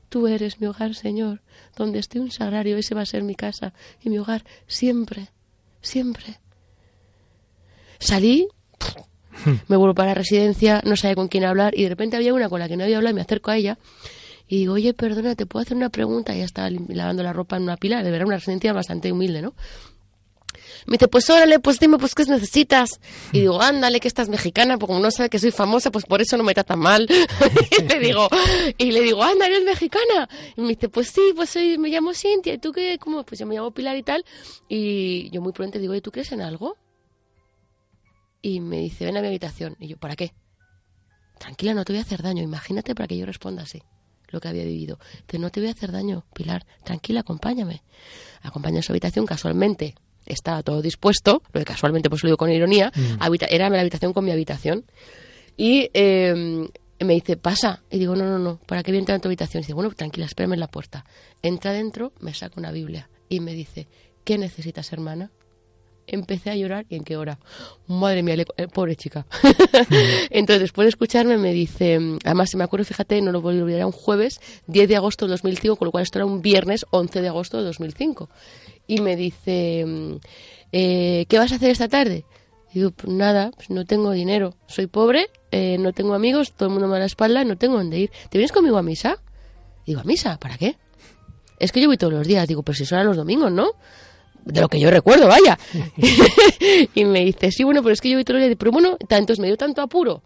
tú 0.09 0.27
eres 0.27 0.61
mi 0.61 0.67
hogar, 0.67 0.95
Señor. 0.95 1.43
Donde 1.77 1.99
esté 1.99 2.21
un 2.21 2.31
sagrario, 2.31 2.77
ese 2.77 2.95
va 2.95 3.03
a 3.03 3.07
ser 3.07 3.23
mi 3.23 3.35
casa 3.35 3.75
y 4.03 4.09
mi 4.09 4.19
hogar 4.19 4.45
siempre, 4.67 5.31
siempre. 5.81 6.41
Salí, 7.99 8.49
me 9.69 9.77
vuelvo 9.77 9.95
para 9.95 10.09
la 10.09 10.15
residencia, 10.15 10.83
no 10.85 10.97
sabía 10.97 11.17
con 11.17 11.29
quién 11.29 11.45
hablar 11.45 11.75
y 11.77 11.83
de 11.83 11.89
repente 11.91 12.17
había 12.17 12.35
una 12.35 12.49
con 12.49 12.61
la 12.61 12.69
que 12.69 12.77
no 12.77 12.85
había 12.85 12.97
hablado 12.97 13.13
y 13.13 13.17
me 13.17 13.23
acerco 13.23 13.51
a 13.51 13.57
ella 13.57 13.79
y 14.49 14.59
digo, 14.59 14.75
oye, 14.75 14.95
perdona, 14.95 15.35
¿te 15.35 15.47
puedo 15.47 15.63
hacer 15.63 15.77
una 15.77 15.91
pregunta? 15.91 16.35
Y 16.35 16.39
ya 16.39 16.45
estaba 16.45 16.71
lavando 16.71 17.23
la 17.23 17.33
ropa 17.33 17.57
en 17.57 17.65
una 17.65 17.77
pila, 17.77 18.03
de 18.03 18.11
verdad 18.11 18.29
una 18.29 18.37
residencia 18.37 18.73
bastante 18.73 19.11
humilde, 19.11 19.43
¿no? 19.43 19.55
Me 20.87 20.93
dice, 20.93 21.09
pues 21.09 21.29
órale, 21.29 21.59
pues 21.59 21.81
dime, 21.81 21.99
pues 21.99 22.15
qué 22.15 22.25
necesitas. 22.25 23.01
Y 23.33 23.41
digo, 23.41 23.61
ándale, 23.61 23.99
que 23.99 24.07
estás 24.07 24.29
mexicana, 24.29 24.79
porque 24.79 24.93
como 24.93 25.01
no 25.01 25.11
sabe 25.11 25.29
que 25.29 25.39
soy 25.41 25.51
famosa, 25.51 25.91
pues 25.91 26.05
por 26.05 26.23
eso 26.23 26.37
no 26.37 26.45
me 26.45 26.55
trata 26.55 26.77
mal. 26.77 27.09
y 27.79 27.83
le 27.83 27.99
digo, 27.99 28.29
y 28.79 28.93
le 28.93 29.01
digo, 29.01 29.23
ándale, 29.23 29.57
eres 29.57 29.67
mexicana. 29.67 30.29
Y 30.57 30.61
me 30.61 30.69
dice, 30.69 30.89
pues 30.89 31.09
sí, 31.09 31.33
pues 31.35 31.51
soy, 31.51 31.77
me 31.77 31.89
llamo 31.89 32.15
Cintia. 32.15 32.55
¿Y 32.55 32.59
tú 32.59 32.73
qué? 32.73 32.99
¿Cómo? 32.99 33.25
Pues 33.25 33.41
yo 33.41 33.47
me 33.47 33.57
llamo 33.57 33.73
Pilar 33.73 33.97
y 33.97 34.03
tal. 34.05 34.25
Y 34.69 35.29
yo 35.31 35.41
muy 35.43 35.53
prudente 35.53 35.81
digo, 35.81 35.95
¿y 35.95 36.01
tú 36.01 36.13
crees 36.13 36.31
en 36.33 36.41
algo? 36.41 36.77
Y 38.41 38.61
me 38.61 38.79
dice, 38.79 39.05
ven 39.05 39.17
a 39.17 39.21
mi 39.21 39.27
habitación. 39.27 39.77
Y 39.81 39.89
yo, 39.89 39.97
¿para 39.97 40.15
qué? 40.15 40.35
Tranquila, 41.39 41.75
no 41.75 41.85
te 41.85 41.93
voy 41.93 41.99
a 41.99 42.03
hacer 42.03 42.23
daño. 42.23 42.43
Imagínate 42.43 42.95
para 42.95 43.09
que 43.09 43.19
yo 43.19 43.27
responda 43.27 43.65
así 43.65 43.83
lo 44.29 44.41
que 44.41 44.49
había 44.49 44.65
vivido. 44.65 44.99
Que 45.27 45.39
no 45.39 45.51
te 45.51 45.61
voy 45.61 45.69
a 45.69 45.73
hacer 45.73 45.93
daño, 45.93 46.25
Pilar. 46.35 46.67
Tranquila, 46.85 47.21
acompáñame. 47.21 47.83
Acompaña 48.43 48.81
a 48.81 48.83
su 48.83 48.93
habitación 48.93 49.27
casualmente 49.27 49.95
estaba 50.27 50.63
todo 50.63 50.83
dispuesto, 50.83 51.43
lo 51.53 51.61
que 51.61 51.65
casualmente 51.65 52.11
pues 52.11 52.23
lo 52.23 52.29
digo 52.29 52.37
con 52.37 52.51
ironía, 52.51 52.93
mm. 52.95 53.33
era 53.49 53.71
la 53.71 53.81
habitación 53.81 54.13
con 54.13 54.25
mi 54.25 54.33
habitación. 54.33 54.85
Y 55.57 55.89
em, 55.95 56.69
me 57.01 57.15
dice, 57.15 57.37
pasa. 57.37 57.83
Y 57.91 57.99
digo, 57.99 58.15
no, 58.15 58.25
no, 58.25 58.39
no, 58.39 58.59
¿para 58.67 58.83
qué 58.83 58.91
voy 58.91 58.97
a 58.97 59.01
entrar 59.01 59.17
en 59.17 59.23
tu 59.23 59.29
habitación? 59.29 59.61
Y 59.61 59.65
dice, 59.65 59.75
bueno, 59.75 59.91
tranquila, 59.91 60.27
espérame 60.27 60.55
en 60.55 60.61
la 60.61 60.69
puerta. 60.69 61.05
Entra 61.43 61.73
dentro, 61.73 62.13
me 62.21 62.35
saca 62.35 62.59
una 62.59 62.73
Biblia 62.73 63.09
y 63.29 63.41
me 63.41 63.55
dice, 63.55 63.89
¿qué 64.25 64.39
necesitas, 64.39 64.93
hermana? 64.93 65.31
Empecé 66.07 66.51
a 66.51 66.57
llorar 66.57 66.87
y 66.89 66.97
en 66.97 67.05
qué 67.05 67.17
hora. 67.17 67.39
Madre 67.87 68.23
mía, 68.23 68.37
eh, 68.57 68.69
pobre 68.69 68.97
chica. 68.97 69.27
Mm. 69.43 69.47
Entonces, 70.31 70.61
después 70.63 70.87
de 70.87 70.91
escucharme, 70.91 71.37
me 71.39 71.53
dice, 71.53 71.99
además, 72.25 72.51
si 72.51 72.57
me 72.57 72.65
acuerdo, 72.65 72.85
fíjate, 72.85 73.21
no 73.23 73.33
lo 73.33 73.41
voy 73.41 73.59
a 73.59 73.63
olvidar, 73.63 73.87
un 73.87 73.93
jueves 73.93 74.41
10 74.67 74.89
de 74.89 74.97
agosto 74.97 75.27
de 75.27 75.31
2005, 75.33 75.77
con 75.77 75.87
lo 75.87 75.93
cual 75.93 76.03
esto 76.03 76.19
era 76.19 76.27
un 76.27 76.43
viernes 76.43 76.87
11 76.91 77.21
de 77.23 77.29
agosto 77.29 77.59
de 77.59 77.65
2005 77.65 78.29
y 78.87 79.01
me 79.01 79.17
dice, 79.17 79.85
eh, 80.73 81.27
¿qué 81.29 81.39
vas 81.39 81.53
a 81.53 81.57
hacer 81.57 81.71
esta 81.71 81.89
tarde? 81.89 82.25
Digo, 82.73 82.91
pues 82.91 83.13
nada, 83.13 83.51
pues 83.55 83.71
no 83.71 83.85
tengo 83.85 84.11
dinero, 84.11 84.55
soy 84.67 84.87
pobre, 84.87 85.31
eh, 85.51 85.79
no 85.79 85.93
tengo 85.93 86.15
amigos, 86.15 86.53
todo 86.53 86.69
el 86.69 86.73
mundo 86.73 86.89
me 86.89 86.95
da 86.95 87.01
la 87.01 87.07
espalda, 87.07 87.45
no 87.45 87.57
tengo 87.57 87.77
dónde 87.77 87.99
ir. 87.99 88.11
¿Te 88.29 88.39
vienes 88.39 88.53
conmigo 88.53 88.77
a 88.77 88.83
misa? 88.83 89.19
digo, 89.87 90.01
¿a 90.01 90.05
misa? 90.05 90.37
¿Para 90.39 90.59
qué? 90.59 90.77
Es 91.59 91.73
que 91.73 91.81
yo 91.81 91.89
voy 91.89 91.97
todos 91.97 92.13
los 92.13 92.27
días, 92.27 92.47
digo, 92.47 92.63
pero 92.63 92.77
si 92.77 92.85
son 92.85 93.07
los 93.07 93.17
domingos, 93.17 93.53
¿no? 93.53 93.71
De 94.47 94.61
lo 94.61 94.69
que 94.69 94.81
yo 94.81 94.91
recuerdo, 94.91 95.29
vaya. 95.29 95.59
y 96.95 97.05
me 97.05 97.25
dice, 97.25 97.51
sí, 97.51 97.65
bueno, 97.65 97.83
pero 97.83 97.93
es 97.93 98.01
que 98.01 98.09
yo 98.09 98.17
voy 98.17 98.25
todos 98.25 98.41
los 98.41 98.49
días, 98.49 98.57
pero 98.59 98.73
bueno, 98.73 98.97
tantos 99.09 99.39
me 99.39 99.49
dio 99.49 99.57
tanto 99.57 99.83
apuro 99.83 100.23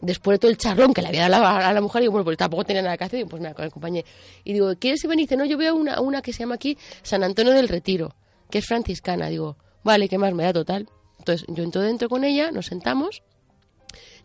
después 0.00 0.36
de 0.36 0.38
todo 0.38 0.50
el 0.50 0.56
charlón 0.56 0.94
que 0.94 1.02
le 1.02 1.08
había 1.08 1.28
dado 1.28 1.46
a 1.46 1.72
la, 1.72 1.80
mujer, 1.80 2.00
digo, 2.00 2.12
bueno, 2.12 2.24
pues 2.24 2.36
tampoco 2.36 2.64
tenía 2.64 2.82
nada 2.82 2.96
que 2.96 3.04
hacer, 3.04 3.20
y 3.20 3.24
pues 3.24 3.42
me 3.42 3.48
acompañé. 3.48 4.04
Y 4.44 4.54
digo, 4.54 4.72
¿quieres 4.78 5.02
venir? 5.02 5.26
Dice, 5.26 5.36
no, 5.36 5.44
yo 5.44 5.58
veo 5.58 5.74
una, 5.74 6.00
una 6.00 6.22
que 6.22 6.32
se 6.32 6.40
llama 6.40 6.54
aquí 6.54 6.76
San 7.02 7.22
Antonio 7.22 7.52
del 7.52 7.68
Retiro, 7.68 8.14
que 8.50 8.58
es 8.58 8.66
franciscana. 8.66 9.28
Digo, 9.28 9.56
vale, 9.84 10.08
¿qué 10.08 10.18
más 10.18 10.32
me 10.34 10.44
da 10.44 10.52
total? 10.52 10.88
Entonces 11.18 11.46
yo 11.48 11.62
entro 11.62 11.82
dentro 11.82 12.08
con 12.08 12.24
ella, 12.24 12.50
nos 12.50 12.66
sentamos, 12.66 13.22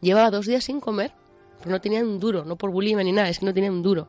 llevaba 0.02 0.32
dos 0.32 0.46
días 0.46 0.64
sin 0.64 0.80
comer, 0.80 1.12
pero 1.60 1.72
no 1.72 1.82
tenía 1.82 2.02
un 2.02 2.20
duro, 2.20 2.46
no 2.46 2.56
por 2.56 2.72
bulimia 2.72 3.04
ni 3.04 3.12
nada, 3.12 3.30
es 3.30 3.40
que 3.40 3.46
no 3.46 3.54
tenía 3.54 3.72
un 3.72 3.82
duro. 3.82 4.08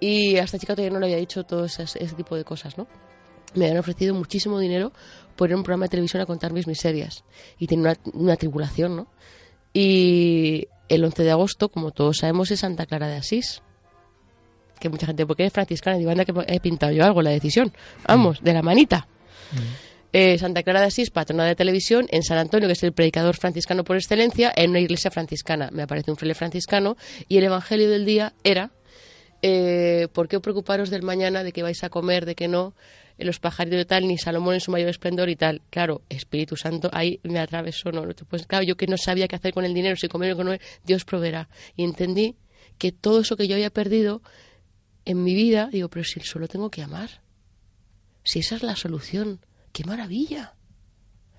Y 0.00 0.36
a 0.36 0.42
esta 0.42 0.58
chica 0.58 0.74
todavía 0.74 0.92
no 0.92 1.00
le 1.00 1.06
había 1.06 1.16
dicho 1.16 1.44
todo 1.44 1.64
ese, 1.64 1.86
tipo 2.14 2.36
de 2.36 2.44
cosas, 2.44 2.76
¿no? 2.76 2.86
Me 3.54 3.66
habían 3.66 3.78
ofrecido 3.78 4.14
muchísimo 4.14 4.58
dinero 4.58 4.92
por 5.36 5.48
ir 5.48 5.54
a 5.54 5.56
un 5.56 5.62
programa 5.62 5.86
de 5.86 5.90
televisión 5.90 6.22
a 6.22 6.26
contar 6.26 6.52
mis 6.52 6.66
miserias. 6.66 7.24
Y 7.58 7.66
tenía 7.66 7.90
una, 7.90 7.96
una 8.12 8.36
tribulación, 8.36 8.96
¿no? 8.96 9.08
Y 9.72 10.68
el 10.88 11.04
11 11.04 11.24
de 11.24 11.30
agosto, 11.30 11.68
como 11.68 11.90
todos 11.90 12.18
sabemos, 12.18 12.50
es 12.50 12.60
Santa 12.60 12.86
Clara 12.86 13.08
de 13.08 13.16
Asís. 13.16 13.62
Que 14.78 14.88
mucha 14.88 15.06
gente, 15.06 15.26
porque 15.26 15.44
es 15.46 15.52
franciscana, 15.52 15.96
digo, 15.96 16.10
anda 16.10 16.24
que 16.24 16.32
he 16.46 16.60
pintado 16.60 16.92
yo 16.92 17.04
algo, 17.04 17.22
la 17.22 17.30
decisión. 17.30 17.72
Vamos, 18.06 18.42
de 18.42 18.52
la 18.52 18.62
manita. 18.62 19.08
Mm. 19.52 19.84
Eh, 20.12 20.38
Santa 20.38 20.62
Clara 20.62 20.80
de 20.80 20.86
Asís, 20.86 21.10
patrona 21.10 21.44
de 21.44 21.56
televisión, 21.56 22.06
en 22.10 22.22
San 22.22 22.38
Antonio, 22.38 22.68
que 22.68 22.74
es 22.74 22.82
el 22.84 22.92
predicador 22.92 23.36
franciscano 23.36 23.82
por 23.82 23.96
excelencia, 23.96 24.52
en 24.54 24.70
una 24.70 24.80
iglesia 24.80 25.10
franciscana. 25.10 25.70
Me 25.72 25.82
aparece 25.82 26.12
un 26.12 26.16
fraile 26.16 26.34
franciscano 26.34 26.96
y 27.28 27.38
el 27.38 27.44
evangelio 27.44 27.90
del 27.90 28.04
día 28.04 28.32
era 28.44 28.70
eh, 29.46 30.08
¿por 30.14 30.26
qué 30.26 30.40
preocuparos 30.40 30.88
del 30.88 31.02
mañana, 31.02 31.42
de 31.44 31.52
que 31.52 31.62
vais 31.62 31.84
a 31.84 31.90
comer, 31.90 32.24
de 32.24 32.34
que 32.34 32.48
no? 32.48 32.72
Los 33.18 33.38
pajaritos 33.38 33.78
de 33.78 33.84
tal, 33.84 34.06
ni 34.08 34.18
Salomón 34.18 34.54
en 34.54 34.60
su 34.60 34.70
mayor 34.70 34.88
esplendor 34.88 35.28
y 35.28 35.36
tal. 35.36 35.62
Claro, 35.70 36.02
Espíritu 36.08 36.56
Santo, 36.56 36.90
ahí 36.92 37.20
me 37.22 37.38
atravesó, 37.38 37.92
¿no? 37.92 38.04
Pues 38.28 38.46
claro, 38.46 38.64
yo 38.64 38.76
que 38.76 38.86
no 38.86 38.96
sabía 38.96 39.28
qué 39.28 39.36
hacer 39.36 39.54
con 39.54 39.64
el 39.64 39.74
dinero, 39.74 39.96
si 39.96 40.08
comer 40.08 40.34
o 40.34 40.44
no, 40.44 40.52
Dios 40.84 41.04
proveerá. 41.04 41.48
Y 41.76 41.84
entendí 41.84 42.36
que 42.78 42.92
todo 42.92 43.20
eso 43.20 43.36
que 43.36 43.46
yo 43.46 43.54
había 43.54 43.70
perdido 43.70 44.22
en 45.04 45.22
mi 45.22 45.34
vida, 45.34 45.68
digo, 45.70 45.88
pero 45.88 46.04
si 46.04 46.20
solo 46.20 46.48
tengo 46.48 46.70
que 46.70 46.82
amar. 46.82 47.22
Si 48.24 48.40
esa 48.40 48.56
es 48.56 48.62
la 48.62 48.74
solución, 48.74 49.40
qué 49.72 49.84
maravilla. 49.84 50.54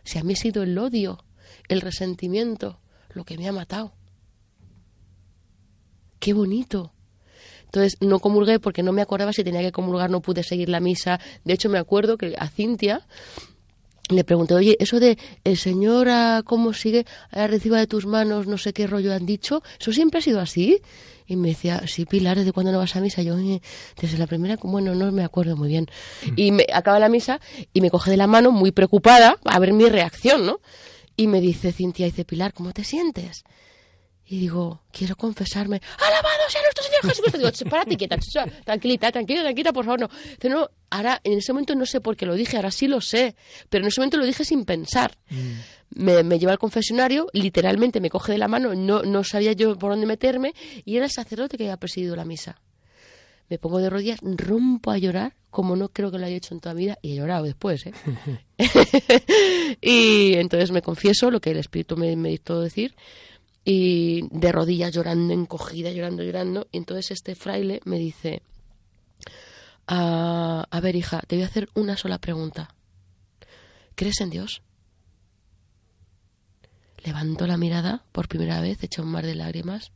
Si 0.04 0.20
a 0.20 0.24
mí 0.24 0.34
ha 0.34 0.38
sido 0.38 0.64
el 0.64 0.78
odio, 0.78 1.26
el 1.68 1.82
resentimiento, 1.82 2.80
lo 3.10 3.26
que 3.26 3.38
me 3.38 3.48
ha 3.48 3.52
matado. 3.52 3.96
Qué 6.20 6.34
bonito 6.34 6.95
entonces 7.76 7.98
no 8.00 8.20
comulgué 8.20 8.60
porque 8.60 8.84
no 8.84 8.94
me 8.94 9.02
acordaba 9.02 9.34
si 9.34 9.44
tenía 9.44 9.62
que 9.62 9.74
comulgar, 9.74 10.10
no 10.10 10.22
pude 10.22 10.44
seguir 10.44 10.70
la 10.70 10.80
misa. 10.80 11.20
De 11.44 11.54
hecho, 11.54 11.68
me 11.70 11.78
acuerdo 11.78 12.18
que 12.18 12.34
a 12.38 12.48
Cintia 12.48 13.06
le 14.08 14.24
pregunté, 14.24 14.54
oye, 14.54 14.78
eso 14.80 15.02
de 15.02 15.18
el 15.44 15.58
Señor, 15.58 16.08
a, 16.08 16.42
¿cómo 16.46 16.72
sigue? 16.72 17.06
A 17.32 17.48
reciba 17.48 17.78
de 17.78 17.88
tus 17.88 18.06
manos, 18.06 18.48
no 18.48 18.58
sé 18.58 18.72
qué 18.72 18.88
rollo 18.88 19.14
han 19.14 19.26
dicho, 19.26 19.62
¿eso 19.78 19.92
siempre 19.92 20.20
ha 20.20 20.22
sido 20.22 20.40
así? 20.40 20.82
Y 21.28 21.36
me 21.36 21.50
decía, 21.50 21.82
sí, 21.86 22.06
Pilar, 22.06 22.38
¿desde 22.38 22.54
cuándo 22.54 22.72
no 22.72 22.78
vas 22.78 22.96
a 22.96 23.02
misa? 23.02 23.22
Yo, 23.24 23.38
eh, 23.38 23.62
desde 24.00 24.18
la 24.18 24.28
primera, 24.28 24.58
bueno, 24.62 24.96
no 24.96 25.12
me 25.12 25.24
acuerdo 25.24 25.58
muy 25.58 25.68
bien. 25.68 25.88
Mm. 26.24 26.34
Y 26.38 26.52
me 26.52 26.66
acaba 26.72 26.98
la 27.00 27.10
misa 27.10 27.42
y 27.74 27.82
me 27.82 27.90
coge 27.90 28.12
de 28.12 28.18
la 28.18 28.28
mano, 28.28 28.52
muy 28.52 28.72
preocupada, 28.72 29.38
a 29.44 29.60
ver 29.60 29.74
mi 29.74 29.90
reacción, 29.90 30.46
¿no? 30.46 30.62
Y 31.18 31.28
me 31.28 31.42
dice 31.42 31.74
Cintia, 31.74 32.06
dice, 32.06 32.24
Pilar, 32.24 32.54
¿cómo 32.54 32.72
te 32.72 32.86
sientes? 32.86 33.44
Y 34.28 34.40
digo, 34.40 34.82
quiero 34.92 35.16
confesarme. 35.16 35.82
¡Alabado 36.00 36.50
sea 36.50 36.62
nuestro 36.64 36.84
Señor 36.84 37.02
Jesucristo! 37.04 37.38
Digo, 37.38 37.70
párate 37.70 37.96
quieta, 37.96 38.18
tranquilita, 38.64 39.12
tranquila, 39.12 39.42
tranquila, 39.44 39.72
por 39.72 39.86
favor, 39.86 40.00
no. 40.00 40.10
no, 40.50 40.70
ahora, 40.90 41.22
en 41.24 41.34
ese 41.34 41.54
momento 41.54 41.76
no 41.76 41.86
sé 41.86 42.02
por 42.02 42.18
qué 42.18 42.26
lo 42.26 42.34
dije, 42.34 42.56
ahora 42.56 42.72
sí 42.72 42.88
lo 42.88 43.02
sé, 43.02 43.36
pero 43.70 43.84
en 43.84 43.90
ese 43.90 44.02
momento 44.02 44.18
lo 44.18 44.26
dije 44.26 44.44
sin 44.44 44.66
pensar. 44.66 45.16
Mm. 45.30 45.52
Me, 45.92 46.24
me, 46.24 46.40
lleva 46.40 46.54
al 46.54 46.58
confesionario, 46.58 47.28
literalmente 47.34 48.00
me 48.00 48.10
coge 48.10 48.32
de 48.32 48.40
la 48.40 48.48
mano, 48.48 48.74
no, 48.74 49.04
no 49.04 49.24
sabía 49.24 49.54
yo 49.54 49.78
por 49.78 49.92
dónde 49.92 50.08
meterme, 50.08 50.56
y 50.84 50.96
era 50.98 51.06
el 51.06 51.12
sacerdote 51.12 51.58
que 51.58 51.66
había 51.66 51.78
presidido 51.78 52.16
la 52.16 52.26
misa. 52.26 52.60
Me 53.48 53.60
pongo 53.60 53.78
de 53.78 53.92
rodillas, 53.92 54.20
rompo 54.24 54.90
a 54.90 54.98
llorar, 54.98 55.36
como 55.52 55.76
no 55.76 55.90
creo 55.90 56.10
que 56.10 56.18
lo 56.18 56.26
haya 56.26 56.36
hecho 56.36 56.56
en 56.56 56.62
toda 56.62 56.74
mi 56.74 56.86
vida, 56.86 56.98
y 57.04 57.12
he 57.12 57.16
llorado 57.16 57.46
después, 57.46 57.86
¿eh? 57.86 57.94
y 59.82 60.34
entonces 60.34 60.72
me 60.72 60.82
confieso 60.82 61.30
lo 61.30 61.40
que 61.40 61.52
el 61.52 61.58
Espíritu 61.58 61.96
me, 61.96 62.16
me 62.16 62.30
dictó 62.30 62.60
decir, 62.60 62.96
y 63.66 64.28
de 64.30 64.52
rodillas 64.52 64.94
llorando, 64.94 65.34
encogida, 65.34 65.90
llorando, 65.92 66.24
llorando. 66.24 66.68
Y 66.72 66.78
entonces 66.78 67.12
este 67.12 67.34
fraile 67.34 67.82
me 67.84 67.98
dice, 67.98 68.44
ah, 69.88 70.66
a 70.70 70.80
ver 70.80 70.96
hija, 70.96 71.22
te 71.28 71.36
voy 71.36 71.44
a 71.44 71.48
hacer 71.48 71.68
una 71.74 71.98
sola 71.98 72.20
pregunta. 72.20 72.76
¿Crees 73.96 74.22
en 74.22 74.30
Dios? 74.30 74.62
Levanto 77.04 77.48
la 77.48 77.58
mirada 77.58 78.06
por 78.12 78.28
primera 78.28 78.62
vez, 78.62 78.84
echa 78.84 79.02
un 79.02 79.10
mar 79.10 79.26
de 79.26 79.36
lágrimas 79.36 79.92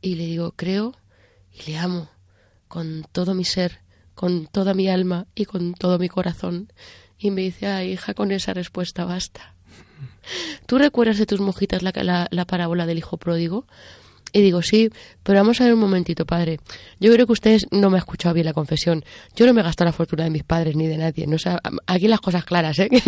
y 0.00 0.14
le 0.14 0.26
digo, 0.26 0.52
creo 0.52 0.94
y 1.52 1.70
le 1.70 1.78
amo 1.78 2.08
con 2.68 3.04
todo 3.12 3.34
mi 3.34 3.44
ser, 3.44 3.80
con 4.14 4.46
toda 4.46 4.74
mi 4.74 4.88
alma 4.88 5.26
y 5.34 5.44
con 5.44 5.74
todo 5.74 5.98
mi 5.98 6.08
corazón. 6.08 6.72
Y 7.18 7.30
me 7.30 7.42
dice, 7.42 7.66
ay 7.66 7.92
hija, 7.92 8.14
con 8.14 8.30
esa 8.30 8.54
respuesta 8.54 9.04
basta. 9.04 9.57
¿Tú 10.66 10.78
recuerdas 10.78 11.18
de 11.18 11.26
tus 11.26 11.40
mojitas 11.40 11.82
la, 11.82 12.28
la, 12.30 12.44
parábola 12.44 12.86
del 12.86 12.98
hijo 12.98 13.16
pródigo? 13.16 13.66
Y 14.32 14.42
digo, 14.42 14.62
sí, 14.62 14.90
pero 15.22 15.38
vamos 15.38 15.60
a 15.60 15.64
ver 15.64 15.74
un 15.74 15.80
momentito, 15.80 16.26
padre. 16.26 16.58
Yo 17.00 17.12
creo 17.12 17.26
que 17.26 17.32
ustedes 17.32 17.66
no 17.70 17.88
me 17.88 17.96
han 17.96 18.00
escuchado 18.00 18.34
bien 18.34 18.44
la 18.44 18.52
confesión. 18.52 19.04
Yo 19.34 19.46
no 19.46 19.54
me 19.54 19.62
gasto 19.62 19.84
la 19.84 19.92
fortuna 19.92 20.24
de 20.24 20.30
mis 20.30 20.44
padres 20.44 20.76
ni 20.76 20.86
de 20.86 20.98
nadie. 20.98 21.26
No, 21.26 21.36
aquí 21.86 22.08
las 22.08 22.20
cosas 22.20 22.44
claras, 22.44 22.78
¿eh? 22.78 22.90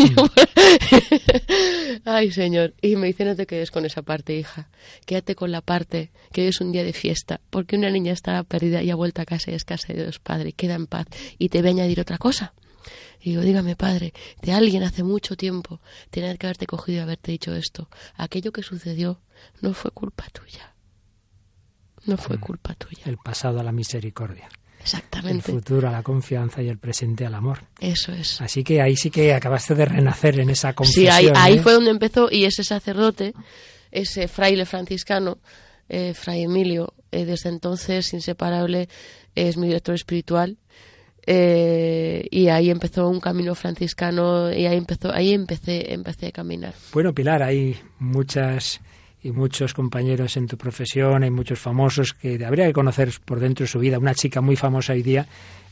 Ay, 2.05 2.31
señor. 2.31 2.75
Y 2.81 2.97
me 2.97 3.09
dice, 3.09 3.25
no 3.25 3.37
te 3.37 3.47
quedes 3.47 3.71
con 3.71 3.85
esa 3.85 4.03
parte, 4.03 4.35
hija. 4.35 4.69
Quédate 5.05 5.35
con 5.35 5.53
la 5.53 5.61
parte 5.61 6.11
que 6.33 6.43
hoy 6.43 6.49
es 6.49 6.61
un 6.61 6.73
día 6.73 6.85
de 6.85 6.93
fiesta, 6.93 7.41
porque 7.51 7.77
una 7.77 7.91
niña 7.91 8.13
está 8.13 8.43
perdida 8.45 8.83
y 8.83 8.91
ha 8.91 8.95
vuelto 8.95 9.21
a 9.23 9.27
casa 9.27 9.51
y 9.51 9.55
es 9.55 9.65
casa 9.65 9.93
de 9.93 10.03
Dios 10.03 10.19
Padre. 10.19 10.53
Queda 10.53 10.75
en 10.75 10.87
paz. 10.87 11.07
Y 11.39 11.51
te 11.51 11.61
voy 11.61 11.69
a 11.69 11.73
añadir 11.73 12.01
otra 12.01 12.19
cosa. 12.19 12.55
Y 13.21 13.31
digo, 13.31 13.43
dígame, 13.43 13.77
padre, 13.77 14.13
de 14.43 14.53
alguien 14.53 14.83
hace 14.83 15.03
mucho 15.03 15.37
tiempo 15.37 15.81
tener 16.11 16.39
que 16.39 16.47
haberte 16.47 16.67
cogido 16.67 16.99
y 16.99 17.01
haberte 17.03 17.33
dicho 17.33 17.55
esto. 17.55 17.89
Aquello 18.17 18.51
que 18.53 18.63
sucedió 18.63 19.21
no 19.61 19.75
fue 19.75 19.91
culpa 19.91 20.27
tuya. 20.33 20.75
No 22.07 22.17
fue 22.17 22.37
Mm. 22.37 22.41
culpa 22.41 22.75
tuya. 22.75 23.03
El 23.05 23.19
pasado 23.19 23.61
a 23.61 23.63
la 23.63 23.73
misericordia. 23.73 24.49
El 24.79 24.83
Exactamente. 24.83 25.53
futuro 25.53 25.89
a 25.89 25.93
la 25.93 26.03
confianza 26.03 26.63
y 26.63 26.69
el 26.69 26.79
presente 26.79 27.27
al 27.27 27.35
amor. 27.35 27.65
Eso 27.79 28.13
es. 28.13 28.41
Así 28.41 28.65
que 28.65 28.81
ahí 28.81 28.97
sí 28.97 29.11
que 29.11 29.35
acabaste 29.35 29.75
de 29.75 29.85
renacer 29.85 30.41
en 30.41 30.49
esa 30.49 30.71
Sí, 30.71 30.75
confesión. 30.77 31.13
ahí, 31.13 31.29
ahí 31.35 31.55
¿eh? 31.59 31.63
fue 31.63 31.75
donde 31.75 31.91
empezó 31.91 32.31
y 32.31 32.47
ese 32.47 32.65
sacerdote, 32.65 33.35
ese 33.91 34.27
fraile 34.29 34.65
franciscano, 34.65 35.39
eh, 35.91 36.15
Fray 36.15 36.45
Emilio, 36.45 36.95
eh, 37.13 37.27
desde 37.27 37.51
entonces 37.51 38.15
inseparable, 38.15 38.89
es 39.35 39.59
mi 39.59 39.67
director 39.67 39.95
espiritual. 39.95 40.57
Eh, 41.27 42.27
y 42.31 42.49
ahí 42.49 42.71
empezó 42.71 43.09
un 43.09 43.21
camino 43.21 43.55
franciscano 43.55 44.53
y 44.53 44.67
ahí 44.67 44.77
empezó 44.77 45.13
ahí 45.13 45.33
empecé 45.33 45.93
empecé 45.93 46.29
a 46.29 46.33
caminar 46.33 46.75
Bueno, 46.93 47.13
Pilar, 47.13 47.43
hay 47.43 47.77
muchas 47.99 48.81
y 49.23 49.33
muchos 49.33 49.75
compañeros 49.75 50.37
en 50.37 50.47
tu 50.47 50.57
profesión, 50.57 51.23
hay 51.23 51.31
muchos 51.31 51.59
famosos 51.59 52.15
que 52.15 52.43
habría 52.45 52.67
que 52.67 52.73
conocer 52.73 53.13
por 53.25 53.39
dentro 53.39 53.65
de 53.65 53.69
su 53.69 53.79
vida. 53.79 53.99
Una 53.99 54.15
chica 54.15 54.41
muy 54.41 54.57
famosa 54.57 54.95
hoy 54.95 55.03
día 55.03 55.27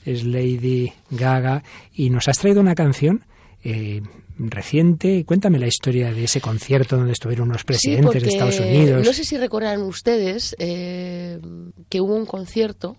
es 0.05 0.25
Lady 0.25 0.93
Gaga 1.11 1.63
y 1.95 2.11
nos 2.11 2.29
has 2.29 2.39
traído 2.39 2.61
una 2.61 2.75
canción 2.75 3.25
eh, 3.65 4.03
reciente. 4.39 5.25
Cuéntame 5.25 5.59
la 5.59 5.67
historia 5.67 6.13
de 6.13 6.25
ese 6.25 6.41
concierto 6.41 6.97
donde 6.97 7.13
estuvieron 7.13 7.49
unos 7.49 7.65
presidentes 7.65 8.13
Sí, 8.13 8.21
de 8.21 8.29
Estados 8.29 8.61
Unidos. 8.61 9.05
No 9.05 9.13
sé 9.13 9.25
si 9.25 9.37
recordarán 9.37 9.83
ustedes 9.83 10.55
eh, 10.59 11.41
que 11.89 12.01
hubo 12.01 12.15
un 12.15 12.27
concierto 12.27 12.97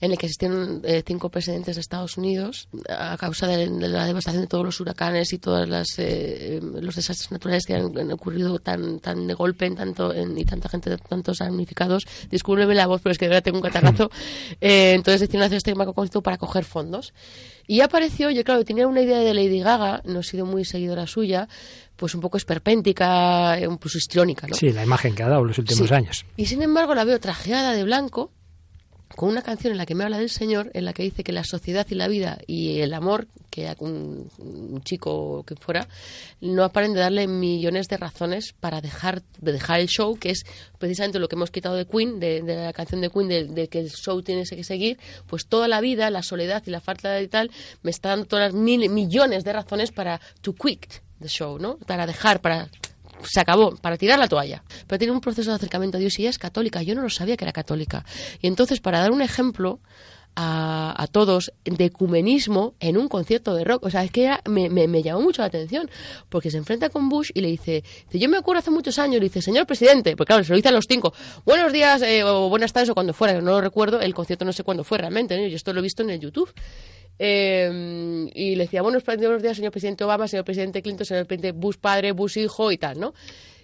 en 0.00 0.12
el 0.12 0.18
que 0.18 0.26
asistieron 0.26 0.80
eh, 0.84 1.02
cinco 1.06 1.28
presidentes 1.28 1.76
de 1.76 1.80
Estados 1.80 2.16
Unidos 2.16 2.68
a 2.88 3.16
causa 3.18 3.46
de, 3.46 3.68
de 3.68 3.88
la 3.88 4.06
devastación 4.06 4.42
de 4.42 4.48
todos 4.48 4.64
los 4.64 4.80
huracanes 4.80 5.32
y 5.32 5.38
todos 5.38 5.68
los 5.68 6.94
desastres 6.96 7.30
naturales 7.30 7.64
que 7.66 7.74
han, 7.74 7.96
han 7.98 8.12
ocurrido 8.12 8.58
tan 8.58 9.00
tan 9.00 9.26
de 9.26 9.34
golpe 9.34 9.66
en 9.66 9.76
tanto 9.76 10.12
en- 10.14 10.36
y 10.38 10.44
tanta 10.44 10.68
gente 10.68 10.96
tantos 10.96 11.38
damnificados 11.38 12.04
discúlpeme 12.30 12.74
la 12.74 12.86
voz 12.86 13.00
pero 13.02 13.12
es 13.12 13.18
que 13.18 13.26
de 13.26 13.28
verdad 13.30 13.42
tengo 13.44 13.58
un 13.58 13.62
catarrazo 13.62 14.10
Eh, 14.60 14.92
entonces 14.94 15.20
decidieron 15.20 15.46
hacer 15.46 15.58
este 15.58 15.74
macro 15.74 15.92
concierto 15.94 16.22
para 16.22 16.36
coger 16.38 16.64
fondos 16.64 17.12
y 17.66 17.80
apareció 17.80 18.30
yo 18.30 18.42
claro 18.44 18.64
tenía 18.64 18.86
una 18.86 19.00
idea 19.00 19.18
de 19.20 19.32
Lady 19.34 19.60
Gaga 19.60 20.02
no 20.04 20.20
he 20.20 20.22
sido 20.22 20.44
muy 20.46 20.64
seguidora 20.64 21.06
suya 21.06 21.48
pues 21.96 22.14
un 22.14 22.20
poco 22.20 22.36
esperpéntica 22.36 23.58
eh, 23.58 23.66
incluso 23.70 23.98
histriónica 23.98 24.46
¿no? 24.46 24.54
Sí, 24.54 24.72
la 24.72 24.82
imagen 24.82 25.14
que 25.14 25.22
ha 25.22 25.28
dado 25.28 25.44
los 25.44 25.58
últimos 25.58 25.88
Sí. 25.88 25.94
años. 25.94 26.24
Y 26.36 26.46
sin 26.46 26.62
embargo 26.62 26.94
la 26.94 27.04
veo 27.04 27.20
trajeada 27.20 27.72
de 27.72 27.84
blanco, 27.84 28.32
con 29.16 29.28
una 29.28 29.42
canción 29.42 29.72
en 29.72 29.78
la 29.78 29.86
que 29.86 29.94
me 29.94 30.04
habla 30.04 30.18
del 30.18 30.30
Señor, 30.30 30.70
en 30.74 30.84
la 30.84 30.92
que 30.92 31.02
dice 31.02 31.24
que 31.24 31.32
la 31.32 31.44
sociedad 31.44 31.86
y 31.90 31.94
la 31.94 32.08
vida 32.08 32.38
y 32.46 32.80
el 32.80 32.94
amor, 32.94 33.26
que 33.50 33.74
un, 33.80 34.30
un 34.38 34.82
chico 34.82 35.42
que 35.44 35.56
fuera, 35.56 35.88
no 36.40 36.70
paren 36.70 36.94
de 36.94 37.00
darle 37.00 37.26
millones 37.26 37.88
de 37.88 37.96
razones 37.96 38.54
para 38.58 38.80
dejar, 38.80 39.22
de 39.38 39.52
dejar 39.52 39.80
el 39.80 39.88
show, 39.88 40.16
que 40.16 40.30
es 40.30 40.44
precisamente 40.78 41.18
lo 41.18 41.28
que 41.28 41.36
hemos 41.36 41.50
quitado 41.50 41.74
de 41.74 41.86
Queen, 41.86 42.20
de, 42.20 42.42
la 42.42 42.72
canción 42.72 43.00
de 43.00 43.10
Queen, 43.10 43.54
de, 43.54 43.68
que 43.68 43.80
el 43.80 43.90
show 43.90 44.22
tiene 44.22 44.44
que 44.44 44.64
seguir, 44.64 44.98
pues 45.26 45.46
toda 45.46 45.66
la 45.66 45.80
vida, 45.80 46.08
la 46.10 46.22
soledad 46.22 46.62
y 46.66 46.70
la 46.70 46.80
falta 46.80 47.10
de 47.10 47.26
tal, 47.28 47.50
me 47.82 47.90
está 47.90 48.10
dando 48.10 48.26
todas 48.26 48.52
las 48.52 48.54
mil, 48.54 48.88
millones 48.90 49.44
de 49.44 49.52
razones 49.52 49.90
para 49.90 50.20
to 50.40 50.54
quit 50.54 50.86
the 51.20 51.28
show, 51.28 51.58
¿no? 51.58 51.76
Para 51.78 52.06
dejar, 52.06 52.40
para 52.40 52.68
se 53.24 53.40
acabó, 53.40 53.76
para 53.76 53.96
tirar 53.96 54.18
la 54.18 54.28
toalla. 54.28 54.62
Pero 54.86 54.98
tiene 54.98 55.12
un 55.12 55.20
proceso 55.20 55.50
de 55.50 55.56
acercamiento 55.56 55.96
a 55.96 56.00
Dios 56.00 56.18
y 56.18 56.22
ella 56.22 56.30
es 56.30 56.38
católica. 56.38 56.82
Yo 56.82 56.94
no 56.94 57.02
lo 57.02 57.10
sabía 57.10 57.36
que 57.36 57.44
era 57.44 57.52
católica. 57.52 58.04
Y 58.40 58.46
entonces, 58.46 58.80
para 58.80 59.00
dar 59.00 59.12
un 59.12 59.22
ejemplo 59.22 59.80
a, 60.36 60.94
a 60.96 61.06
todos 61.06 61.52
de 61.64 61.84
ecumenismo 61.86 62.74
en 62.80 62.96
un 62.96 63.08
concierto 63.08 63.54
de 63.54 63.64
rock, 63.64 63.84
o 63.84 63.90
sea, 63.90 64.04
es 64.04 64.10
que 64.10 64.30
me, 64.48 64.68
me- 64.68 65.02
llamó 65.02 65.20
mucho 65.20 65.42
la 65.42 65.46
atención, 65.46 65.90
porque 66.28 66.50
se 66.50 66.56
enfrenta 66.58 66.88
con 66.88 67.08
Bush 67.08 67.30
y 67.34 67.40
le 67.40 67.48
dice, 67.48 67.82
yo 68.12 68.28
me 68.28 68.36
acuerdo 68.38 68.60
hace 68.60 68.70
muchos 68.70 68.98
años, 68.98 69.16
le 69.20 69.24
dice, 69.24 69.42
señor 69.42 69.66
presidente, 69.66 70.16
porque 70.16 70.28
claro, 70.28 70.44
se 70.44 70.50
lo 70.50 70.56
dice 70.56 70.68
a 70.68 70.72
los 70.72 70.86
cinco, 70.88 71.12
buenos 71.44 71.72
días 71.72 72.00
eh, 72.02 72.22
o 72.24 72.48
buenas 72.48 72.72
tardes 72.72 72.90
o 72.90 72.94
cuando 72.94 73.12
fuera, 73.12 73.40
no 73.40 73.50
lo 73.52 73.60
recuerdo, 73.60 74.00
el 74.00 74.14
concierto 74.14 74.44
no 74.44 74.52
sé 74.52 74.62
cuándo 74.62 74.84
fue 74.84 74.98
realmente, 74.98 75.36
¿no? 75.40 75.46
yo 75.46 75.56
esto 75.56 75.72
lo 75.72 75.80
he 75.80 75.82
visto 75.82 76.02
en 76.02 76.10
el 76.10 76.20
YouTube. 76.20 76.52
Eh, 77.22 78.30
y 78.34 78.54
le 78.56 78.64
decía, 78.64 78.80
buenos, 78.82 79.04
buenos 79.04 79.42
días, 79.42 79.56
señor 79.56 79.72
presidente 79.72 80.04
Obama, 80.04 80.26
señor 80.26 80.44
presidente 80.46 80.80
Clinton, 80.80 81.04
señor 81.04 81.26
presidente 81.26 81.52
Bush 81.58 81.76
padre, 81.76 82.12
Bush 82.12 82.38
hijo 82.38 82.72
y 82.72 82.78
tal, 82.78 82.98
¿no? 82.98 83.12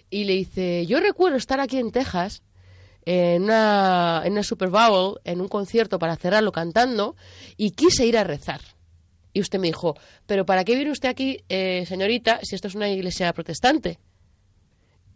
Y 0.09 0.25
le 0.25 0.33
dice, 0.33 0.85
yo 0.85 0.99
recuerdo 0.99 1.37
estar 1.37 1.59
aquí 1.59 1.77
en 1.79 1.91
Texas, 1.91 2.43
en 3.09 3.43
una, 3.43 4.43
Super 4.43 4.67
Bowl, 4.67 5.21
en 5.23 5.39
un 5.39 5.47
concierto 5.47 5.97
para 5.97 6.17
cerrarlo 6.17 6.51
cantando, 6.51 7.15
y 7.55 7.71
quise 7.71 8.05
ir 8.05 8.17
a 8.17 8.25
rezar. 8.25 8.59
Y 9.31 9.39
usted 9.39 9.59
me 9.59 9.67
dijo, 9.67 9.95
pero 10.25 10.45
¿para 10.45 10.65
qué 10.65 10.75
viene 10.75 10.91
usted 10.91 11.07
aquí, 11.07 11.41
eh, 11.47 11.85
señorita, 11.87 12.41
si 12.43 12.55
esto 12.55 12.67
es 12.67 12.75
una 12.75 12.89
iglesia 12.89 13.31
protestante? 13.31 13.97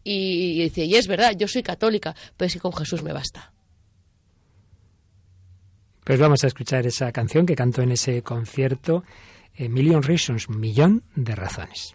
Y, 0.06 0.62
y 0.62 0.64
dice, 0.64 0.86
y 0.86 0.96
es 0.96 1.08
verdad, 1.08 1.34
yo 1.38 1.50
soy 1.50 1.64
católica, 1.64 2.16
pero 2.38 2.50
que 2.50 2.62
con 2.62 2.72
Jesús 2.72 3.04
me 3.04 3.12
basta. 3.12 3.52
Pues 6.06 6.18
vamos 6.18 6.46
a 6.46 6.48
escuchar 6.48 6.88
esa 6.88 7.12
canción 7.12 7.46
que 7.46 7.56
cantó 7.56 7.82
en 7.82 7.92
ese 7.92 8.22
concierto, 8.22 9.04
Million 9.58 10.02
Reasons, 10.02 10.48
Millón 10.50 11.04
de 11.14 11.36
Razones. 11.36 11.94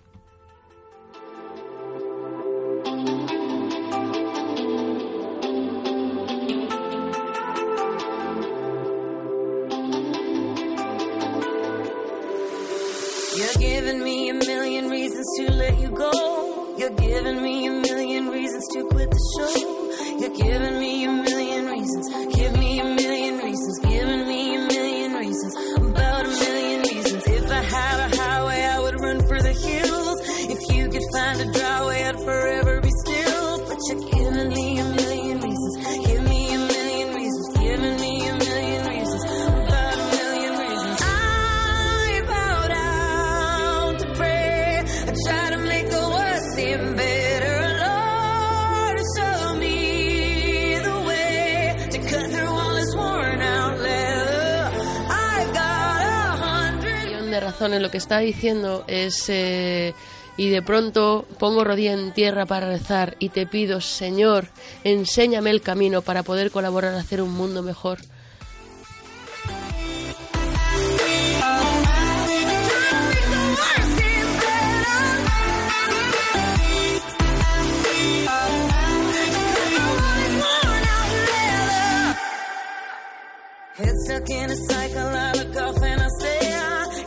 To 15.47 15.53
let 15.53 15.79
you 15.79 15.91
go. 15.91 16.75
You're 16.77 16.91
giving 16.91 17.43
me 17.43 17.67
a 17.67 17.71
million 17.71 18.29
reasons 18.29 18.67
to 18.75 18.89
quit 18.89 19.11
the 19.11 19.23
show. 19.35 20.19
You're 20.19 20.37
giving 20.37 20.79
me 20.79 21.05
a 21.05 21.13
million 21.13 21.36
razones. 57.57 57.81
Lo 57.81 57.91
que 57.91 57.97
está 57.97 58.19
diciendo 58.19 58.85
es, 58.87 59.29
eh, 59.29 59.95
y 60.37 60.51
de 60.51 60.63
pronto 60.63 61.25
pongo 61.39 61.65
rodilla 61.65 61.93
en 61.93 62.13
tierra 62.13 62.45
para 62.45 62.69
rezar 62.69 63.17
y 63.19 63.31
te 63.31 63.47
pido, 63.47 63.81
Señor, 63.81 64.49
enséñame 64.85 65.51
el 65.51 65.63
camino 65.63 66.03
para 66.03 66.23
poder 66.23 66.51
colaborar 66.51 66.95
a 66.95 67.01
hacer 67.01 67.23
un 67.23 67.33
mundo 67.33 67.63
mejor. 67.63 67.99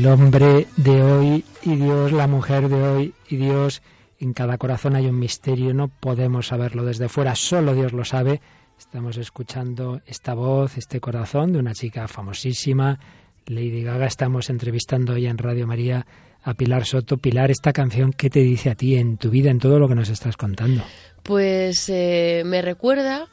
El 0.00 0.06
hombre 0.06 0.66
de 0.78 1.02
hoy 1.02 1.44
y 1.60 1.76
Dios, 1.76 2.10
la 2.12 2.26
mujer 2.26 2.70
de 2.70 2.82
hoy 2.82 3.14
y 3.28 3.36
Dios, 3.36 3.82
en 4.18 4.32
cada 4.32 4.56
corazón 4.56 4.96
hay 4.96 5.04
un 5.04 5.18
misterio, 5.18 5.74
no 5.74 5.88
podemos 5.88 6.46
saberlo 6.46 6.86
desde 6.86 7.10
fuera, 7.10 7.34
solo 7.34 7.74
Dios 7.74 7.92
lo 7.92 8.06
sabe. 8.06 8.40
Estamos 8.78 9.18
escuchando 9.18 10.00
esta 10.06 10.32
voz, 10.32 10.78
este 10.78 11.00
corazón 11.00 11.52
de 11.52 11.58
una 11.58 11.74
chica 11.74 12.08
famosísima, 12.08 12.98
Lady 13.44 13.82
Gaga. 13.82 14.06
Estamos 14.06 14.48
entrevistando 14.48 15.12
hoy 15.12 15.26
en 15.26 15.36
Radio 15.36 15.66
María 15.66 16.06
a 16.44 16.54
Pilar 16.54 16.86
Soto. 16.86 17.18
Pilar, 17.18 17.50
esta 17.50 17.74
canción, 17.74 18.14
¿qué 18.14 18.30
te 18.30 18.40
dice 18.40 18.70
a 18.70 18.76
ti 18.76 18.96
en 18.96 19.18
tu 19.18 19.28
vida, 19.28 19.50
en 19.50 19.58
todo 19.58 19.78
lo 19.78 19.86
que 19.86 19.96
nos 19.96 20.08
estás 20.08 20.38
contando? 20.38 20.82
Pues 21.22 21.90
eh, 21.90 22.42
me 22.46 22.62
recuerda, 22.62 23.28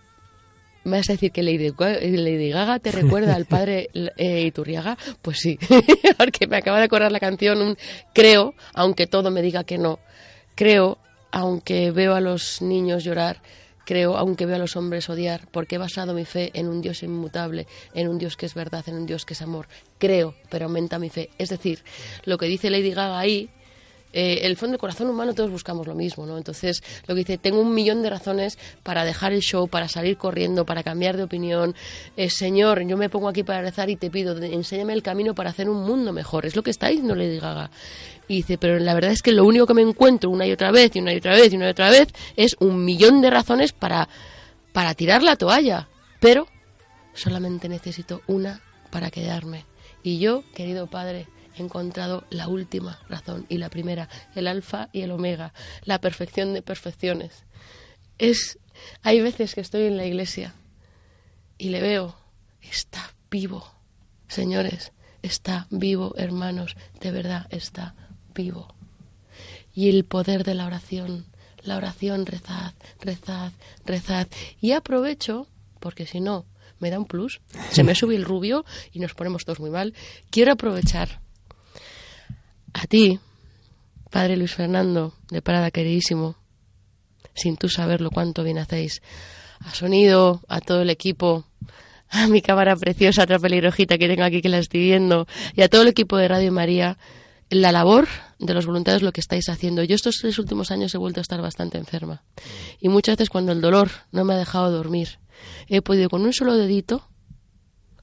me 0.87 0.97
vas 0.97 1.09
a 1.09 1.13
decir 1.13 1.31
que 1.31 1.43
Lady, 1.43 1.69
Lady 1.69 2.49
Gaga 2.49 2.79
te 2.79 2.91
recuerda 2.91 3.35
al 3.35 3.45
padre 3.45 3.89
eh, 3.93 4.41
Iturriaga, 4.41 4.97
pues 5.21 5.39
sí, 5.39 5.59
porque 6.17 6.47
me 6.47 6.57
acaba 6.57 6.79
de 6.79 6.85
acordar 6.85 7.11
la 7.11 7.19
canción, 7.19 7.61
un 7.61 7.77
creo, 8.13 8.55
aunque 8.73 9.07
todo 9.07 9.29
me 9.29 9.41
diga 9.41 9.63
que 9.63 9.77
no, 9.77 9.99
creo, 10.55 10.97
aunque 11.31 11.91
veo 11.91 12.15
a 12.15 12.21
los 12.21 12.61
niños 12.61 13.03
llorar, 13.03 13.41
creo, 13.85 14.17
aunque 14.17 14.45
veo 14.45 14.55
a 14.55 14.59
los 14.59 14.75
hombres 14.75 15.09
odiar, 15.09 15.47
porque 15.51 15.75
he 15.75 15.77
basado 15.77 16.13
mi 16.13 16.25
fe 16.25 16.51
en 16.53 16.67
un 16.67 16.81
Dios 16.81 17.03
inmutable, 17.03 17.67
en 17.93 18.07
un 18.07 18.17
Dios 18.17 18.35
que 18.35 18.45
es 18.45 18.53
verdad, 18.53 18.83
en 18.87 18.95
un 18.95 19.05
Dios 19.05 19.25
que 19.25 19.33
es 19.33 19.41
amor. 19.41 19.67
Creo, 19.97 20.35
pero 20.49 20.65
aumenta 20.65 20.99
mi 20.99 21.09
fe. 21.09 21.29
Es 21.37 21.49
decir, 21.49 21.83
lo 22.25 22.37
que 22.37 22.47
dice 22.47 22.69
Lady 22.69 22.91
Gaga 22.91 23.17
ahí 23.17 23.49
eh, 24.13 24.39
el 24.43 24.55
fondo 24.55 24.73
del 24.73 24.79
corazón 24.79 25.09
humano 25.09 25.33
todos 25.33 25.51
buscamos 25.51 25.85
lo 25.85 25.93
mismo, 25.93 26.25
¿no? 26.25 26.37
Entonces, 26.37 26.81
lo 27.07 27.13
que 27.13 27.19
dice, 27.19 27.37
tengo 27.37 27.59
un 27.59 27.73
millón 27.73 28.01
de 28.01 28.09
razones 28.09 28.57
para 28.83 29.03
dejar 29.03 29.33
el 29.33 29.41
show, 29.41 29.67
para 29.67 29.87
salir 29.87 30.17
corriendo, 30.17 30.65
para 30.65 30.83
cambiar 30.83 31.17
de 31.17 31.23
opinión. 31.23 31.75
Eh, 32.15 32.29
señor, 32.29 32.81
yo 32.87 32.97
me 32.97 33.09
pongo 33.09 33.27
aquí 33.27 33.43
para 33.43 33.61
rezar 33.61 33.89
y 33.89 33.95
te 33.95 34.09
pido, 34.09 34.37
enséñame 34.37 34.93
el 34.93 35.03
camino 35.03 35.35
para 35.35 35.49
hacer 35.49 35.69
un 35.69 35.83
mundo 35.83 36.13
mejor. 36.13 36.45
Es 36.45 36.55
lo 36.55 36.63
que 36.63 36.71
está 36.71 36.87
diciendo 36.87 37.15
Lady 37.15 37.39
Gaga. 37.39 37.69
Y 38.27 38.37
dice, 38.37 38.57
pero 38.57 38.79
la 38.79 38.93
verdad 38.93 39.11
es 39.11 39.21
que 39.21 39.31
lo 39.31 39.45
único 39.45 39.65
que 39.65 39.73
me 39.73 39.81
encuentro 39.81 40.29
una 40.29 40.45
y 40.45 40.51
otra 40.51 40.71
vez, 40.71 40.95
y 40.95 40.99
una 40.99 41.13
y 41.13 41.17
otra 41.17 41.35
vez, 41.35 41.51
y 41.53 41.55
una 41.55 41.67
y 41.67 41.71
otra 41.71 41.89
vez, 41.89 42.07
es 42.35 42.55
un 42.59 42.83
millón 42.83 43.21
de 43.21 43.29
razones 43.29 43.71
para, 43.71 44.09
para 44.73 44.93
tirar 44.93 45.23
la 45.23 45.35
toalla. 45.35 45.87
Pero 46.19 46.47
solamente 47.13 47.69
necesito 47.69 48.21
una 48.27 48.61
para 48.89 49.11
quedarme. 49.11 49.65
Y 50.03 50.19
yo, 50.19 50.43
querido 50.53 50.87
padre, 50.87 51.27
he 51.57 51.65
encontrado 51.65 52.25
la 52.29 52.47
última 52.47 52.99
razón 53.09 53.45
y 53.49 53.57
la 53.57 53.69
primera, 53.69 54.09
el 54.35 54.47
alfa 54.47 54.89
y 54.93 55.01
el 55.01 55.11
omega, 55.11 55.53
la 55.83 55.99
perfección 55.99 56.53
de 56.53 56.61
perfecciones. 56.61 57.43
Es 58.17 58.57
hay 59.01 59.21
veces 59.21 59.55
que 59.55 59.61
estoy 59.61 59.85
en 59.85 59.97
la 59.97 60.05
iglesia 60.05 60.53
y 61.57 61.69
le 61.69 61.81
veo, 61.81 62.15
está 62.61 63.13
vivo. 63.29 63.71
Señores, 64.27 64.91
está 65.21 65.67
vivo, 65.69 66.13
hermanos, 66.17 66.75
de 66.99 67.11
verdad 67.11 67.47
está 67.49 67.95
vivo. 68.33 68.75
Y 69.73 69.89
el 69.89 70.05
poder 70.05 70.43
de 70.43 70.55
la 70.55 70.65
oración, 70.65 71.25
la 71.61 71.77
oración, 71.77 72.25
rezad, 72.25 72.73
rezad, 73.01 73.51
rezad. 73.85 74.27
Y 74.59 74.71
aprovecho, 74.71 75.47
porque 75.79 76.05
si 76.05 76.19
no, 76.19 76.45
me 76.79 76.89
da 76.89 76.99
un 76.99 77.05
plus, 77.05 77.41
se 77.71 77.83
me 77.83 77.95
sube 77.95 78.15
el 78.15 78.25
rubio 78.25 78.65
y 78.91 78.99
nos 78.99 79.13
ponemos 79.13 79.45
todos 79.45 79.59
muy 79.59 79.69
mal. 79.69 79.93
Quiero 80.29 80.53
aprovechar 80.53 81.21
a 82.77 82.85
ti, 82.85 83.19
Padre 84.11 84.37
Luis 84.37 84.53
Fernando, 84.53 85.13
de 85.29 85.41
Parada 85.41 85.71
queridísimo, 85.71 86.35
sin 87.33 87.57
tú 87.57 87.69
saberlo 87.69 88.11
cuánto 88.11 88.43
bien 88.43 88.59
hacéis, 88.59 89.01
a 89.59 89.73
Sonido, 89.73 90.41
a 90.47 90.61
todo 90.61 90.83
el 90.83 90.89
equipo, 90.89 91.45
a 92.09 92.27
mi 92.27 92.41
cámara 92.41 92.75
preciosa, 92.75 93.23
otra 93.23 93.39
pelirrojita 93.39 93.97
que 93.97 94.07
tengo 94.07 94.23
aquí 94.23 94.41
que 94.41 94.49
la 94.49 94.59
estoy 94.59 94.81
viendo, 94.81 95.27
y 95.55 95.61
a 95.61 95.69
todo 95.69 95.81
el 95.81 95.87
equipo 95.87 96.17
de 96.17 96.27
Radio 96.27 96.51
María, 96.51 96.97
la 97.49 97.71
labor 97.71 98.07
de 98.39 98.53
los 98.53 98.65
voluntarios 98.65 99.01
lo 99.01 99.11
que 99.11 99.21
estáis 99.21 99.49
haciendo. 99.49 99.83
Yo 99.83 99.95
estos 99.95 100.17
tres 100.21 100.37
últimos 100.37 100.69
años 100.69 100.93
he 100.93 100.97
vuelto 100.97 101.19
a 101.19 101.21
estar 101.21 101.41
bastante 101.41 101.77
enferma. 101.77 102.23
Y 102.79 102.89
muchas 102.89 103.15
veces 103.15 103.29
cuando 103.29 103.53
el 103.53 103.61
dolor 103.61 103.89
no 104.11 104.25
me 104.25 104.33
ha 104.33 104.37
dejado 104.37 104.69
dormir, 104.69 105.19
he 105.67 105.81
podido 105.81 106.09
con 106.09 106.23
un 106.23 106.33
solo 106.33 106.55
dedito 106.55 107.07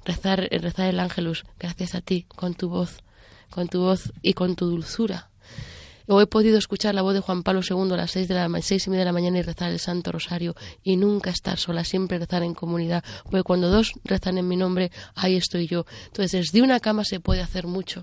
rezar, 0.04 0.48
rezar 0.50 0.88
el 0.88 0.98
ángelus, 0.98 1.44
gracias 1.58 1.94
a 1.94 2.00
ti, 2.00 2.26
con 2.28 2.54
tu 2.54 2.68
voz, 2.68 3.04
con 3.54 3.68
tu 3.68 3.80
voz 3.80 4.12
y 4.20 4.34
con 4.34 4.56
tu 4.56 4.66
dulzura. 4.66 5.30
O 6.06 6.20
he 6.20 6.26
podido 6.26 6.58
escuchar 6.58 6.94
la 6.94 7.02
voz 7.02 7.14
de 7.14 7.20
Juan 7.20 7.42
Pablo 7.42 7.62
II 7.68 7.92
a 7.92 7.96
las 7.96 8.10
seis, 8.10 8.28
de 8.28 8.34
la, 8.34 8.50
seis 8.60 8.86
y 8.86 8.90
media 8.90 9.02
de 9.02 9.06
la 9.06 9.12
mañana 9.12 9.38
y 9.38 9.42
rezar 9.42 9.70
el 9.70 9.78
Santo 9.78 10.12
Rosario 10.12 10.54
y 10.82 10.96
nunca 10.96 11.30
estar 11.30 11.56
sola, 11.56 11.82
siempre 11.84 12.18
rezar 12.18 12.42
en 12.42 12.52
comunidad, 12.52 13.02
porque 13.22 13.42
cuando 13.42 13.70
dos 13.70 13.92
rezan 14.04 14.36
en 14.36 14.46
mi 14.46 14.56
nombre, 14.56 14.90
ahí 15.14 15.36
estoy 15.36 15.66
yo. 15.66 15.86
Entonces, 16.06 16.32
desde 16.32 16.62
una 16.62 16.80
cama 16.80 17.04
se 17.04 17.20
puede 17.20 17.40
hacer 17.40 17.66
mucho. 17.66 18.02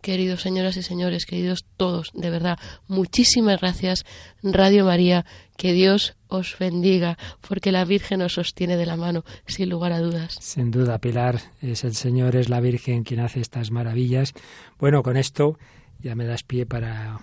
Queridos 0.00 0.42
señoras 0.42 0.76
y 0.76 0.82
señores, 0.82 1.26
queridos 1.26 1.64
todos, 1.76 2.12
de 2.14 2.30
verdad, 2.30 2.58
muchísimas 2.86 3.60
gracias, 3.60 4.04
Radio 4.44 4.84
María, 4.84 5.26
que 5.56 5.72
Dios 5.72 6.16
os 6.28 6.56
bendiga, 6.58 7.18
porque 7.46 7.72
la 7.72 7.84
Virgen 7.84 8.22
os 8.22 8.34
sostiene 8.34 8.76
de 8.76 8.86
la 8.86 8.96
mano, 8.96 9.24
sin 9.46 9.68
lugar 9.68 9.92
a 9.92 9.98
dudas. 9.98 10.38
Sin 10.40 10.70
duda, 10.70 10.98
Pilar, 10.98 11.40
es 11.60 11.82
el 11.82 11.96
Señor, 11.96 12.36
es 12.36 12.48
la 12.48 12.60
Virgen 12.60 13.02
quien 13.02 13.20
hace 13.20 13.40
estas 13.40 13.72
maravillas. 13.72 14.34
Bueno, 14.78 15.02
con 15.02 15.16
esto 15.16 15.58
ya 15.98 16.14
me 16.14 16.26
das 16.26 16.44
pie 16.44 16.64
para 16.64 17.18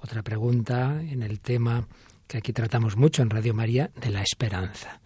otra 0.00 0.22
pregunta 0.22 1.00
en 1.00 1.22
el 1.22 1.38
tema 1.38 1.86
que 2.26 2.38
aquí 2.38 2.52
tratamos 2.52 2.96
mucho 2.96 3.22
en 3.22 3.30
Radio 3.30 3.54
María, 3.54 3.90
de 4.00 4.10
la 4.10 4.22
esperanza. 4.22 5.00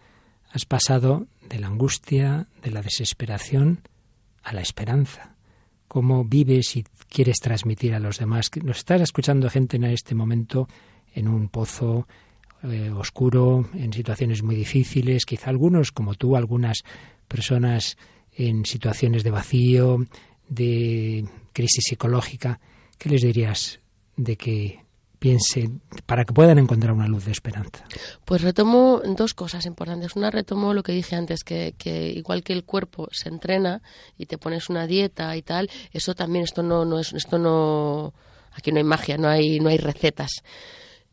Has 0.50 0.64
pasado 0.64 1.26
de 1.46 1.58
la 1.58 1.66
angustia, 1.66 2.48
de 2.62 2.70
la 2.70 2.80
desesperación, 2.80 3.82
a 4.42 4.54
la 4.54 4.62
esperanza 4.62 5.31
cómo 5.92 6.24
vives 6.24 6.74
y 6.76 6.86
quieres 7.10 7.36
transmitir 7.36 7.92
a 7.92 8.00
los 8.00 8.18
demás. 8.18 8.50
Nos 8.64 8.78
estás 8.78 9.02
escuchando 9.02 9.50
gente 9.50 9.76
en 9.76 9.84
este 9.84 10.14
momento 10.14 10.66
en 11.14 11.28
un 11.28 11.50
pozo 11.50 12.08
eh, 12.62 12.90
oscuro, 12.90 13.68
en 13.74 13.92
situaciones 13.92 14.42
muy 14.42 14.54
difíciles, 14.54 15.26
quizá 15.26 15.50
algunos 15.50 15.92
como 15.92 16.14
tú, 16.14 16.34
algunas 16.34 16.78
personas 17.28 17.98
en 18.34 18.64
situaciones 18.64 19.22
de 19.22 19.32
vacío, 19.32 20.06
de 20.48 21.26
crisis 21.52 21.84
psicológica. 21.90 22.58
¿Qué 22.96 23.10
les 23.10 23.20
dirías 23.20 23.78
de 24.16 24.36
que 24.36 24.80
piense 25.22 25.70
para 26.04 26.24
que 26.24 26.32
puedan 26.32 26.58
encontrar 26.58 26.92
una 26.92 27.06
luz 27.06 27.24
de 27.26 27.30
esperanza? 27.30 27.84
Pues 28.24 28.42
retomo 28.42 29.00
dos 29.04 29.34
cosas 29.34 29.64
importantes. 29.66 30.16
Una, 30.16 30.32
retomo 30.32 30.74
lo 30.74 30.82
que 30.82 30.90
dije 30.90 31.14
antes, 31.14 31.44
que, 31.44 31.72
igual 32.16 32.42
que 32.42 32.52
el 32.52 32.64
cuerpo 32.64 33.06
se 33.12 33.28
entrena 33.28 33.82
y 34.18 34.26
te 34.26 34.36
pones 34.36 34.68
una 34.68 34.88
dieta 34.88 35.36
y 35.36 35.42
tal, 35.42 35.70
eso 35.92 36.14
también, 36.16 36.42
esto 36.42 36.64
no, 36.64 36.84
no 36.84 36.98
es, 36.98 37.12
esto 37.12 37.38
no, 37.38 38.14
aquí 38.50 38.72
no 38.72 38.78
hay 38.78 38.84
magia, 38.84 39.16
no 39.16 39.28
hay, 39.28 39.60
no 39.60 39.68
hay 39.68 39.78
recetas. 39.78 40.42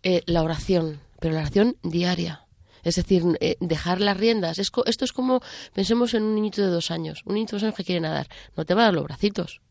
Eh, 0.01 0.24
la 0.26 0.41
oración, 0.41 1.01
pero 1.20 1.36
la 1.36 1.41
oración 1.41 1.78
diaria. 1.84 2.47
Es 2.82 2.95
decir, 2.95 3.24
eh, 3.41 3.57
dejar 3.60 4.01
las 4.01 4.18
riendas. 4.18 4.57
esto 4.57 4.84
es 4.88 5.14
como, 5.14 5.41
pensemos 5.76 6.16
en 6.16 6.24
un 6.24 6.34
niñito 6.34 6.64
de 6.64 6.70
dos 6.70 6.89
años. 6.89 7.22
Un 7.26 7.36
niñito 7.36 7.51
de 7.51 7.57
dos 7.57 7.64
años 7.64 7.76
que 7.76 7.84
quiere 7.84 8.01
nadar. 8.01 8.28
No 8.57 8.66
te 8.66 8.74
va 8.74 8.82
a 8.82 8.86
dar 8.86 8.93
los 8.95 9.03
bracitos 9.03 9.62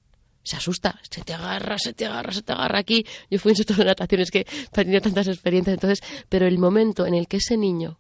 se 0.48 0.56
asusta, 0.56 0.98
se 1.10 1.22
te 1.22 1.34
agarra, 1.34 1.78
se 1.78 1.92
te 1.92 2.06
agarra, 2.06 2.32
se 2.32 2.42
te 2.42 2.52
agarra 2.52 2.78
aquí. 2.78 3.04
Yo 3.30 3.38
fui 3.38 3.52
en 3.52 3.76
de 3.76 3.84
nataciones 3.84 4.30
que 4.30 4.46
tenía 4.72 5.00
tantas 5.00 5.28
experiencias, 5.28 5.74
entonces, 5.74 6.00
pero 6.28 6.46
el 6.46 6.58
momento 6.58 7.04
en 7.04 7.12
el 7.12 7.28
que 7.28 7.36
ese 7.36 7.58
niño 7.58 7.98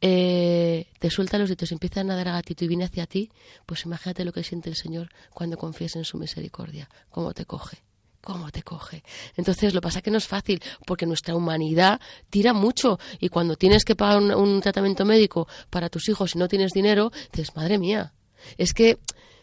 eh, 0.00 0.86
te 1.00 1.10
suelta 1.10 1.38
los 1.38 1.48
dedos 1.48 1.72
empieza 1.72 2.00
a 2.00 2.04
nadar 2.04 2.28
a 2.28 2.32
gatito 2.34 2.64
y 2.64 2.68
viene 2.68 2.84
hacia 2.84 3.06
ti, 3.06 3.30
pues 3.66 3.84
imagínate 3.84 4.24
lo 4.24 4.32
que 4.32 4.44
siente 4.44 4.70
el 4.70 4.76
Señor 4.76 5.08
cuando 5.34 5.56
confías 5.56 5.96
en 5.96 6.04
su 6.04 6.18
misericordia, 6.18 6.88
cómo 7.10 7.34
te 7.34 7.44
coge 7.44 7.82
cómo 8.24 8.52
te 8.52 8.62
coge. 8.62 9.02
Entonces, 9.36 9.74
lo 9.74 9.80
pasa 9.80 9.98
es 9.98 10.04
que 10.04 10.12
no 10.12 10.18
es 10.18 10.28
fácil, 10.28 10.62
porque 10.86 11.06
nuestra 11.06 11.34
humanidad 11.34 12.00
tira 12.30 12.52
mucho 12.52 13.00
y 13.18 13.28
cuando 13.30 13.56
tienes 13.56 13.84
que 13.84 13.96
pagar 13.96 14.18
un, 14.18 14.30
un, 14.32 14.60
tratamiento 14.60 15.04
médico 15.04 15.48
para 15.70 15.88
tus 15.88 16.08
hijos 16.08 16.36
y 16.36 16.38
no 16.38 16.46
tienes 16.46 16.70
dinero, 16.70 17.10
dices, 17.32 17.56
madre 17.56 17.78
mía, 17.78 18.12
es 18.58 18.74
que 18.74 19.00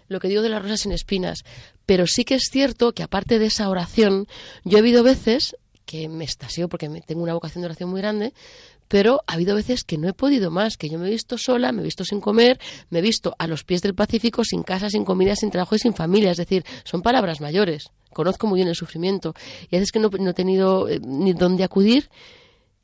lo 0.10 0.20
que 0.20 0.28
digo 0.28 0.41
de 0.41 0.49
las 0.49 0.62
rosas 0.62 0.82
sin 0.82 0.91
espinas. 0.91 1.43
Pero 1.86 2.05
sí 2.07 2.26
que 2.26 2.36
es 2.36 2.49
cierto 2.51 2.91
que 2.91 3.03
aparte 3.03 3.39
de 3.39 3.45
esa 3.45 3.70
oración, 3.70 4.28
yo 4.66 4.78
he 4.78 4.82
habido 4.82 5.03
veces 5.03 5.55
que 5.86 6.10
me 6.10 6.26
estaseo 6.26 6.68
porque 6.68 6.88
tengo 7.05 7.24
una 7.24 7.34
vocación 7.34 7.62
de 7.62 7.68
oración 7.68 7.89
muy 7.89 8.01
grande, 8.01 8.34
pero 8.89 9.22
ha 9.28 9.34
habido 9.34 9.55
veces 9.55 9.84
que 9.84 9.97
no 9.97 10.10
he 10.10 10.14
podido 10.14 10.51
más, 10.51 10.76
que 10.76 10.89
yo 10.89 10.99
me 10.99 11.07
he 11.07 11.12
visto 11.12 11.38
sola, 11.38 11.72
me 11.72 11.82
he 11.82 11.86
visto 11.86 12.03
sin 12.03 12.20
comer, 12.20 12.60
me 12.89 12.99
he 12.99 13.01
visto 13.01 13.36
a 13.38 13.47
los 13.47 13.64
pies 13.64 13.82
del 13.82 13.93
Pacífico, 13.93 14.43
sin 14.43 14.64
casa, 14.64 14.89
sin 14.89 15.05
comida, 15.05 15.36
sin 15.36 15.51
trabajo 15.51 15.76
y 15.76 15.80
sin 15.80 15.93
familia. 15.93 16.32
Es 16.32 16.38
decir, 16.38 16.64
son 16.84 17.01
palabras 17.01 17.39
mayores. 17.39 17.91
Conozco 18.12 18.47
muy 18.47 18.57
bien 18.57 18.68
el 18.68 18.76
sufrimiento. 18.76 19.36
Y 19.70 19.76
a 19.76 19.80
veces 19.80 19.91
que 19.91 19.99
no, 19.99 20.10
he 20.12 20.34
tenido 20.34 20.89
eh, 20.89 20.99
ni 20.99 21.34
dónde 21.34 21.64
acudir. 21.64 22.10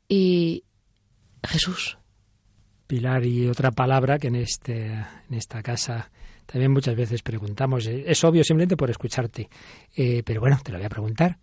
Y 0.08 0.62
Jesús. 1.42 1.98
Pilar, 2.86 3.24
y 3.24 3.48
otra 3.48 3.72
palabra 3.72 4.18
que 4.18 4.28
en, 4.28 4.36
este, 4.36 4.86
en 4.86 5.34
esta 5.34 5.60
casa 5.62 6.12
también 6.46 6.72
muchas 6.72 6.94
veces 6.94 7.22
preguntamos, 7.22 7.86
eh, 7.86 8.04
es 8.06 8.22
obvio 8.24 8.44
simplemente 8.44 8.76
por 8.76 8.90
escucharte, 8.90 9.48
eh, 9.96 10.22
pero 10.24 10.40
bueno, 10.40 10.58
te 10.62 10.72
lo 10.72 10.78
voy 10.78 10.86
a 10.86 10.90
preguntar. 10.90 11.38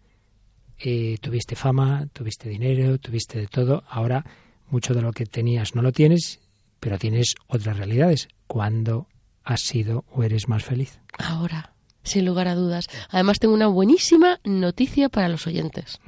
Eh, 0.80 1.18
tuviste 1.22 1.56
fama, 1.56 2.08
tuviste 2.14 2.50
dinero, 2.50 2.98
tuviste 2.98 3.40
de 3.40 3.48
todo, 3.48 3.84
ahora 3.88 4.26
mucho 4.70 4.94
de 4.94 5.02
lo 5.02 5.12
que 5.12 5.26
tenías 5.26 5.76
no 5.76 5.82
lo 5.82 5.92
tienes, 5.92 6.40
pero 6.80 6.98
tienes 6.98 7.36
otras 7.48 7.78
realidades. 7.78 8.28
¿Cuándo 8.48 9.08
has 9.44 9.62
sido 9.62 10.06
o 10.12 10.24
eres 10.24 10.48
más 10.48 10.64
feliz? 10.64 11.00
Ahora, 11.20 11.74
sin 12.04 12.26
lugar 12.26 12.48
a 12.48 12.56
dudas. 12.56 12.90
Además 13.10 13.40
tengo 13.40 13.54
una 13.54 13.68
buenísima 13.68 14.40
noticia 14.44 15.10
para 15.10 15.30
los 15.30 15.48
oyentes. 15.48 16.00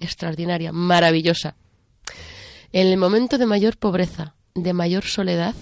Extraordinaria, 0.00 0.72
maravillosa. 0.72 1.56
En 2.72 2.86
el 2.86 2.96
momento 2.96 3.38
de 3.38 3.46
mayor 3.46 3.76
pobreza, 3.76 4.34
de 4.54 4.72
mayor 4.72 5.04
soledad, 5.04 5.54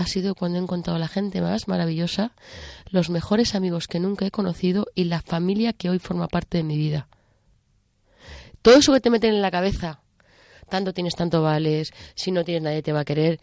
ha 0.00 0.06
sido 0.06 0.34
cuando 0.34 0.58
he 0.58 0.62
encontrado 0.62 0.96
a 0.96 0.98
la 0.98 1.08
gente 1.08 1.42
más 1.42 1.68
maravillosa, 1.68 2.32
los 2.90 3.10
mejores 3.10 3.54
amigos 3.54 3.86
que 3.86 4.00
nunca 4.00 4.24
he 4.24 4.30
conocido 4.30 4.86
y 4.94 5.04
la 5.04 5.20
familia 5.20 5.74
que 5.74 5.90
hoy 5.90 5.98
forma 5.98 6.26
parte 6.26 6.56
de 6.56 6.64
mi 6.64 6.78
vida. 6.78 7.08
Todo 8.62 8.76
eso 8.76 8.94
que 8.94 9.00
te 9.00 9.10
meten 9.10 9.34
en 9.34 9.42
la 9.42 9.50
cabeza, 9.50 10.00
tanto 10.70 10.94
tienes, 10.94 11.14
tanto 11.14 11.42
vales, 11.42 11.92
si 12.14 12.30
no 12.30 12.44
tienes 12.44 12.62
nadie 12.62 12.82
te 12.82 12.94
va 12.94 13.00
a 13.00 13.04
querer, 13.04 13.40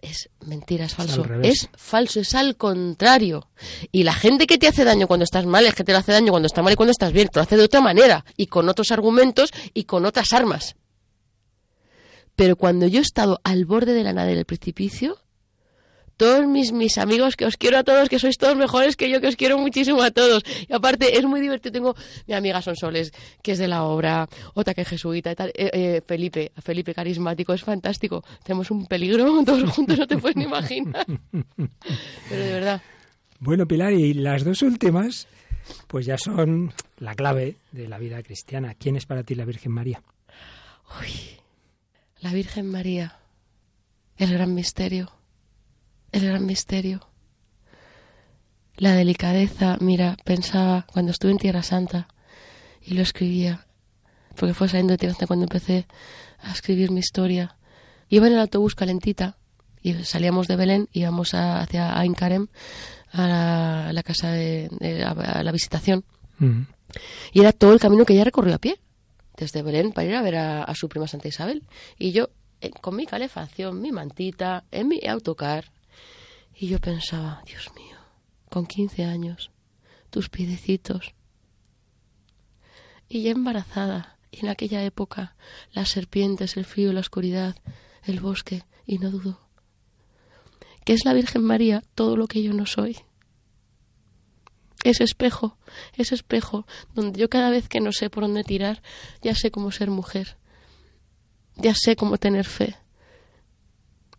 es 0.00 0.30
mentira, 0.46 0.84
es 0.84 0.94
falso. 0.94 1.24
Es 1.42 1.68
falso, 1.74 2.20
es 2.20 2.34
al 2.36 2.56
contrario. 2.56 3.48
Y 3.90 4.04
la 4.04 4.12
gente 4.12 4.46
que 4.46 4.58
te 4.58 4.68
hace 4.68 4.84
daño 4.84 5.08
cuando 5.08 5.24
estás 5.24 5.46
mal 5.46 5.66
es 5.66 5.74
que 5.74 5.82
te 5.82 5.90
lo 5.90 5.98
hace 5.98 6.12
daño 6.12 6.30
cuando 6.30 6.46
estás 6.46 6.62
mal 6.62 6.74
y 6.74 6.76
cuando 6.76 6.92
estás 6.92 7.12
bien, 7.12 7.26
te 7.26 7.40
lo 7.40 7.42
hace 7.42 7.56
de 7.56 7.64
otra 7.64 7.80
manera 7.80 8.24
y 8.36 8.46
con 8.46 8.68
otros 8.68 8.92
argumentos 8.92 9.50
y 9.74 9.84
con 9.84 10.06
otras 10.06 10.32
armas. 10.32 10.76
Pero 12.36 12.54
cuando 12.54 12.86
yo 12.86 13.00
he 13.00 13.02
estado 13.02 13.40
al 13.42 13.64
borde 13.64 13.94
de 13.94 14.04
la 14.04 14.12
nada 14.12 14.28
del 14.28 14.44
precipicio, 14.44 15.18
todos 16.22 16.46
mis, 16.46 16.70
mis 16.70 16.98
amigos, 16.98 17.34
que 17.34 17.44
os 17.44 17.56
quiero 17.56 17.78
a 17.78 17.82
todos, 17.82 18.08
que 18.08 18.20
sois 18.22 18.38
todos 18.38 18.54
mejores 18.54 18.94
que 18.94 19.10
yo, 19.10 19.20
que 19.20 19.26
os 19.26 19.34
quiero 19.34 19.58
muchísimo 19.58 20.00
a 20.04 20.12
todos. 20.12 20.44
Y 20.68 20.72
aparte, 20.72 21.18
es 21.18 21.24
muy 21.24 21.40
divertido. 21.40 21.72
Tengo 21.72 21.96
mi 22.28 22.34
amiga 22.34 22.62
Sonsoles, 22.62 23.10
que 23.42 23.50
es 23.50 23.58
de 23.58 23.66
la 23.66 23.82
obra, 23.82 24.28
otra 24.54 24.72
que 24.72 24.82
es 24.82 24.88
jesuita 24.88 25.32
y 25.32 25.34
tal. 25.34 25.48
Eh, 25.48 25.70
eh, 25.72 26.00
Felipe, 26.06 26.52
Felipe 26.62 26.94
carismático, 26.94 27.52
es 27.52 27.64
fantástico. 27.64 28.22
Tenemos 28.44 28.70
un 28.70 28.86
peligro 28.86 29.42
todos 29.44 29.68
juntos, 29.72 29.98
no 29.98 30.06
te 30.06 30.16
puedes 30.16 30.36
ni 30.36 30.44
imaginar. 30.44 31.04
Pero 32.28 32.44
de 32.44 32.52
verdad, 32.52 32.80
Bueno, 33.40 33.66
Pilar, 33.66 33.92
y 33.92 34.14
las 34.14 34.44
dos 34.44 34.62
últimas, 34.62 35.26
pues 35.88 36.06
ya 36.06 36.18
son 36.18 36.72
la 36.98 37.16
clave 37.16 37.56
de 37.72 37.88
la 37.88 37.98
vida 37.98 38.22
cristiana. 38.22 38.74
¿Quién 38.74 38.94
es 38.94 39.06
para 39.06 39.24
ti 39.24 39.34
la 39.34 39.44
Virgen 39.44 39.72
María? 39.72 40.00
la 42.20 42.32
Virgen 42.32 42.70
María, 42.70 43.18
el 44.18 44.32
gran 44.32 44.54
misterio, 44.54 45.10
el 46.12 46.26
gran 46.26 46.46
misterio. 46.46 47.08
La 48.76 48.94
delicadeza, 48.94 49.76
mira, 49.80 50.16
pensaba 50.24 50.86
cuando 50.92 51.12
estuve 51.12 51.32
en 51.32 51.38
Tierra 51.38 51.62
Santa 51.62 52.08
y 52.80 52.94
lo 52.94 53.02
escribía, 53.02 53.66
porque 54.36 54.54
fue 54.54 54.68
saliendo 54.68 54.92
de 54.92 54.98
Tierra 54.98 55.14
Santa 55.14 55.26
cuando 55.26 55.44
empecé 55.44 55.86
a 56.40 56.52
escribir 56.52 56.90
mi 56.90 57.00
historia. 57.00 57.56
Iba 58.08 58.26
en 58.26 58.32
el 58.34 58.38
autobús 58.40 58.74
calentita 58.74 59.36
y 59.82 59.92
salíamos 60.04 60.48
de 60.48 60.56
Belén, 60.56 60.88
íbamos 60.92 61.34
a- 61.34 61.60
hacia 61.60 61.98
Ain 61.98 62.14
Karem, 62.14 62.48
a 63.12 63.26
la, 63.28 63.88
a 63.88 63.92
la 63.92 64.02
casa 64.02 64.30
de, 64.32 64.68
de- 64.80 65.04
a 65.04 65.42
la 65.42 65.52
visitación. 65.52 66.04
Mm. 66.38 66.62
Y 67.32 67.40
era 67.40 67.52
todo 67.52 67.72
el 67.72 67.80
camino 67.80 68.04
que 68.04 68.14
ella 68.14 68.24
recorrió 68.24 68.54
a 68.54 68.58
pie, 68.58 68.80
desde 69.36 69.62
Belén 69.62 69.92
para 69.92 70.06
ir 70.08 70.14
a 70.14 70.22
ver 70.22 70.36
a, 70.36 70.64
a 70.64 70.74
su 70.74 70.88
prima 70.88 71.06
Santa 71.08 71.28
Isabel. 71.28 71.62
Y 71.98 72.12
yo, 72.12 72.30
eh, 72.60 72.70
con 72.70 72.96
mi 72.96 73.06
calefacción, 73.06 73.80
mi 73.80 73.92
mantita, 73.92 74.64
en 74.70 74.88
mi 74.88 75.00
autocar. 75.06 75.70
Y 76.54 76.68
yo 76.68 76.78
pensaba, 76.78 77.42
Dios 77.46 77.70
mío, 77.74 77.96
con 78.50 78.66
15 78.66 79.04
años, 79.04 79.50
tus 80.10 80.28
piedecitos. 80.28 81.14
Y 83.08 83.22
ya 83.22 83.30
embarazada, 83.30 84.18
y 84.30 84.40
en 84.40 84.48
aquella 84.48 84.82
época, 84.84 85.36
las 85.72 85.88
serpientes, 85.88 86.56
el 86.56 86.64
frío, 86.64 86.92
la 86.92 87.00
oscuridad, 87.00 87.56
el 88.04 88.20
bosque, 88.20 88.64
y 88.86 88.98
no 88.98 89.10
dudo 89.10 89.52
que 90.84 90.92
es 90.92 91.04
la 91.04 91.12
Virgen 91.12 91.42
María 91.42 91.82
todo 91.94 92.16
lo 92.16 92.26
que 92.26 92.42
yo 92.42 92.52
no 92.52 92.66
soy 92.66 92.98
ese 94.84 95.04
espejo, 95.04 95.56
ese 95.96 96.16
espejo 96.16 96.66
donde 96.92 97.20
yo 97.20 97.30
cada 97.30 97.50
vez 97.50 97.68
que 97.68 97.80
no 97.80 97.92
sé 97.92 98.10
por 98.10 98.24
dónde 98.24 98.42
tirar, 98.42 98.82
ya 99.22 99.32
sé 99.32 99.52
cómo 99.52 99.70
ser 99.70 99.90
mujer, 99.90 100.38
ya 101.54 101.72
sé 101.72 101.94
cómo 101.94 102.18
tener 102.18 102.46
fe. 102.46 102.74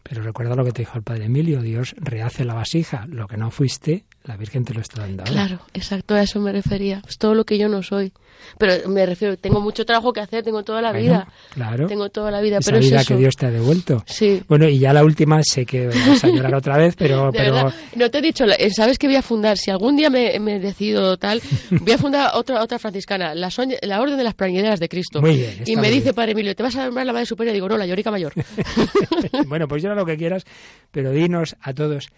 Pero 0.03 0.21
recuerda 0.21 0.55
lo 0.55 0.65
que 0.65 0.73
te 0.73 0.81
dijo 0.81 0.97
el 0.97 1.03
Padre 1.03 1.25
Emilio, 1.25 1.61
Dios 1.61 1.95
rehace 1.97 2.45
la 2.45 2.53
vasija, 2.53 3.05
lo 3.07 3.27
que 3.27 3.37
no 3.37 3.51
fuiste, 3.51 4.05
la 4.23 4.37
Virgen 4.37 4.63
te 4.65 4.73
lo 4.73 4.81
está 4.81 5.01
dando. 5.01 5.23
Claro, 5.23 5.59
exacto, 5.73 6.15
a 6.15 6.21
eso 6.21 6.39
me 6.39 6.51
refería. 6.51 7.01
Es 7.07 7.17
todo 7.17 7.35
lo 7.35 7.43
que 7.45 7.57
yo 7.57 7.67
no 7.69 7.83
soy. 7.83 8.13
Pero 8.57 8.89
me 8.89 9.05
refiero, 9.05 9.37
tengo 9.37 9.61
mucho 9.61 9.85
trabajo 9.85 10.11
que 10.11 10.19
hacer, 10.19 10.43
tengo 10.43 10.63
toda 10.63 10.81
la 10.81 10.91
Bueno, 10.91 11.03
vida. 11.05 11.27
claro. 11.53 11.87
Tengo 11.87 12.09
toda 12.09 12.29
la 12.29 12.41
vida, 12.41 12.57
Esa 12.57 12.71
pero 12.71 12.79
es 12.79 12.85
vida 12.89 12.99
eso. 13.01 13.07
que 13.13 13.19
Dios 13.19 13.35
te 13.37 13.45
ha 13.45 13.51
devuelto. 13.51 14.03
Sí. 14.05 14.43
Bueno, 14.49 14.67
y 14.67 14.79
ya 14.79 14.91
la 14.91 15.03
última, 15.03 15.41
sé 15.43 15.65
que 15.65 15.87
vas 15.87 16.23
a 16.23 16.27
llorar 16.27 16.53
otra 16.55 16.77
vez, 16.77 16.95
pero, 16.97 17.27
De 17.31 17.37
pero 17.39 17.53
verdad, 17.55 17.73
no 17.95 18.11
te 18.11 18.17
he 18.17 18.21
dicho, 18.21 18.43
eh, 18.45 18.69
¿sabes 18.71 18.97
que 18.97 19.07
voy 19.07 19.15
a 19.15 19.21
fundar? 19.21 19.57
Si 19.57 19.71
algún 19.71 19.95
día 19.95 20.09
me, 20.09 20.37
me 20.39 20.59
decido 20.59 21.15
tal, 21.17 21.41
voy 21.71 21.91
a 21.93 21.97
fundar 21.97 22.31
otra 22.33 22.61
otra 22.61 22.79
franciscana, 22.79 23.33
la, 23.33 23.47
Soñ- 23.49 23.77
la 23.81 24.01
Orden 24.01 24.17
de 24.17 24.23
las 24.25 24.33
Plañideras 24.33 24.79
de 24.79 24.89
Cristo. 24.89 25.21
Muy 25.21 25.37
bien, 25.37 25.63
y 25.65 25.75
me 25.77 25.89
dice, 25.89 26.03
bien. 26.05 26.15
Padre 26.15 26.31
Emilio, 26.33 26.55
¿te 26.55 26.63
vas 26.63 26.75
a 26.75 26.85
nombrar 26.85 27.05
la 27.05 27.13
Madre 27.13 27.25
Superior? 27.27 27.53
Digo, 27.53 27.69
no, 27.69 27.77
la 27.77 27.85
Llorica 27.85 28.11
Mayor. 28.11 28.33
bueno, 29.47 29.67
pues 29.67 29.81
llora 29.83 29.95
lo 29.95 30.05
que 30.05 30.17
quieras, 30.17 30.43
pero 30.91 31.11
dinos 31.11 31.55
a 31.61 31.73
todos, 31.73 32.09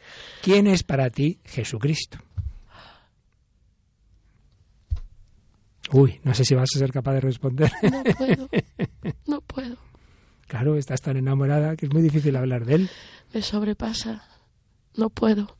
¿quién 0.41 0.65
es 0.67 0.83
para 0.83 1.09
ti 1.11 1.37
Jesucristo? 1.45 1.94
Uy, 5.91 6.19
no 6.23 6.33
sé 6.33 6.43
si 6.45 6.55
vas 6.55 6.69
a 6.75 6.79
ser 6.79 6.91
capaz 6.91 7.13
de 7.13 7.21
responder. 7.21 7.71
No 7.83 8.03
puedo, 8.17 8.49
no 9.27 9.41
puedo. 9.41 9.77
claro, 10.47 10.77
estás 10.77 11.01
tan 11.01 11.17
enamorada 11.17 11.75
que 11.75 11.85
es 11.85 11.93
muy 11.93 12.01
difícil 12.01 12.35
hablar 12.35 12.65
de 12.65 12.75
él. 12.75 12.89
me 13.33 13.41
sobrepasa. 13.41 14.23
No 14.95 15.09
puedo. 15.09 15.55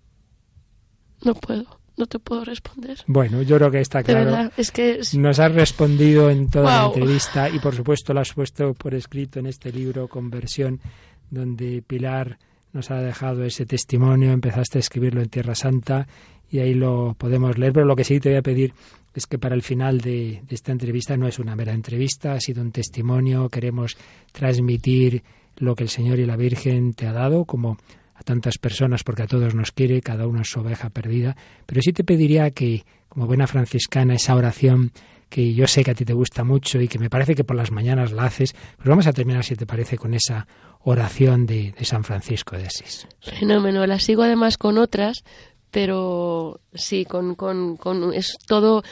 No 1.23 1.35
puedo. 1.35 1.79
No 1.97 2.07
te 2.07 2.19
puedo 2.19 2.43
responder. 2.43 2.97
Bueno, 3.07 3.41
yo 3.41 3.55
creo 3.57 3.71
que 3.71 3.79
está 3.79 3.99
De 3.99 4.05
claro. 4.05 4.25
verdad, 4.25 4.53
es 4.57 4.71
que 4.71 4.99
es- 4.99 5.15
Nos 5.15 5.39
has 5.39 5.53
respondido 5.53 6.29
en 6.29 6.49
toda 6.49 6.79
la 6.81 6.85
entrevista 6.87 7.49
y 7.49 7.59
por 7.59 7.73
supuesto 7.75 8.13
lo 8.13 8.19
has 8.19 8.33
puesto 8.33 8.73
por 8.73 8.93
escrito 8.95 9.39
en 9.39 9.45
este 9.45 9.71
libro 9.71 10.07
Conversión, 10.09 10.81
donde 11.29 11.81
Pilar 11.85 12.37
nos 12.75 12.91
ha 12.91 12.99
dejado 12.99 13.45
ese 13.45 13.65
testimonio, 13.65 14.33
empezaste 14.33 14.77
a 14.77 14.81
escribirlo 14.81 15.21
en 15.21 15.29
Tierra 15.29 15.55
Santa 15.55 16.07
y 16.51 16.59
ahí 16.59 16.73
lo 16.73 17.15
podemos 17.17 17.57
leer, 17.57 17.71
pero 17.71 17.85
lo 17.85 17.95
que 17.95 18.03
sí 18.03 18.19
te 18.19 18.29
voy 18.29 18.37
a 18.37 18.41
pedir 18.41 18.73
es 19.13 19.25
que 19.27 19.39
para 19.39 19.55
el 19.55 19.61
final 19.61 20.01
de, 20.01 20.43
esta 20.49 20.73
entrevista 20.73 21.15
no 21.15 21.25
es 21.25 21.39
una 21.39 21.55
mera 21.55 21.71
entrevista, 21.71 22.33
ha 22.33 22.39
sido 22.41 22.61
un 22.61 22.73
testimonio, 22.73 23.47
queremos 23.47 23.95
transmitir 24.33 25.23
lo 25.55 25.73
que 25.73 25.83
el 25.83 25.89
Señor 25.89 26.19
y 26.19 26.25
la 26.25 26.35
Virgen 26.35 26.93
te 26.93 27.07
ha 27.07 27.13
dado 27.13 27.45
como 27.45 27.77
a 28.13 28.23
tantas 28.23 28.57
personas 28.57 29.05
porque 29.05 29.23
a 29.23 29.27
todos 29.27 29.55
nos 29.55 29.71
quiere, 29.71 30.01
cada 30.01 30.27
uno 30.27 30.41
es 30.41 30.49
su 30.49 30.59
oveja 30.59 30.89
perdida, 30.89 31.37
pero 31.65 31.81
sí 31.81 31.93
te 31.93 32.03
pediría 32.03 32.51
que 32.51 32.83
como 33.07 33.25
buena 33.25 33.47
franciscana 33.47 34.15
esa 34.15 34.35
oración 34.35 34.91
que 35.29 35.53
yo 35.53 35.67
sé 35.67 35.83
que 35.83 35.91
a 35.91 35.95
ti 35.95 36.05
te 36.05 36.13
gusta 36.13 36.43
mucho 36.43 36.79
y 36.81 36.87
que 36.87 36.99
me 36.99 37.09
parece 37.09 37.35
que 37.35 37.43
por 37.43 37.55
las 37.55 37.71
mañanas 37.71 38.11
la 38.11 38.25
haces, 38.25 38.53
pues 38.77 38.87
vamos 38.87 39.07
a 39.07 39.13
terminar 39.13 39.43
si 39.43 39.55
te 39.55 39.65
parece 39.65 39.97
con 39.97 40.13
esa 40.13 40.47
oración 40.83 41.45
de, 41.45 41.73
San 41.81 42.03
Francisco 42.03 42.55
de 42.57 42.67
Asís. 42.67 43.07
fenómeno. 43.19 43.85
La 43.87 43.99
sigo 43.99 44.23
además 44.23 44.57
con 44.57 44.77
otras, 44.77 45.23
pero 45.71 46.61
sí, 46.73 47.05
con, 47.05 47.35
con, 47.35 47.77
con 47.77 48.13
es 48.13 48.37
todo. 48.47 48.83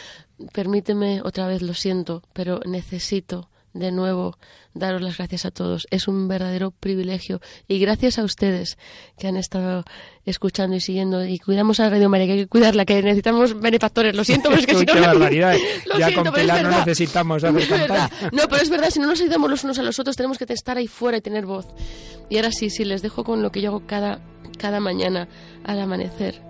Permíteme 0.52 1.22
otra 1.24 1.48
vez, 1.48 1.62
lo 1.62 1.74
siento, 1.74 2.24
pero 2.34 2.60
necesito 2.66 3.50
de 3.74 3.92
nuevo 3.92 4.38
daros 4.74 5.02
las 5.02 5.18
gracias 5.18 5.46
a 5.46 5.52
todos. 5.52 5.88
Es 5.92 6.08
un 6.08 6.28
verdadero 6.28 6.72
privilegio 6.72 7.42
y 7.68 7.80
gracias 7.80 8.20
a 8.20 8.24
ustedes 8.24 8.78
que 9.18 9.28
han 9.28 9.38
estado 9.38 9.84
escuchando 10.26 10.76
y 10.76 10.80
siguiendo 10.80 11.26
y 11.26 11.40
cuidamos 11.40 11.80
a 11.80 11.90
Radio 11.90 12.10
María, 12.10 12.28
que 12.28 12.34
hay 12.34 12.40
que 12.40 12.48
cuidarla, 12.48 12.86
que 12.86 13.02
necesitamos 13.02 13.60
benefactores. 13.60 14.16
Lo 14.16 14.24
siento, 14.24 14.50
pero 14.50 14.62
es 14.62 14.68
que 14.68 14.76
si 14.76 14.86
no 14.86 15.02
barbaridad. 15.02 15.56
Lo 15.86 15.98
Ya 15.98 16.08
siento, 16.08 16.24
con 16.24 16.34
pero 16.34 16.38
es 16.38 16.52
Pilar 16.54 16.72
no 16.72 16.80
necesitamos 16.80 17.44
hacer 17.44 17.68
campaña. 17.68 18.10
No, 18.32 18.48
pero 18.48 18.62
es 18.62 18.70
verdad, 18.70 18.90
si 18.90 19.00
no 19.00 19.08
nos 19.08 19.22
ayudamos 19.22 19.50
los 19.50 19.64
unos 19.64 19.80
a 19.80 19.84
los 19.84 20.00
otros, 20.00 20.16
tenemos 20.16 20.38
que 20.38 20.46
estar 20.54 20.78
ahí 20.78 20.88
fuera 20.88 21.18
y 21.18 21.22
tener 21.22 21.46
voz. 21.46 21.68
Y 22.30 22.38
ahora 22.38 22.52
sí, 22.52 22.70
sí, 22.70 22.86
les 22.86 23.02
dejo 23.02 23.24
con 23.24 23.42
lo 23.42 23.52
que 23.52 23.62
yo 23.62 23.70
hago 23.70 23.86
cada, 23.86 24.20
cada 24.58 24.80
mañana 24.80 25.28
al 25.64 25.80
amanecer, 25.80 26.42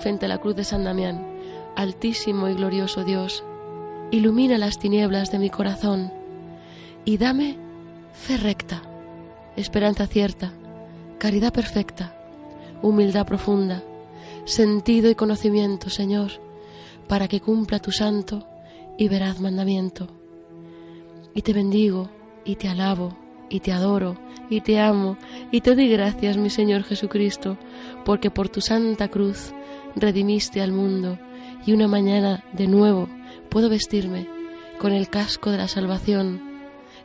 frente 0.00 0.26
a 0.26 0.28
la 0.28 0.38
cruz 0.38 0.56
de 0.56 0.64
San 0.64 0.84
Damián. 0.84 1.34
Altísimo 1.76 2.48
y 2.48 2.54
glorioso 2.54 3.04
Dios, 3.04 3.44
ilumina 4.10 4.58
las 4.58 4.78
tinieblas 4.78 5.30
de 5.30 5.38
mi 5.38 5.50
corazón 5.50 6.12
y 7.04 7.18
dame 7.18 7.56
fe 8.12 8.36
recta, 8.36 8.82
esperanza 9.56 10.06
cierta, 10.06 10.52
caridad 11.18 11.52
perfecta, 11.52 12.16
humildad 12.82 13.26
profunda, 13.26 13.82
sentido 14.44 15.10
y 15.10 15.14
conocimiento, 15.14 15.90
Señor, 15.90 16.32
para 17.08 17.28
que 17.28 17.40
cumpla 17.40 17.78
tu 17.78 17.92
santo 17.92 18.46
y 18.98 19.08
veraz 19.08 19.40
mandamiento. 19.40 20.08
Y 21.34 21.42
te 21.42 21.52
bendigo, 21.52 22.08
y 22.44 22.56
te 22.56 22.68
alabo, 22.68 23.16
y 23.50 23.60
te 23.60 23.72
adoro, 23.72 24.16
y 24.48 24.60
te 24.60 24.78
amo, 24.78 25.16
y 25.50 25.60
te 25.60 25.74
doy 25.74 25.88
gracias, 25.88 26.36
mi 26.36 26.48
Señor 26.48 26.84
Jesucristo, 26.84 27.58
porque 28.04 28.30
por 28.30 28.48
tu 28.48 28.60
santa 28.60 29.08
cruz 29.08 29.52
redimiste 29.94 30.62
al 30.62 30.72
mundo, 30.72 31.18
y 31.66 31.72
una 31.72 31.88
mañana 31.88 32.44
de 32.52 32.68
nuevo 32.68 33.08
puedo 33.46 33.68
vestirme 33.68 34.28
con 34.78 34.92
el 34.92 35.08
casco 35.08 35.50
de 35.50 35.58
la 35.58 35.68
salvación, 35.68 36.40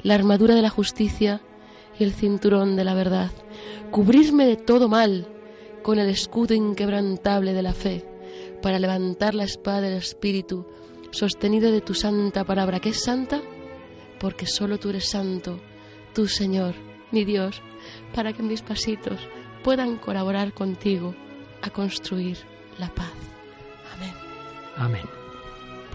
la 0.03 0.15
armadura 0.15 0.55
de 0.55 0.61
la 0.61 0.69
justicia 0.69 1.41
y 1.97 2.03
el 2.03 2.13
cinturón 2.13 2.75
de 2.75 2.83
la 2.83 2.93
verdad, 2.93 3.31
cubrirme 3.91 4.45
de 4.45 4.57
todo 4.57 4.89
mal 4.89 5.27
con 5.81 5.99
el 5.99 6.09
escudo 6.09 6.53
inquebrantable 6.53 7.53
de 7.53 7.61
la 7.61 7.73
fe, 7.73 8.05
para 8.61 8.79
levantar 8.79 9.33
la 9.33 9.43
espada 9.43 9.81
del 9.81 9.93
Espíritu, 9.93 10.65
sostenido 11.11 11.71
de 11.71 11.81
tu 11.81 11.93
santa 11.93 12.43
palabra, 12.43 12.79
que 12.79 12.89
es 12.89 13.03
santa, 13.03 13.41
porque 14.19 14.45
solo 14.45 14.77
tú 14.77 14.89
eres 14.89 15.09
santo, 15.09 15.59
tú 16.13 16.27
Señor, 16.27 16.75
mi 17.11 17.25
Dios, 17.25 17.61
para 18.13 18.33
que 18.33 18.43
mis 18.43 18.61
pasitos 18.61 19.19
puedan 19.63 19.97
colaborar 19.97 20.53
contigo 20.53 21.15
a 21.61 21.69
construir 21.69 22.37
la 22.77 22.89
paz. 22.93 23.13
Amén. 23.95 24.13
Amén. 24.77 25.20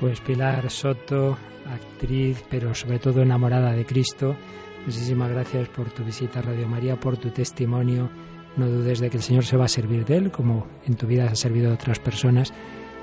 Pues 0.01 0.21
Pilar 0.21 0.71
Soto, 0.71 1.39
actriz, 1.67 2.45
pero 2.51 2.75
sobre 2.75 2.99
todo 2.99 3.23
enamorada 3.23 3.73
de 3.73 3.87
Cristo, 3.87 4.37
muchísimas 4.85 5.31
gracias 5.31 5.69
por 5.69 5.91
tu 5.91 6.05
visita 6.05 6.41
a 6.41 6.43
Radio 6.43 6.69
María, 6.69 7.01
por 7.01 7.17
tu 7.17 7.31
testimonio. 7.31 8.11
No 8.57 8.69
dudes 8.69 9.01
de 9.01 9.09
que 9.09 9.17
el 9.17 9.23
Señor 9.23 9.45
se 9.45 9.57
va 9.57 9.65
a 9.65 9.69
servir 9.69 10.05
de 10.05 10.17
él, 10.19 10.31
como 10.31 10.67
en 10.87 10.97
tu 10.97 11.07
vida 11.07 11.29
ha 11.31 11.35
servido 11.35 11.69
de 11.69 11.75
otras 11.75 11.99
personas, 11.99 12.53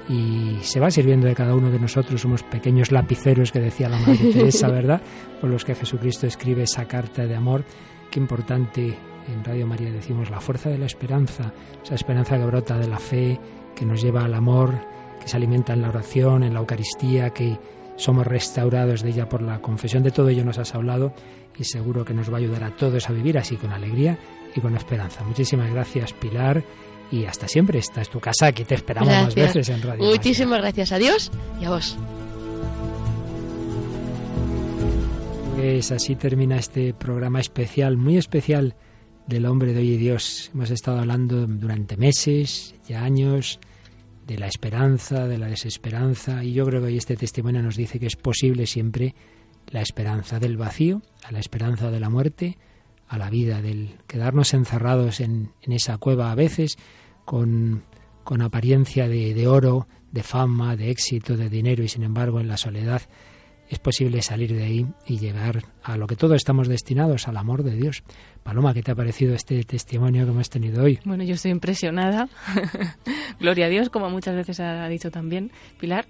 y 0.08 0.58
se 0.62 0.80
va 0.80 0.92
sirviendo 0.92 1.28
de 1.28 1.36
cada 1.36 1.56
uno 1.56 1.72
de 1.72 1.80
nosotros. 1.80 2.22
Somos 2.22 2.44
pequeños 2.44 2.92
lapiceros 2.92 3.52
que 3.52 3.60
decía 3.60 3.90
la 3.90 4.00
Madre 4.00 4.18
Teresa, 4.34 4.68
¿verdad? 4.70 5.02
Con 5.42 5.52
los 5.52 5.66
que 5.66 5.76
Jesucristo 5.76 6.28
escribe 6.28 6.64
esa 6.64 6.88
carta 6.88 7.26
de 7.26 7.36
amor. 7.36 7.64
Qué 8.12 8.20
importante 8.20 8.96
en 9.28 9.44
Radio 9.44 9.66
María 9.66 9.92
decimos 9.92 10.30
la 10.30 10.40
fuerza 10.40 10.70
de 10.70 10.78
la 10.78 10.86
esperanza, 10.86 11.54
esa 11.84 11.96
esperanza 11.96 12.38
que 12.38 12.46
brota 12.46 12.78
de 12.78 12.88
la 12.88 13.00
fe, 13.00 13.40
que 13.76 13.86
nos 13.86 14.02
lleva 14.02 14.26
al 14.26 14.34
amor, 14.34 14.76
que 15.24 15.30
se 15.30 15.38
alimenta 15.38 15.74
en 15.74 15.82
la 15.82 15.90
oración, 15.90 16.44
en 16.44 16.54
la 16.54 16.60
Eucaristía, 16.60 17.32
que 17.32 17.58
somos 17.96 18.26
restaurados 18.26 19.02
de 19.02 19.10
ella 19.10 19.30
por 19.30 19.42
la 19.42 19.60
confesión. 19.60 20.04
De 20.04 20.12
todo 20.12 20.30
ello 20.30 20.44
nos 20.44 20.58
has 20.58 20.76
hablado 20.76 21.14
y 21.58 21.64
seguro 21.64 22.06
que 22.06 22.14
nos 22.14 22.30
va 22.32 22.36
a 22.36 22.40
ayudar 22.40 22.64
a 22.64 22.76
todos 22.76 23.10
a 23.10 23.14
vivir 23.14 23.38
así 23.38 23.56
con 23.58 23.72
alegría 23.72 24.18
y 24.56 24.62
con 24.62 24.76
esperanza. 24.76 25.24
Muchísimas 25.24 25.72
gracias, 25.72 26.14
Pilar, 26.14 26.64
y 27.12 27.26
hasta 27.26 27.48
siempre. 27.48 27.80
Esta 27.80 28.02
es 28.02 28.10
tu 28.10 28.20
casa, 28.20 28.48
aquí 28.48 28.64
te 28.64 28.76
esperamos 28.76 29.10
más 29.10 29.36
veces 29.36 29.70
en 29.70 29.82
Radio. 29.82 30.04
Muchísimas 30.04 30.60
gracias 30.60 30.92
a 30.92 30.98
Dios 30.98 31.32
y 31.62 31.66
a 31.66 31.70
vos. 31.70 31.98
Pues 35.56 35.92
así 35.92 36.16
termina 36.16 36.58
este 36.58 36.94
programa 36.94 37.40
especial, 37.40 37.96
muy 37.96 38.18
especial 38.18 38.76
del 39.28 39.46
hombre 39.46 39.74
de 39.74 39.80
hoy 39.80 39.92
y 39.92 39.98
Dios. 39.98 40.52
Hemos 40.54 40.72
estado 40.72 41.00
hablando 41.00 41.48
durante 41.48 41.96
meses, 41.96 42.76
ya 42.88 43.04
años, 43.04 43.60
de 44.28 44.38
la 44.38 44.48
esperanza, 44.48 45.28
de 45.28 45.38
la 45.38 45.48
desesperanza, 45.48 46.44
y 46.44 46.54
yo 46.54 46.66
creo 46.66 46.82
que 46.82 46.88
hoy 46.88 46.98
este 46.98 47.16
testimonio 47.16 47.62
nos 47.62 47.76
dice 47.76 48.00
que 48.00 48.08
es 48.08 48.16
posible 48.16 48.66
siempre 48.66 49.16
la 49.68 49.82
esperanza 49.82 50.40
del 50.40 50.58
vacío, 50.58 51.02
a 51.24 51.32
la 51.32 51.40
esperanza 51.40 51.92
de 51.92 52.00
la 52.00 52.10
muerte, 52.10 52.58
a 53.08 53.18
la 53.18 53.30
vida, 53.30 53.62
del 53.62 53.98
quedarnos 54.08 54.54
encerrados 54.54 55.20
en, 55.20 55.52
esa 55.62 55.98
cueva 55.98 56.32
a 56.32 56.36
veces 56.36 56.78
con, 57.26 57.84
con 58.24 58.42
apariencia 58.42 59.08
de, 59.08 59.34
de 59.34 59.48
oro, 59.48 59.88
de 60.12 60.24
fama, 60.24 60.76
de 60.76 60.90
éxito, 60.90 61.38
de 61.38 61.50
dinero, 61.50 61.84
y 61.84 61.88
sin 61.88 62.04
embargo 62.04 62.40
en 62.40 62.48
la 62.48 62.58
soledad 62.58 63.02
es 63.74 63.80
posible 63.80 64.22
salir 64.22 64.54
de 64.54 64.64
ahí 64.64 64.86
y 65.06 65.20
llegar 65.20 65.64
a 65.84 65.98
lo 65.98 66.08
que 66.08 66.16
todos 66.16 66.36
estamos 66.38 66.68
destinados, 66.68 67.28
al 67.28 67.38
amor 67.38 67.64
de 67.64 67.76
Dios. 67.76 68.04
Paloma, 68.44 68.74
¿qué 68.74 68.82
te 68.84 68.92
ha 68.92 68.96
parecido 68.96 69.36
este 69.36 69.64
testimonio 69.64 70.26
que 70.26 70.32
hemos 70.32 70.50
tenido 70.50 70.84
hoy? 70.84 71.00
Bueno, 71.06 71.24
yo 71.24 71.34
estoy 71.36 71.52
impresionada. 71.52 72.30
Gloria 73.40 73.66
a 73.66 73.70
Dios, 73.70 73.90
como 73.90 74.10
muchas 74.10 74.36
veces 74.36 74.60
ha 74.60 74.88
dicho 74.88 75.12
también 75.12 75.52
Pilar. 75.80 76.06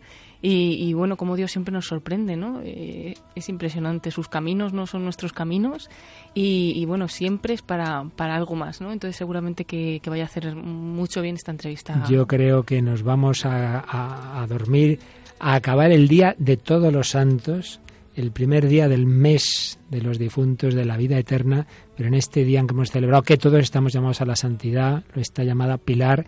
Y, 0.46 0.74
y 0.74 0.94
bueno, 0.94 1.16
como 1.16 1.38
Dios 1.38 1.52
siempre 1.54 1.72
nos 1.72 1.86
sorprende, 1.88 2.36
¿no? 2.36 2.60
Eh, 2.66 3.14
es 3.34 3.48
impresionante. 3.48 4.12
Sus 4.12 4.28
caminos 4.28 4.74
no 4.74 4.88
son 4.88 5.06
nuestros 5.06 5.32
caminos 5.32 5.90
y, 6.34 6.74
y 6.76 6.84
bueno, 6.84 7.08
siempre 7.08 7.54
es 7.54 7.62
para, 7.62 8.04
para 8.18 8.36
algo 8.36 8.54
más, 8.56 8.82
¿no? 8.82 8.92
Entonces 8.92 9.16
seguramente 9.16 9.64
que, 9.64 10.02
que 10.04 10.10
vaya 10.10 10.24
a 10.24 10.26
hacer 10.26 10.54
mucho 10.54 11.22
bien 11.22 11.36
esta 11.36 11.52
entrevista. 11.52 12.04
Yo 12.10 12.28
creo 12.28 12.64
que 12.64 12.82
nos 12.82 13.04
vamos 13.04 13.46
a, 13.46 13.80
a- 13.80 14.42
a 14.44 14.48
dormir, 14.48 15.00
a 15.44 15.56
acabar 15.56 15.92
el 15.92 16.08
día 16.08 16.38
de 16.40 16.56
todos 16.56 16.94
los 16.94 17.10
santos, 17.10 17.82
el 18.16 18.32
primer 18.32 18.66
día 18.70 18.88
del 18.88 19.06
mes 19.06 19.78
de 19.90 20.02
los 20.02 20.18
difuntos 20.18 20.74
de 20.74 20.86
la 20.86 20.96
vida 20.96 21.18
eterna, 21.18 21.68
pero 21.98 22.08
en 22.08 22.14
este 22.14 22.46
día 22.46 22.62
en 22.62 22.68
que 22.68 22.74
hemos 22.74 22.92
celebrado 22.92 23.24
que 23.24 23.36
todos 23.36 23.60
estamos 23.60 23.92
llamados 23.92 24.22
a 24.22 24.26
la 24.26 24.38
santidad, 24.38 25.04
lo 25.14 25.22
está 25.22 25.44
llamada 25.44 25.78
Pilar, 25.78 26.26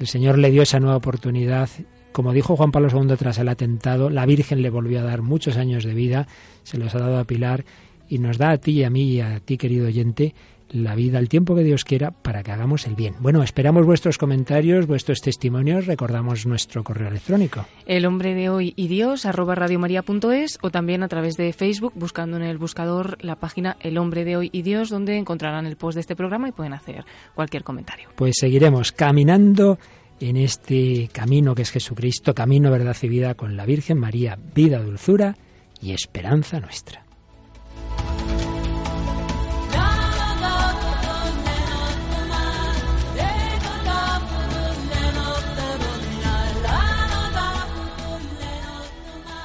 el 0.00 0.06
Señor 0.06 0.38
le 0.38 0.50
dio 0.50 0.62
esa 0.62 0.80
nueva 0.80 0.96
oportunidad. 0.96 1.68
Como 2.12 2.32
dijo 2.32 2.56
Juan 2.56 2.72
Pablo 2.72 2.88
II 2.90 3.16
tras 3.18 3.36
el 3.38 3.50
atentado, 3.50 4.08
la 4.08 4.24
Virgen 4.24 4.62
le 4.62 4.70
volvió 4.70 5.00
a 5.00 5.04
dar 5.04 5.20
muchos 5.20 5.58
años 5.58 5.84
de 5.84 5.92
vida, 5.92 6.26
se 6.62 6.78
los 6.78 6.94
ha 6.94 7.00
dado 7.00 7.18
a 7.18 7.24
Pilar 7.24 7.66
y 8.08 8.18
nos 8.18 8.38
da 8.38 8.52
a 8.52 8.56
ti 8.56 8.72
y 8.72 8.84
a 8.84 8.88
mí 8.88 9.02
y 9.02 9.20
a 9.20 9.40
ti, 9.40 9.58
querido 9.58 9.88
oyente, 9.88 10.34
la 10.74 10.94
vida, 10.94 11.18
el 11.18 11.28
tiempo 11.28 11.54
que 11.54 11.62
Dios 11.62 11.84
quiera 11.84 12.10
para 12.10 12.42
que 12.42 12.50
hagamos 12.50 12.86
el 12.86 12.96
bien. 12.96 13.14
Bueno, 13.20 13.42
esperamos 13.42 13.86
vuestros 13.86 14.18
comentarios, 14.18 14.86
vuestros 14.86 15.20
testimonios, 15.20 15.86
recordamos 15.86 16.46
nuestro 16.46 16.82
correo 16.82 17.08
electrónico. 17.08 17.64
El 17.86 18.06
hombre 18.06 18.34
de 18.34 18.48
hoy 18.48 18.74
y 18.76 18.88
Dios, 18.88 19.24
arroba 19.24 19.54
radiomaria.es 19.54 20.58
o 20.62 20.70
también 20.70 21.02
a 21.02 21.08
través 21.08 21.36
de 21.36 21.52
Facebook, 21.52 21.92
buscando 21.94 22.36
en 22.36 22.42
el 22.42 22.58
buscador 22.58 23.16
la 23.22 23.36
página 23.36 23.76
El 23.80 23.98
hombre 23.98 24.24
de 24.24 24.36
hoy 24.36 24.50
y 24.52 24.62
Dios, 24.62 24.90
donde 24.90 25.16
encontrarán 25.16 25.66
el 25.66 25.76
post 25.76 25.94
de 25.94 26.00
este 26.00 26.16
programa 26.16 26.48
y 26.48 26.52
pueden 26.52 26.72
hacer 26.72 27.04
cualquier 27.34 27.62
comentario. 27.62 28.08
Pues 28.16 28.34
seguiremos 28.40 28.90
caminando 28.90 29.78
en 30.18 30.36
este 30.36 31.08
camino 31.12 31.54
que 31.54 31.62
es 31.62 31.70
Jesucristo, 31.70 32.34
camino, 32.34 32.70
verdad 32.70 32.96
y 33.00 33.08
vida 33.08 33.34
con 33.34 33.56
la 33.56 33.64
Virgen 33.64 33.98
María, 33.98 34.36
vida, 34.54 34.82
dulzura 34.82 35.36
y 35.80 35.92
esperanza 35.92 36.58
nuestra. 36.58 37.03